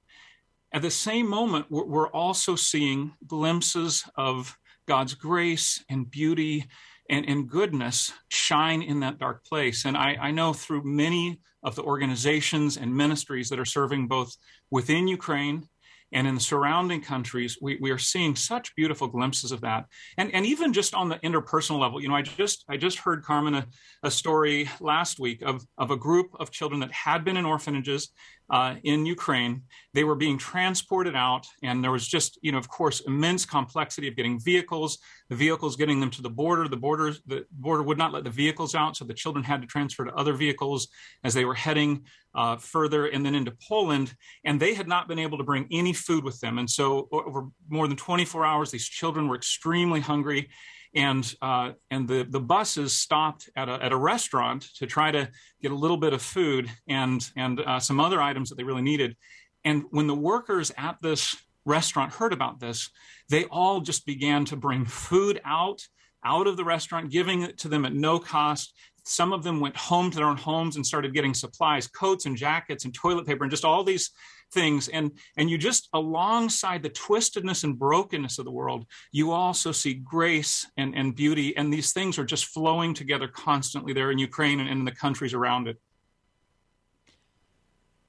At 0.73 0.83
the 0.83 0.91
same 0.91 1.29
moment, 1.29 1.67
we're, 1.71 1.87
we're 1.87 2.11
also 2.11 2.55
seeing 2.55 3.15
glimpses 3.27 4.05
of 4.17 4.57
God's 4.87 5.15
grace 5.15 5.83
and 5.89 6.11
beauty 6.11 6.67
and, 7.09 7.25
and 7.29 7.49
goodness 7.49 8.13
shine 8.29 8.83
in 8.83 9.01
that 9.01 9.19
dark 9.19 9.45
place. 9.45 9.85
And 9.85 9.97
I, 9.97 10.17
I 10.21 10.31
know 10.33 10.53
through 10.53 10.83
many 10.85 11.41
of 11.67 11.75
the 11.75 11.83
organizations 11.83 12.77
and 12.77 12.97
ministries 12.97 13.49
that 13.51 13.59
are 13.59 13.65
serving 13.65 14.07
both 14.07 14.35
within 14.71 15.09
Ukraine 15.09 15.69
and 16.13 16.27
in 16.27 16.35
the 16.35 16.41
surrounding 16.41 17.01
countries, 17.01 17.59
we, 17.61 17.79
we 17.81 17.91
are 17.91 17.99
seeing 17.99 18.37
such 18.37 18.75
beautiful 18.77 19.09
glimpses 19.09 19.53
of 19.53 19.61
that. 19.63 19.87
And, 20.17 20.33
and 20.35 20.47
even 20.47 20.73
just 20.73 20.95
on 20.95 21.09
the 21.09 21.17
interpersonal 21.17 21.81
level, 21.81 22.01
you 22.01 22.09
know, 22.09 22.15
I 22.15 22.23
just 22.23 22.65
I 22.69 22.77
just 22.77 22.99
heard 22.99 23.25
Carmen 23.25 23.55
a, 23.55 23.67
a 24.03 24.11
story 24.11 24.71
last 24.81 25.19
week 25.19 25.43
of, 25.43 25.65
of 25.79 25.91
a 25.91 25.97
group 25.97 26.29
of 26.39 26.51
children 26.51 26.81
that 26.81 26.93
had 26.93 27.25
been 27.25 27.37
in 27.37 27.45
orphanages 27.45 28.11
uh, 28.51 28.77
in 28.85 29.07
Ukraine. 29.07 29.63
They 29.95 30.05
were 30.05 30.15
being 30.15 30.39
transported 30.39 31.17
out, 31.17 31.47
and 31.63 31.83
there 31.83 31.91
was 31.91 32.07
just, 32.07 32.39
you 32.43 32.53
know, 32.53 32.59
of 32.59 32.69
course, 32.69 33.01
immense 33.01 33.45
complexity 33.45 34.07
of 34.09 34.15
getting 34.15 34.39
vehicles, 34.39 34.99
the 35.29 35.35
vehicles 35.35 35.75
getting 35.75 35.99
them 35.99 36.11
to 36.11 36.23
the 36.23 36.31
border. 36.31 36.69
The 36.69 36.77
border, 36.77 37.15
the 37.27 37.45
border 37.51 37.83
would 37.83 37.99
not 37.99 38.13
let 38.13 38.25
the 38.25 38.31
vehicles 38.31 38.75
out, 38.75 38.97
so 38.97 39.05
the 39.05 39.15
children 39.15 39.45
had 39.45 39.61
to 39.63 39.67
transfer 39.67 40.05
to 40.05 40.15
other 40.15 40.33
vehicles 40.33 40.89
as 41.25 41.35
they 41.35 41.45
were 41.45 41.55
heading 41.55 42.05
uh, 42.37 42.57
further 42.57 43.07
and 43.07 43.27
then 43.27 43.35
into 43.35 43.53
Poland. 43.69 44.15
And 44.45 44.61
they 44.61 44.75
had 44.75 44.87
not 44.87 45.09
been 45.09 45.19
able 45.19 45.39
to 45.39 45.45
bring 45.45 45.67
any 45.73 45.93
food 45.93 46.23
with 46.23 46.39
them, 46.41 46.59
and 46.59 46.71
so 46.71 47.09
over 47.11 47.49
more 47.69 47.89
than 47.89 47.97
24 47.97 48.45
hours, 48.45 48.71
these 48.71 48.87
children 48.87 49.27
were 49.27 49.37
extremely 49.37 50.01
hungry 50.01 50.49
and 50.97 51.35
uh, 51.43 51.73
and 51.91 52.09
the 52.09 52.27
the 52.29 52.41
buses 52.41 52.97
stopped 52.97 53.51
at 53.55 53.69
a, 53.69 53.73
at 53.85 53.93
a 53.93 53.97
restaurant 53.97 54.63
to 54.79 54.87
try 54.87 55.11
to 55.11 55.29
get 55.61 55.71
a 55.71 55.75
little 55.75 55.99
bit 55.99 56.13
of 56.13 56.23
food 56.23 56.71
and 56.89 57.31
and 57.37 57.61
uh, 57.61 57.79
some 57.79 58.01
other 58.01 58.21
items 58.21 58.49
that 58.49 58.57
they 58.57 58.65
really 58.65 58.83
needed. 58.83 59.17
And 59.65 59.85
when 59.91 60.07
the 60.07 60.15
workers 60.15 60.73
at 60.77 60.97
this 61.03 61.37
restaurant 61.65 62.13
heard 62.13 62.33
about 62.33 62.61
this, 62.61 62.91
they 63.29 63.45
all 63.45 63.81
just 63.81 64.07
began 64.07 64.45
to 64.47 64.57
bring 64.57 64.87
food 64.87 65.41
out 65.45 65.83
out 66.25 66.47
of 66.47 66.57
the 66.57 66.65
restaurant, 66.65 67.11
giving 67.11 67.43
it 67.43 67.59
to 67.59 67.69
them 67.69 67.85
at 67.85 67.95
no 67.95 68.19
cost. 68.19 68.75
Some 69.09 69.33
of 69.33 69.45
them 69.45 69.61
went 69.61 69.77
home 69.77 70.11
to 70.11 70.17
their 70.17 70.27
own 70.27 70.37
homes 70.37 70.75
and 70.75 70.85
started 70.85 71.15
getting 71.15 71.33
supplies, 71.33 71.87
coats 71.87 72.27
and 72.27 72.37
jackets 72.37 72.85
and 72.85 72.93
toilet 72.93 73.25
paper 73.25 73.45
and 73.45 73.51
just 73.53 73.65
all 73.65 73.85
these 73.85 74.11
things. 74.51 74.89
And, 74.89 75.13
and 75.37 75.49
you 75.49 75.59
just, 75.59 75.89
alongside 75.93 76.83
the 76.83 76.91
twistedness 76.91 77.63
and 77.63 77.79
brokenness 77.79 78.41
of 78.41 78.45
the 78.45 78.51
world, 78.51 78.85
you 79.13 79.31
also 79.31 79.71
see 79.71 79.95
grace 79.95 80.67
and, 80.77 80.93
and 80.97 81.15
beauty. 81.15 81.57
And 81.57 81.73
these 81.73 81.93
things 81.93 82.19
are 82.19 82.25
just 82.25 82.47
flowing 82.47 82.95
together 82.95 83.29
constantly 83.29 83.93
there 83.93 84.11
in 84.11 84.19
Ukraine 84.19 84.59
and 84.59 84.69
in 84.69 84.85
the 84.85 84.91
countries 84.91 85.35
around 85.35 85.69
it. 85.69 85.81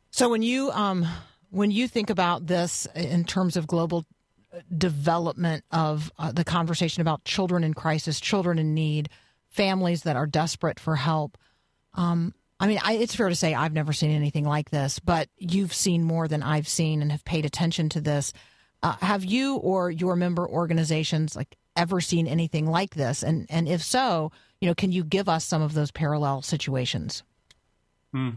So 0.09 0.29
when 0.29 0.41
you 0.41 0.71
um, 0.71 1.05
when 1.51 1.69
you 1.69 1.87
think 1.87 2.09
about 2.09 2.47
this 2.47 2.87
in 2.95 3.23
terms 3.23 3.55
of 3.55 3.67
global 3.67 4.03
development 4.75 5.63
of 5.71 6.11
uh, 6.17 6.31
the 6.31 6.43
conversation 6.43 7.01
about 7.01 7.23
children 7.23 7.63
in 7.63 7.75
crisis, 7.75 8.19
children 8.19 8.57
in 8.57 8.73
need, 8.73 9.09
families 9.57 10.03
that 10.03 10.15
are 10.15 10.27
desperate 10.27 10.79
for 10.79 10.95
help. 10.95 11.37
Um, 11.95 12.33
I 12.59 12.67
mean, 12.67 12.79
I, 12.81 12.93
it's 12.93 13.15
fair 13.15 13.29
to 13.29 13.35
say 13.35 13.53
I've 13.53 13.73
never 13.73 13.91
seen 13.91 14.11
anything 14.11 14.45
like 14.45 14.69
this, 14.69 14.99
but 14.99 15.29
you've 15.37 15.73
seen 15.73 16.03
more 16.03 16.27
than 16.27 16.41
I've 16.41 16.67
seen 16.67 17.01
and 17.01 17.11
have 17.11 17.25
paid 17.25 17.45
attention 17.45 17.89
to 17.89 18.01
this. 18.01 18.33
Uh, 18.81 18.95
have 19.01 19.25
you 19.25 19.57
or 19.57 19.91
your 19.91 20.15
member 20.15 20.47
organizations 20.47 21.35
like 21.35 21.57
ever 21.75 21.99
seen 21.99 22.27
anything 22.27 22.67
like 22.67 22.95
this? 22.95 23.23
And 23.23 23.47
and 23.49 23.67
if 23.67 23.83
so, 23.83 24.31
you 24.61 24.67
know, 24.67 24.75
can 24.75 24.91
you 24.91 25.03
give 25.03 25.27
us 25.27 25.43
some 25.43 25.61
of 25.61 25.73
those 25.73 25.91
parallel 25.91 26.41
situations? 26.41 27.23
Hmm. 28.13 28.29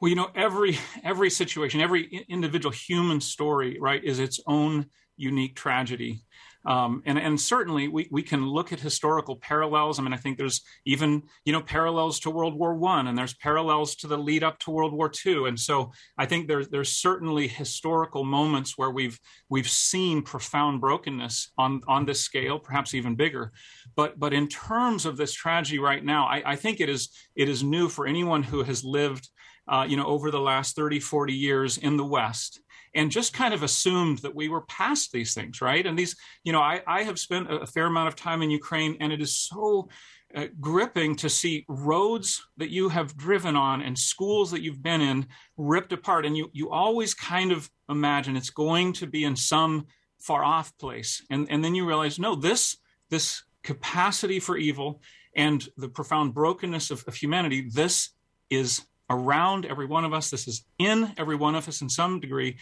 Well, 0.00 0.08
you 0.08 0.16
know, 0.16 0.30
every 0.34 0.78
every 1.02 1.30
situation, 1.30 1.80
every 1.80 2.24
individual 2.28 2.72
human 2.72 3.20
story, 3.20 3.78
right, 3.80 4.02
is 4.02 4.18
its 4.18 4.40
own 4.46 4.86
unique 5.16 5.54
tragedy. 5.54 6.24
Um, 6.66 7.02
and, 7.04 7.18
and 7.18 7.40
certainly 7.40 7.88
we, 7.88 8.08
we 8.10 8.22
can 8.22 8.46
look 8.46 8.72
at 8.72 8.80
historical 8.80 9.36
parallels. 9.36 9.98
I 9.98 10.02
mean, 10.02 10.14
I 10.14 10.16
think 10.16 10.38
there's 10.38 10.62
even, 10.86 11.24
you 11.44 11.52
know, 11.52 11.60
parallels 11.60 12.20
to 12.20 12.30
World 12.30 12.54
War 12.54 12.74
One 12.74 13.06
and 13.06 13.18
there's 13.18 13.34
parallels 13.34 13.94
to 13.96 14.06
the 14.06 14.16
lead 14.16 14.42
up 14.42 14.58
to 14.60 14.70
World 14.70 14.92
War 14.92 15.08
Two. 15.08 15.46
And 15.46 15.58
so 15.60 15.92
I 16.16 16.26
think 16.26 16.48
there's, 16.48 16.68
there's 16.68 16.92
certainly 16.92 17.48
historical 17.48 18.24
moments 18.24 18.78
where 18.78 18.90
we've, 18.90 19.18
we've 19.48 19.68
seen 19.68 20.22
profound 20.22 20.80
brokenness 20.80 21.50
on, 21.58 21.82
on 21.86 22.06
this 22.06 22.20
scale, 22.20 22.58
perhaps 22.58 22.94
even 22.94 23.14
bigger. 23.14 23.52
But, 23.94 24.18
but 24.18 24.32
in 24.32 24.48
terms 24.48 25.04
of 25.04 25.16
this 25.16 25.32
tragedy 25.32 25.78
right 25.78 26.04
now, 26.04 26.26
I, 26.26 26.52
I 26.52 26.56
think 26.56 26.80
it 26.80 26.88
is, 26.88 27.10
it 27.36 27.48
is 27.48 27.62
new 27.62 27.88
for 27.88 28.06
anyone 28.06 28.42
who 28.42 28.62
has 28.62 28.82
lived, 28.84 29.28
uh, 29.68 29.86
you 29.88 29.96
know, 29.96 30.06
over 30.06 30.30
the 30.30 30.40
last 30.40 30.76
30, 30.76 31.00
40 31.00 31.32
years 31.34 31.78
in 31.78 31.96
the 31.96 32.04
West 32.04 32.60
and 32.94 33.10
just 33.10 33.32
kind 33.32 33.52
of 33.52 33.62
assumed 33.62 34.18
that 34.18 34.34
we 34.34 34.48
were 34.48 34.62
past 34.62 35.12
these 35.12 35.34
things, 35.34 35.60
right? 35.60 35.84
And 35.84 35.98
these, 35.98 36.16
you 36.44 36.52
know, 36.52 36.60
I, 36.60 36.82
I 36.86 37.02
have 37.02 37.18
spent 37.18 37.52
a 37.52 37.66
fair 37.66 37.86
amount 37.86 38.08
of 38.08 38.16
time 38.16 38.42
in 38.42 38.50
Ukraine, 38.50 38.96
and 39.00 39.12
it 39.12 39.20
is 39.20 39.36
so 39.36 39.88
uh, 40.34 40.46
gripping 40.60 41.16
to 41.16 41.28
see 41.28 41.64
roads 41.68 42.44
that 42.56 42.70
you 42.70 42.88
have 42.88 43.16
driven 43.16 43.56
on 43.56 43.82
and 43.82 43.98
schools 43.98 44.50
that 44.50 44.62
you've 44.62 44.82
been 44.82 45.00
in 45.00 45.26
ripped 45.56 45.92
apart. 45.92 46.26
And 46.26 46.36
you, 46.36 46.50
you 46.52 46.70
always 46.70 47.14
kind 47.14 47.52
of 47.52 47.70
imagine 47.88 48.36
it's 48.36 48.50
going 48.50 48.92
to 48.94 49.06
be 49.06 49.24
in 49.24 49.36
some 49.36 49.86
far 50.20 50.44
off 50.44 50.76
place. 50.78 51.22
And, 51.30 51.46
and 51.50 51.62
then 51.62 51.74
you 51.74 51.86
realize, 51.86 52.18
no, 52.18 52.34
this, 52.34 52.76
this 53.10 53.44
capacity 53.62 54.40
for 54.40 54.56
evil 54.56 55.02
and 55.36 55.68
the 55.76 55.88
profound 55.88 56.34
brokenness 56.34 56.90
of, 56.90 57.04
of 57.06 57.14
humanity, 57.14 57.68
this 57.72 58.10
is 58.50 58.84
around 59.10 59.66
every 59.66 59.86
one 59.86 60.04
of 60.04 60.12
us. 60.12 60.30
This 60.30 60.48
is 60.48 60.64
in 60.78 61.12
every 61.16 61.36
one 61.36 61.54
of 61.54 61.68
us 61.68 61.82
in 61.82 61.88
some 61.88 62.20
degree. 62.20 62.56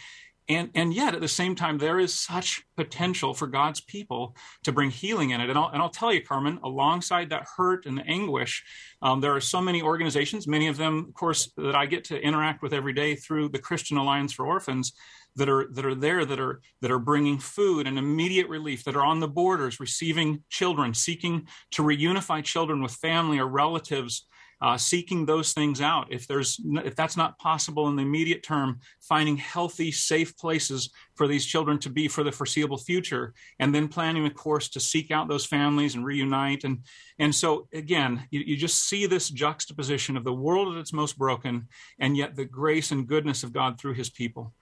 And, 0.49 0.71
and 0.75 0.93
yet, 0.93 1.15
at 1.15 1.21
the 1.21 1.27
same 1.29 1.55
time, 1.55 1.77
there 1.77 1.99
is 1.99 2.13
such 2.13 2.63
potential 2.75 3.33
for 3.33 3.47
God's 3.47 3.79
people 3.79 4.35
to 4.63 4.73
bring 4.73 4.89
healing 4.89 5.29
in 5.29 5.39
it. 5.39 5.49
And 5.49 5.57
I'll, 5.57 5.69
and 5.69 5.81
I'll 5.81 5.89
tell 5.89 6.11
you, 6.11 6.21
Carmen, 6.21 6.59
alongside 6.63 7.29
that 7.29 7.47
hurt 7.55 7.85
and 7.85 7.97
the 7.97 8.05
anguish, 8.05 8.61
um, 9.01 9.21
there 9.21 9.33
are 9.33 9.39
so 9.39 9.61
many 9.61 9.81
organizations, 9.81 10.45
many 10.45 10.67
of 10.67 10.75
them, 10.75 11.05
of 11.07 11.13
course, 11.13 11.49
that 11.55 11.75
I 11.75 11.85
get 11.85 12.03
to 12.05 12.19
interact 12.21 12.61
with 12.61 12.73
every 12.73 12.91
day 12.91 13.15
through 13.15 13.49
the 13.49 13.59
Christian 13.59 13.95
Alliance 13.95 14.33
for 14.33 14.45
Orphans, 14.45 14.91
that 15.35 15.49
are 15.49 15.67
that 15.71 15.85
are 15.85 15.95
there, 15.95 16.25
that 16.25 16.39
are 16.39 16.61
that 16.81 16.91
are 16.91 16.99
bringing 16.99 17.39
food 17.39 17.87
and 17.87 17.97
immediate 17.97 18.49
relief, 18.49 18.83
that 18.83 18.95
are 18.95 19.05
on 19.05 19.19
the 19.19 19.27
borders, 19.27 19.79
receiving 19.79 20.43
children, 20.49 20.93
seeking 20.93 21.47
to 21.71 21.83
reunify 21.83 22.43
children 22.43 22.83
with 22.83 22.91
family 22.91 23.39
or 23.39 23.47
relatives 23.47 24.27
uh, 24.63 24.77
seeking 24.77 25.25
those 25.25 25.51
things 25.51 25.81
out. 25.81 26.07
If 26.09 26.25
there's 26.25 26.57
if 26.85 26.95
that's 26.95 27.17
not 27.17 27.37
possible 27.37 27.89
in 27.89 27.97
the 27.97 28.01
immediate 28.01 28.43
term, 28.43 28.79
finding 29.01 29.35
healthy, 29.35 29.91
safe 29.91 30.37
places 30.37 30.89
for 31.15 31.27
these 31.27 31.45
children 31.45 31.77
to 31.79 31.89
be 31.89 32.07
for 32.07 32.23
the 32.23 32.31
foreseeable 32.31 32.77
future, 32.77 33.33
and 33.59 33.75
then 33.75 33.89
planning 33.89 34.25
a 34.25 34.29
course 34.29 34.69
to 34.69 34.79
seek 34.79 35.11
out 35.11 35.27
those 35.27 35.45
families 35.45 35.95
and 35.95 36.05
reunite. 36.05 36.63
And 36.63 36.79
and 37.19 37.35
so 37.35 37.67
again, 37.73 38.25
you, 38.31 38.39
you 38.39 38.55
just 38.55 38.87
see 38.87 39.05
this 39.05 39.29
juxtaposition 39.29 40.15
of 40.15 40.23
the 40.23 40.33
world 40.33 40.73
at 40.73 40.79
its 40.79 40.93
most 40.93 41.17
broken, 41.17 41.67
and 41.99 42.15
yet 42.15 42.37
the 42.37 42.45
grace 42.45 42.91
and 42.91 43.05
goodness 43.05 43.43
of 43.43 43.51
God 43.51 43.77
through 43.77 43.95
His 43.95 44.09
people. 44.09 44.53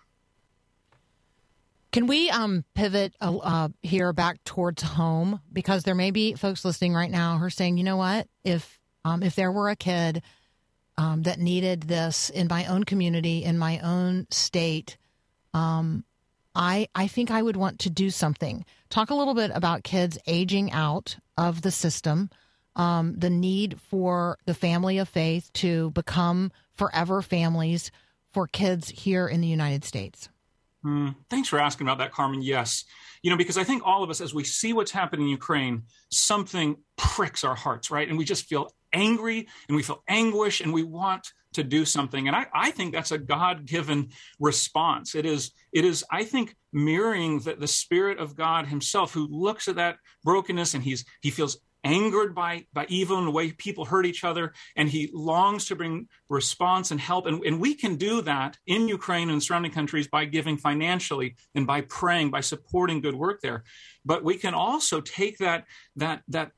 Can 1.91 2.07
we 2.07 2.29
um, 2.31 2.63
pivot 2.73 3.13
uh, 3.21 3.67
here 3.83 4.13
back 4.13 4.43
towards 4.45 4.81
home 4.81 5.41
because 5.51 5.83
there 5.83 5.93
may 5.93 6.09
be 6.09 6.33
folks 6.35 6.65
listening 6.65 6.95
right 6.95 7.11
now 7.11 7.37
who 7.37 7.43
are 7.43 7.49
saying, 7.49 7.77
you 7.77 7.83
know 7.83 7.97
what, 7.97 8.27
if 8.45 8.79
um, 9.05 9.23
if 9.23 9.35
there 9.35 9.51
were 9.51 9.69
a 9.69 9.75
kid 9.75 10.21
um, 10.97 11.23
that 11.23 11.39
needed 11.39 11.83
this 11.83 12.29
in 12.29 12.47
my 12.49 12.65
own 12.65 12.83
community, 12.83 13.43
in 13.43 13.57
my 13.57 13.79
own 13.79 14.27
state, 14.29 14.97
um, 15.53 16.03
I 16.53 16.87
I 16.93 17.07
think 17.07 17.31
I 17.31 17.41
would 17.41 17.55
want 17.55 17.79
to 17.79 17.89
do 17.89 18.09
something. 18.09 18.65
Talk 18.89 19.09
a 19.09 19.15
little 19.15 19.33
bit 19.33 19.51
about 19.53 19.83
kids 19.83 20.17
aging 20.27 20.71
out 20.71 21.15
of 21.37 21.61
the 21.61 21.71
system, 21.71 22.29
um, 22.75 23.15
the 23.17 23.29
need 23.29 23.79
for 23.79 24.37
the 24.45 24.53
family 24.53 24.97
of 24.97 25.07
faith 25.07 25.51
to 25.53 25.91
become 25.91 26.51
forever 26.75 27.21
families 27.21 27.91
for 28.31 28.47
kids 28.47 28.89
here 28.89 29.27
in 29.27 29.41
the 29.41 29.47
United 29.47 29.83
States? 29.83 30.29
Mm, 30.85 31.15
thanks 31.29 31.47
for 31.47 31.59
asking 31.59 31.87
about 31.87 31.99
that, 31.99 32.11
Carmen. 32.11 32.41
Yes. 32.41 32.85
You 33.21 33.29
know, 33.29 33.37
because 33.37 33.57
I 33.57 33.63
think 33.63 33.83
all 33.85 34.03
of 34.03 34.09
us, 34.09 34.19
as 34.19 34.33
we 34.33 34.43
see 34.43 34.73
what's 34.73 34.91
happening 34.91 35.27
in 35.27 35.31
Ukraine, 35.31 35.83
something 36.09 36.75
pricks 36.97 37.43
our 37.43 37.55
hearts, 37.55 37.91
right? 37.91 38.09
And 38.09 38.17
we 38.17 38.25
just 38.25 38.45
feel 38.45 38.73
angry 38.93 39.47
and 39.67 39.75
we 39.75 39.83
feel 39.83 40.03
anguish 40.07 40.61
and 40.61 40.73
we 40.73 40.83
want 40.83 41.31
to 41.53 41.63
do 41.63 41.85
something. 41.85 42.27
And 42.27 42.35
I, 42.35 42.47
I 42.53 42.71
think 42.71 42.93
that's 42.93 43.11
a 43.11 43.17
God 43.17 43.65
given 43.65 44.09
response. 44.39 45.15
It 45.15 45.25
is, 45.25 45.51
it 45.71 45.85
is, 45.85 46.03
I 46.09 46.23
think, 46.23 46.55
mirroring 46.73 47.39
the, 47.39 47.55
the 47.55 47.67
Spirit 47.67 48.17
of 48.19 48.35
God 48.35 48.65
Himself 48.65 49.13
who 49.13 49.27
looks 49.27 49.67
at 49.67 49.75
that 49.75 49.97
brokenness 50.23 50.73
and 50.73 50.83
he's 50.83 51.05
he 51.21 51.29
feels 51.29 51.57
angered 51.83 52.35
by 52.35 52.65
by 52.73 52.85
evil 52.89 53.17
and 53.17 53.27
the 53.27 53.31
way 53.31 53.51
people 53.51 53.85
hurt 53.85 54.05
each 54.05 54.23
other 54.23 54.53
and 54.75 54.89
he 54.89 55.09
longs 55.13 55.65
to 55.65 55.75
bring 55.75 56.07
response 56.29 56.91
and 56.91 56.99
help 56.99 57.25
and, 57.25 57.43
and 57.43 57.59
we 57.59 57.73
can 57.73 57.95
do 57.95 58.21
that 58.21 58.57
in 58.67 58.87
ukraine 58.87 59.29
and 59.29 59.41
surrounding 59.41 59.71
countries 59.71 60.07
by 60.07 60.25
giving 60.25 60.57
financially 60.57 61.35
and 61.55 61.65
by 61.65 61.81
praying 61.81 62.29
by 62.29 62.41
supporting 62.41 63.01
good 63.01 63.15
work 63.15 63.41
there 63.41 63.63
but 64.05 64.23
we 64.23 64.35
can 64.37 64.53
also 64.53 65.01
take 65.01 65.37
that 65.39 65.65
that 65.95 66.21
that 66.27 66.51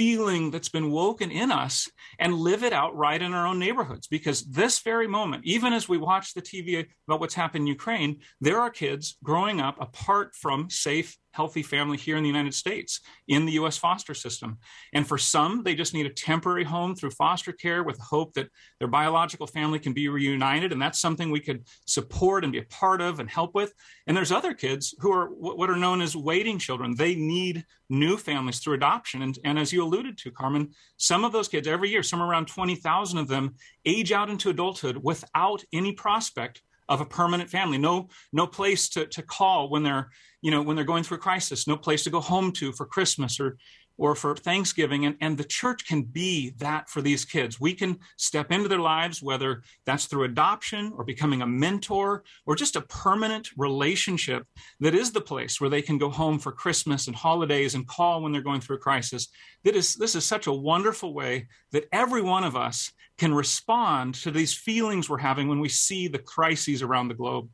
feeling 0.00 0.50
that's 0.50 0.70
been 0.70 0.90
woken 0.90 1.30
in 1.30 1.52
us 1.52 1.86
and 2.18 2.32
live 2.32 2.64
it 2.64 2.72
out 2.72 2.96
right 2.96 3.20
in 3.20 3.34
our 3.34 3.46
own 3.46 3.58
neighborhoods. 3.58 4.06
Because 4.06 4.42
this 4.44 4.78
very 4.78 5.06
moment, 5.06 5.44
even 5.44 5.74
as 5.74 5.90
we 5.90 5.98
watch 5.98 6.32
the 6.32 6.40
TV 6.40 6.86
about 7.06 7.20
what's 7.20 7.34
happened 7.34 7.64
in 7.64 7.66
Ukraine, 7.66 8.20
there 8.40 8.60
are 8.60 8.70
kids 8.70 9.18
growing 9.22 9.60
up 9.60 9.76
apart 9.78 10.34
from 10.34 10.70
safe, 10.70 11.18
healthy 11.32 11.62
family 11.62 11.96
here 11.96 12.16
in 12.16 12.22
the 12.22 12.28
United 12.28 12.54
States 12.54 13.00
in 13.28 13.46
the 13.46 13.52
U.S. 13.52 13.76
foster 13.76 14.14
system. 14.14 14.58
And 14.92 15.06
for 15.06 15.18
some, 15.18 15.62
they 15.62 15.74
just 15.74 15.94
need 15.94 16.06
a 16.06 16.10
temporary 16.10 16.64
home 16.64 16.94
through 16.94 17.10
foster 17.10 17.52
care 17.52 17.82
with 17.82 17.98
hope 17.98 18.34
that 18.34 18.48
their 18.78 18.88
biological 18.88 19.46
family 19.46 19.78
can 19.78 19.92
be 19.92 20.08
reunited. 20.08 20.72
And 20.72 20.80
that's 20.80 21.00
something 21.00 21.30
we 21.30 21.40
could 21.40 21.64
support 21.86 22.44
and 22.44 22.52
be 22.52 22.58
a 22.58 22.64
part 22.64 23.00
of 23.00 23.20
and 23.20 23.30
help 23.30 23.54
with. 23.54 23.72
And 24.06 24.16
there's 24.16 24.32
other 24.32 24.54
kids 24.54 24.94
who 25.00 25.12
are 25.12 25.26
what 25.28 25.70
are 25.70 25.76
known 25.76 26.00
as 26.00 26.16
waiting 26.16 26.58
children. 26.58 26.94
They 26.94 27.14
need 27.14 27.64
new 27.88 28.16
families 28.16 28.60
through 28.60 28.74
adoption. 28.74 29.22
And, 29.22 29.38
and 29.44 29.58
as 29.58 29.72
you 29.72 29.82
alluded 29.82 30.16
to, 30.18 30.30
Carmen, 30.30 30.70
some 30.96 31.24
of 31.24 31.32
those 31.32 31.48
kids 31.48 31.66
every 31.66 31.90
year, 31.90 32.02
somewhere 32.02 32.28
around 32.28 32.46
20,000 32.46 33.18
of 33.18 33.28
them, 33.28 33.54
age 33.84 34.12
out 34.12 34.30
into 34.30 34.50
adulthood 34.50 34.98
without 35.02 35.62
any 35.72 35.92
prospect 35.92 36.62
of 36.90 37.00
a 37.00 37.06
permanent 37.06 37.48
family. 37.48 37.78
No 37.78 38.08
no 38.32 38.46
place 38.46 38.88
to, 38.90 39.06
to 39.06 39.22
call 39.22 39.70
when 39.70 39.82
they're 39.82 40.10
you 40.42 40.50
know 40.50 40.60
when 40.60 40.76
they're 40.76 40.84
going 40.84 41.04
through 41.04 41.16
a 41.16 41.20
crisis. 41.20 41.66
No 41.66 41.76
place 41.76 42.04
to 42.04 42.10
go 42.10 42.20
home 42.20 42.52
to 42.52 42.72
for 42.72 42.84
christmas 42.84 43.40
or 43.40 43.56
or 44.00 44.14
for 44.14 44.34
thanksgiving 44.34 45.04
and, 45.04 45.14
and 45.20 45.36
the 45.36 45.44
church 45.44 45.86
can 45.86 46.02
be 46.02 46.54
that 46.56 46.88
for 46.88 47.02
these 47.02 47.24
kids 47.24 47.60
we 47.60 47.74
can 47.74 47.98
step 48.16 48.50
into 48.50 48.68
their 48.68 48.80
lives 48.80 49.22
whether 49.22 49.62
that's 49.84 50.06
through 50.06 50.24
adoption 50.24 50.90
or 50.96 51.04
becoming 51.04 51.42
a 51.42 51.46
mentor 51.46 52.24
or 52.46 52.56
just 52.56 52.76
a 52.76 52.80
permanent 52.80 53.50
relationship 53.58 54.46
that 54.80 54.94
is 54.94 55.12
the 55.12 55.20
place 55.20 55.60
where 55.60 55.70
they 55.70 55.82
can 55.82 55.98
go 55.98 56.08
home 56.08 56.38
for 56.38 56.50
christmas 56.50 57.06
and 57.06 57.14
holidays 57.14 57.74
and 57.74 57.86
call 57.86 58.22
when 58.22 58.32
they're 58.32 58.40
going 58.40 58.60
through 58.60 58.76
a 58.76 58.80
crisis 58.80 59.28
that 59.64 59.76
is 59.76 59.94
this 59.96 60.14
is 60.14 60.24
such 60.24 60.46
a 60.46 60.52
wonderful 60.52 61.12
way 61.12 61.46
that 61.72 61.84
every 61.92 62.22
one 62.22 62.42
of 62.44 62.56
us 62.56 62.90
can 63.20 63.34
respond 63.34 64.14
to 64.14 64.30
these 64.30 64.54
feelings 64.54 65.10
we're 65.10 65.18
having 65.18 65.46
when 65.46 65.60
we 65.60 65.68
see 65.68 66.08
the 66.08 66.18
crises 66.18 66.80
around 66.80 67.08
the 67.08 67.14
globe. 67.14 67.50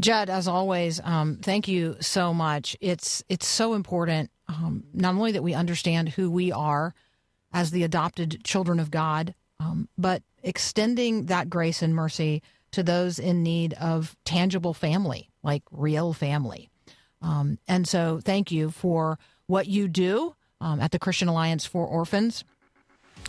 Jedd, 0.00 0.28
as 0.28 0.46
always, 0.46 1.00
um, 1.04 1.36
thank 1.36 1.68
you 1.68 1.96
so 2.00 2.34
much. 2.34 2.76
It's 2.80 3.24
it's 3.28 3.46
so 3.46 3.74
important 3.74 4.30
um, 4.48 4.84
not 4.92 5.14
only 5.14 5.32
that 5.32 5.42
we 5.42 5.54
understand 5.54 6.10
who 6.10 6.30
we 6.30 6.52
are 6.52 6.94
as 7.52 7.70
the 7.70 7.84
adopted 7.84 8.44
children 8.44 8.78
of 8.78 8.90
God, 8.90 9.34
um, 9.58 9.88
but 9.96 10.22
extending 10.42 11.26
that 11.26 11.48
grace 11.48 11.82
and 11.82 11.94
mercy 11.94 12.42
to 12.72 12.82
those 12.82 13.18
in 13.18 13.42
need 13.42 13.72
of 13.74 14.16
tangible 14.24 14.74
family, 14.74 15.30
like 15.42 15.62
real 15.70 16.12
family. 16.12 16.68
Um, 17.22 17.58
and 17.66 17.88
so, 17.88 18.20
thank 18.22 18.52
you 18.52 18.70
for 18.70 19.18
what 19.46 19.66
you 19.66 19.88
do 19.88 20.34
um, 20.60 20.80
at 20.80 20.90
the 20.90 20.98
Christian 20.98 21.28
Alliance 21.28 21.64
for 21.64 21.86
Orphans. 21.86 22.44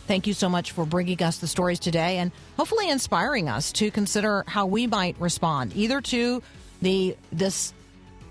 Thank 0.08 0.28
you 0.28 0.34
so 0.34 0.48
much 0.48 0.72
for 0.72 0.86
bringing 0.86 1.22
us 1.22 1.38
the 1.38 1.48
stories 1.48 1.80
today 1.80 2.18
and 2.18 2.32
hopefully 2.56 2.90
inspiring 2.90 3.50
us 3.50 3.72
to 3.74 3.92
consider 3.92 4.44
how 4.48 4.66
we 4.66 4.88
might 4.88 5.20
respond 5.20 5.74
either 5.76 6.00
to 6.02 6.42
the 6.82 7.18
this 7.32 7.74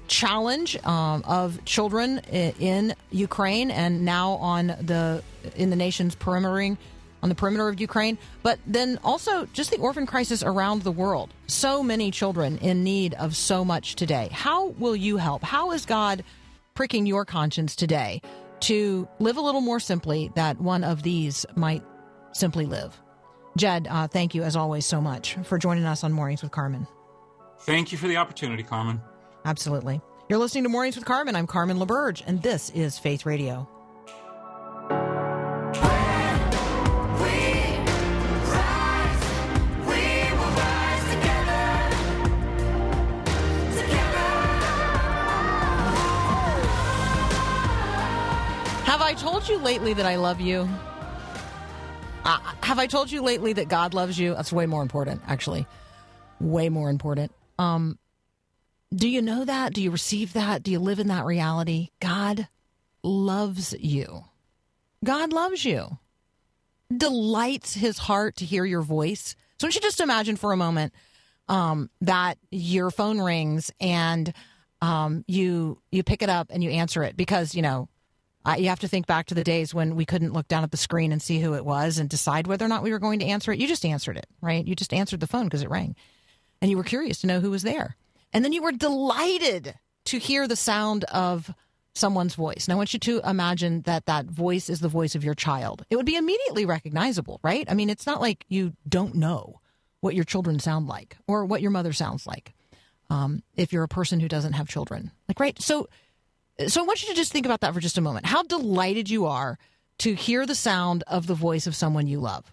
challenge 0.09 0.77
um, 0.85 1.23
of 1.27 1.65
children 1.65 2.19
in 2.31 2.95
Ukraine 3.11 3.71
and 3.71 4.05
now 4.05 4.33
on 4.33 4.69
the 4.69 5.23
in 5.57 5.71
the 5.71 5.77
nation's 5.77 6.15
perimetering 6.15 6.77
on 7.23 7.29
the 7.29 7.35
perimeter 7.35 7.69
of 7.69 7.81
Ukraine, 7.81 8.19
but 8.43 8.59
then 8.67 8.99
also 9.03 9.47
just 9.47 9.71
the 9.71 9.79
orphan 9.79 10.07
crisis 10.07 10.43
around 10.43 10.83
the 10.83 10.93
world. 10.93 11.31
So 11.47 11.83
many 11.83 12.11
children 12.11 12.59
in 12.59 12.85
need 12.85 13.15
of 13.15 13.35
so 13.35 13.65
much 13.65 13.97
today. 13.97 14.29
How 14.33 14.69
will 14.69 14.95
you 14.95 15.17
help? 15.17 15.43
How 15.43 15.73
is 15.73 15.87
God 15.87 16.23
pricking 16.75 17.07
your 17.07 17.25
conscience 17.25 17.75
today 17.75 18.21
to 18.61 19.09
live 19.19 19.39
a 19.39 19.41
little 19.41 19.61
more 19.61 19.81
simply 19.81 20.31
that 20.35 20.61
one 20.61 20.85
of 20.85 21.03
these 21.03 21.47
might 21.57 21.83
simply 22.33 22.67
live? 22.67 22.97
Jedd, 23.57 23.89
uh, 23.89 24.07
thank 24.07 24.35
you 24.35 24.43
as 24.43 24.55
always 24.55 24.85
so 24.85 25.01
much 25.01 25.37
for 25.45 25.59
joining 25.59 25.85
us 25.85 26.05
on 26.05 26.13
Mornings 26.13 26.43
with 26.43 26.53
Carmen. 26.53 26.87
Thank 27.67 27.91
you 27.91 27.99
for 27.99 28.07
the 28.07 28.17
opportunity, 28.17 28.63
Carmen. 28.63 29.01
Absolutely. 29.45 30.01
You're 30.29 30.39
listening 30.39 30.63
to 30.63 30.69
Mornings 30.69 30.95
with 30.95 31.05
Carmen. 31.05 31.35
I'm 31.35 31.49
Carmen 31.49 31.79
LaBerge, 31.79 32.23
and 32.25 32.41
this 32.41 32.71
is 32.71 32.97
Faith 32.97 33.27
Radio. 33.27 33.69
Have 48.85 49.03
I 49.03 49.13
told 49.19 49.49
you 49.49 49.59
lately 49.59 49.93
that 49.93 50.07
I 50.07 50.15
love 50.15 50.41
you? 50.41 50.69
Uh, 52.25 52.39
have 52.63 52.79
I 52.79 52.87
told 52.87 53.11
you 53.11 53.23
lately 53.23 53.53
that 53.55 53.69
God 53.69 53.93
loves 53.93 54.17
you? 54.17 54.35
That's 54.35 54.53
way 54.53 54.67
more 54.67 54.83
important, 54.83 55.21
actually. 55.27 55.67
Way 56.39 56.69
more 56.69 56.91
important. 56.91 57.33
Um, 57.59 57.99
do 58.95 59.09
you 59.09 59.23
know 59.23 59.45
that? 59.45 59.73
Do 59.73 59.83
you 59.83 59.91
receive 59.91 60.33
that? 60.35 60.63
Do 60.63 60.71
you 60.71 60.79
live 60.79 60.99
in 60.99 61.09
that 61.09 61.25
reality? 61.25 61.91
God 62.01 62.49
loves 63.03 63.75
you. 63.79 64.25
God 65.05 65.33
loves 65.33 65.65
you. 65.65 65.99
Delights 66.95 67.75
his 67.75 67.99
heart 67.99 68.37
to 68.37 68.45
hear 68.45 68.65
your 68.65 68.83
voice. 68.83 69.35
So, 69.59 69.67
don't 69.67 69.75
you 69.75 69.81
just 69.81 70.01
imagine 70.01 70.37
for 70.37 70.53
a 70.53 70.57
moment 70.57 70.93
um, 71.49 71.91
that 72.01 72.39
your 72.51 72.91
phone 72.91 73.21
rings 73.21 73.73
and 73.81 74.33
um, 74.83 75.25
you 75.27 75.81
you 75.91 76.03
pick 76.03 76.23
it 76.23 76.29
up 76.29 76.49
and 76.51 76.63
you 76.63 76.71
answer 76.71 77.03
it 77.03 77.17
because 77.17 77.55
you 77.55 77.63
know 77.63 77.89
uh, 78.45 78.55
you 78.57 78.69
have 78.69 78.81
to 78.81 78.89
think 78.89 79.07
back 79.07 79.27
to 79.27 79.35
the 79.35 79.43
days 79.43 79.75
when 79.75 79.97
we 79.97 80.05
couldn't 80.05 80.33
look 80.33 80.47
down 80.47 80.63
at 80.63 80.71
the 80.71 80.77
screen 80.77 81.11
and 81.11 81.21
see 81.21 81.41
who 81.41 81.55
it 81.55 81.65
was 81.65 81.99
and 81.99 82.09
decide 82.09 82.47
whether 82.47 82.65
or 82.65 82.69
not 82.69 82.83
we 82.83 82.93
were 82.93 82.99
going 82.99 83.19
to 83.19 83.27
answer 83.27 83.53
it. 83.53 83.59
You 83.59 83.67
just 83.67 83.85
answered 83.85 84.17
it, 84.17 84.27
right? 84.41 84.65
You 84.65 84.77
just 84.77 84.95
answered 84.95 85.21
the 85.21 85.27
phone 85.27 85.45
because 85.45 85.63
it 85.63 85.71
rang, 85.71 85.97
and 86.61 86.71
you 86.71 86.77
were 86.77 86.85
curious 86.85 87.21
to 87.21 87.27
know 87.27 87.41
who 87.41 87.51
was 87.51 87.63
there. 87.63 87.97
And 88.33 88.45
then 88.45 88.53
you 88.53 88.63
were 88.63 88.73
delighted 88.73 89.75
to 90.07 90.19
hear 90.19 90.47
the 90.47 90.57
sound 90.57 91.05
of 91.05 91.53
someone's 91.95 92.35
voice. 92.35 92.67
And 92.67 92.73
I 92.73 92.77
want 92.77 92.93
you 92.93 93.01
to 93.01 93.21
imagine 93.25 93.83
that 93.83 94.07
that 94.07 94.27
voice 94.27 94.69
is 94.69 94.81
the 94.81 94.89
voice 94.89 95.15
of 95.15 95.25
your 95.25 95.35
child. 95.35 95.85
It 95.89 95.97
would 95.97 96.07
be 96.07 96.17
immediately 96.17 96.67
recognizable, 96.67 97.41
right? 97.43 97.67
I 97.71 97.75
mean, 97.75 97.89
it's 97.89 98.07
not 98.07 98.21
like 98.21 98.45
you 98.49 98.75
don't 98.89 99.15
know 99.15 99.61
what 100.01 100.15
your 100.15 100.25
children 100.25 100.59
sound 100.59 100.87
like 100.87 101.17
or 101.27 101.45
what 101.45 101.63
your 101.63 101.71
mother 101.71 101.93
sounds 101.93 102.27
like 102.27 102.55
um, 103.09 103.43
if 103.55 103.73
you're 103.73 103.83
a 103.83 103.89
person 103.89 104.21
who 104.21 104.29
doesn't 104.29 104.53
have 104.53 104.69
children. 104.69 105.11
Like, 105.27 105.41
right? 105.41 105.61
So, 105.61 105.89
so 106.69 106.83
I 106.83 106.85
want 106.85 107.03
you 107.03 107.09
to 107.09 107.15
just 107.15 107.33
think 107.33 107.47
about 107.47 107.61
that 107.63 107.73
for 107.73 107.81
just 107.81 107.99
a 107.99 108.03
moment. 108.03 108.27
How 108.27 108.43
delighted 108.43 109.09
you 109.09 109.27
are 109.27 109.59
to 109.99 110.15
hear 110.15 110.45
the 110.45 110.55
sound 110.55 111.03
of 111.07 111.27
the 111.27 111.35
voice 111.35 111.67
of 111.67 111.75
someone 111.75 112.07
you 112.07 112.21
love. 112.21 112.53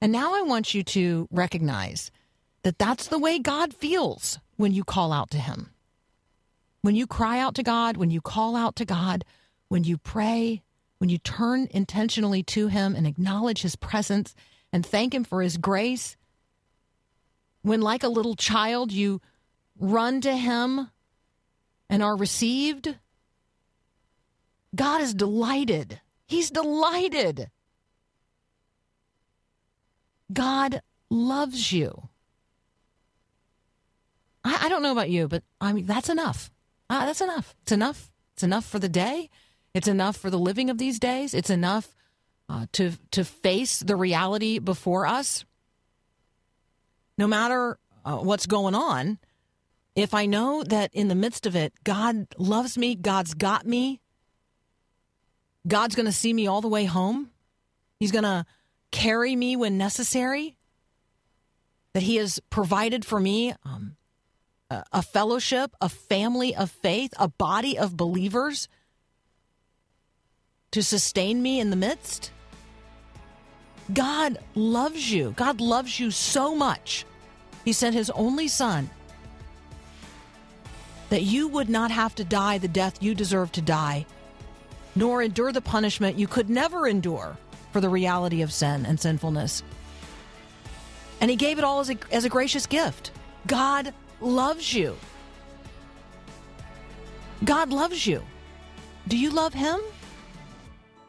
And 0.00 0.12
now 0.12 0.34
I 0.34 0.42
want 0.42 0.74
you 0.74 0.84
to 0.84 1.26
recognize 1.30 2.10
that 2.68 2.78
that's 2.78 3.06
the 3.06 3.18
way 3.18 3.38
God 3.38 3.72
feels 3.72 4.38
when 4.58 4.74
you 4.74 4.84
call 4.84 5.10
out 5.10 5.30
to 5.30 5.38
Him. 5.38 5.70
When 6.82 6.94
you 6.94 7.06
cry 7.06 7.38
out 7.38 7.54
to 7.54 7.62
God, 7.62 7.96
when 7.96 8.10
you 8.10 8.20
call 8.20 8.54
out 8.54 8.76
to 8.76 8.84
God, 8.84 9.24
when 9.68 9.84
you 9.84 9.96
pray, 9.96 10.60
when 10.98 11.08
you 11.08 11.16
turn 11.16 11.68
intentionally 11.70 12.42
to 12.42 12.66
Him 12.66 12.94
and 12.94 13.06
acknowledge 13.06 13.62
His 13.62 13.74
presence 13.74 14.34
and 14.70 14.84
thank 14.84 15.14
Him 15.14 15.24
for 15.24 15.40
His 15.40 15.56
grace, 15.56 16.18
when, 17.62 17.80
like 17.80 18.02
a 18.02 18.08
little 18.08 18.36
child, 18.36 18.92
you 18.92 19.22
run 19.80 20.20
to 20.20 20.36
Him 20.36 20.90
and 21.88 22.02
are 22.02 22.16
received, 22.16 22.96
God 24.74 25.00
is 25.00 25.14
delighted. 25.14 26.02
He's 26.26 26.50
delighted. 26.50 27.48
God 30.30 30.82
loves 31.08 31.72
you. 31.72 32.10
I, 34.68 34.70
don't 34.70 34.82
know 34.82 34.92
about 34.92 35.08
you, 35.08 35.28
but 35.28 35.42
I 35.60 35.72
mean, 35.72 35.86
that's 35.86 36.10
enough. 36.10 36.50
Uh, 36.90 37.06
that's 37.06 37.22
enough. 37.22 37.54
It's 37.62 37.72
enough. 37.72 38.10
It's 38.34 38.42
enough 38.42 38.66
for 38.66 38.78
the 38.78 38.88
day. 38.88 39.30
It's 39.72 39.88
enough 39.88 40.16
for 40.16 40.28
the 40.28 40.38
living 40.38 40.68
of 40.68 40.76
these 40.76 40.98
days. 40.98 41.32
It's 41.32 41.50
enough 41.50 41.94
uh, 42.48 42.66
to 42.72 42.92
to 43.12 43.24
face 43.24 43.80
the 43.80 43.96
reality 43.96 44.58
before 44.58 45.06
us. 45.06 45.44
no 47.16 47.26
matter 47.26 47.78
uh, 48.04 48.18
what's 48.18 48.46
going 48.46 48.74
on, 48.74 49.18
if 49.96 50.14
I 50.14 50.26
know 50.26 50.62
that 50.62 50.90
in 50.92 51.08
the 51.08 51.14
midst 51.14 51.46
of 51.46 51.56
it, 51.56 51.72
God 51.82 52.26
loves 52.38 52.78
me, 52.78 52.94
God's 52.94 53.34
got 53.34 53.66
me, 53.66 54.00
God's 55.66 55.96
going 55.96 56.06
to 56.06 56.12
see 56.12 56.32
me 56.32 56.46
all 56.46 56.60
the 56.60 56.68
way 56.68 56.84
home, 56.84 57.30
He's 57.98 58.12
going 58.12 58.24
to 58.24 58.46
carry 58.92 59.34
me 59.34 59.56
when 59.56 59.76
necessary, 59.76 60.56
that 61.94 62.04
He 62.04 62.16
has 62.16 62.38
provided 62.50 63.04
for 63.04 63.18
me 63.18 63.52
um, 63.64 63.96
a, 64.70 65.02
fellowship, 65.02 65.74
a 65.80 65.88
family 65.88 66.54
of 66.54 66.70
faith, 66.70 67.14
a 67.18 67.28
body 67.28 67.78
of 67.78 67.96
believers 67.96 68.68
to 70.70 70.82
sustain 70.82 71.40
me 71.42 71.60
in 71.60 71.70
the 71.70 71.76
midst. 71.76 72.30
God 73.92 74.38
loves 74.54 75.10
you. 75.10 75.32
God 75.36 75.60
loves 75.60 75.98
you 75.98 76.10
so 76.10 76.54
much. 76.54 77.06
He 77.64 77.72
sent 77.72 77.94
his 77.94 78.10
only 78.10 78.48
son 78.48 78.90
that 81.08 81.22
you 81.22 81.48
would 81.48 81.70
not 81.70 81.90
have 81.90 82.14
to 82.16 82.24
die 82.24 82.58
the 82.58 82.68
death 82.68 83.02
you 83.02 83.14
deserve 83.14 83.50
to 83.52 83.62
die, 83.62 84.04
nor 84.94 85.22
endure 85.22 85.52
the 85.52 85.62
punishment 85.62 86.18
you 86.18 86.26
could 86.26 86.50
never 86.50 86.86
endure 86.86 87.38
for 87.72 87.80
the 87.80 87.88
reality 87.88 88.42
of 88.42 88.52
sin 88.52 88.84
and 88.84 89.00
sinfulness. 89.00 89.62
And 91.22 91.30
he 91.30 91.36
gave 91.36 91.58
it 91.58 91.64
all 91.64 91.80
as 91.80 91.88
a, 91.88 91.96
as 92.12 92.26
a 92.26 92.28
gracious 92.28 92.66
gift. 92.66 93.10
God 93.46 93.94
loves 94.20 94.72
you. 94.72 94.96
God 97.44 97.70
loves 97.70 98.06
you. 98.06 98.22
Do 99.06 99.16
you 99.16 99.30
love 99.30 99.54
him? 99.54 99.80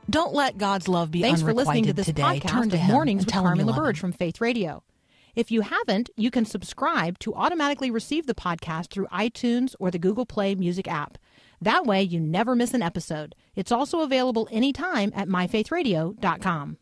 Don't 0.09 0.33
let 0.33 0.57
God's 0.57 0.87
love 0.87 1.11
be 1.11 1.21
Thanks 1.21 1.41
for 1.41 1.53
listening 1.53 1.85
to 1.85 1.93
this 1.93 2.07
today. 2.07 2.21
podcast 2.23 2.49
Turn 2.49 2.69
to 2.69 2.77
of 2.77 2.83
Mornings 2.83 3.25
with 3.25 3.33
tell 3.33 3.45
him 3.45 3.59
you 3.59 3.65
Carmen. 3.65 3.93
LaBerge 3.93 3.97
from 3.97 4.11
Faith 4.11 4.41
Radio. 4.41 4.83
If 5.35 5.51
you 5.51 5.61
haven't, 5.61 6.09
you 6.17 6.31
can 6.31 6.45
subscribe 6.45 7.19
to 7.19 7.33
automatically 7.35 7.91
receive 7.91 8.25
the 8.25 8.33
podcast 8.33 8.89
through 8.89 9.07
iTunes 9.07 9.75
or 9.79 9.91
the 9.91 9.99
Google 9.99 10.25
Play 10.25 10.55
Music 10.55 10.87
app. 10.87 11.17
That 11.61 11.85
way, 11.85 12.01
you 12.01 12.19
never 12.19 12.55
miss 12.55 12.73
an 12.73 12.81
episode. 12.81 13.35
It's 13.55 13.71
also 13.71 14.01
available 14.01 14.47
anytime 14.51 15.11
at 15.15 15.27
myfaithradio.com. 15.27 16.77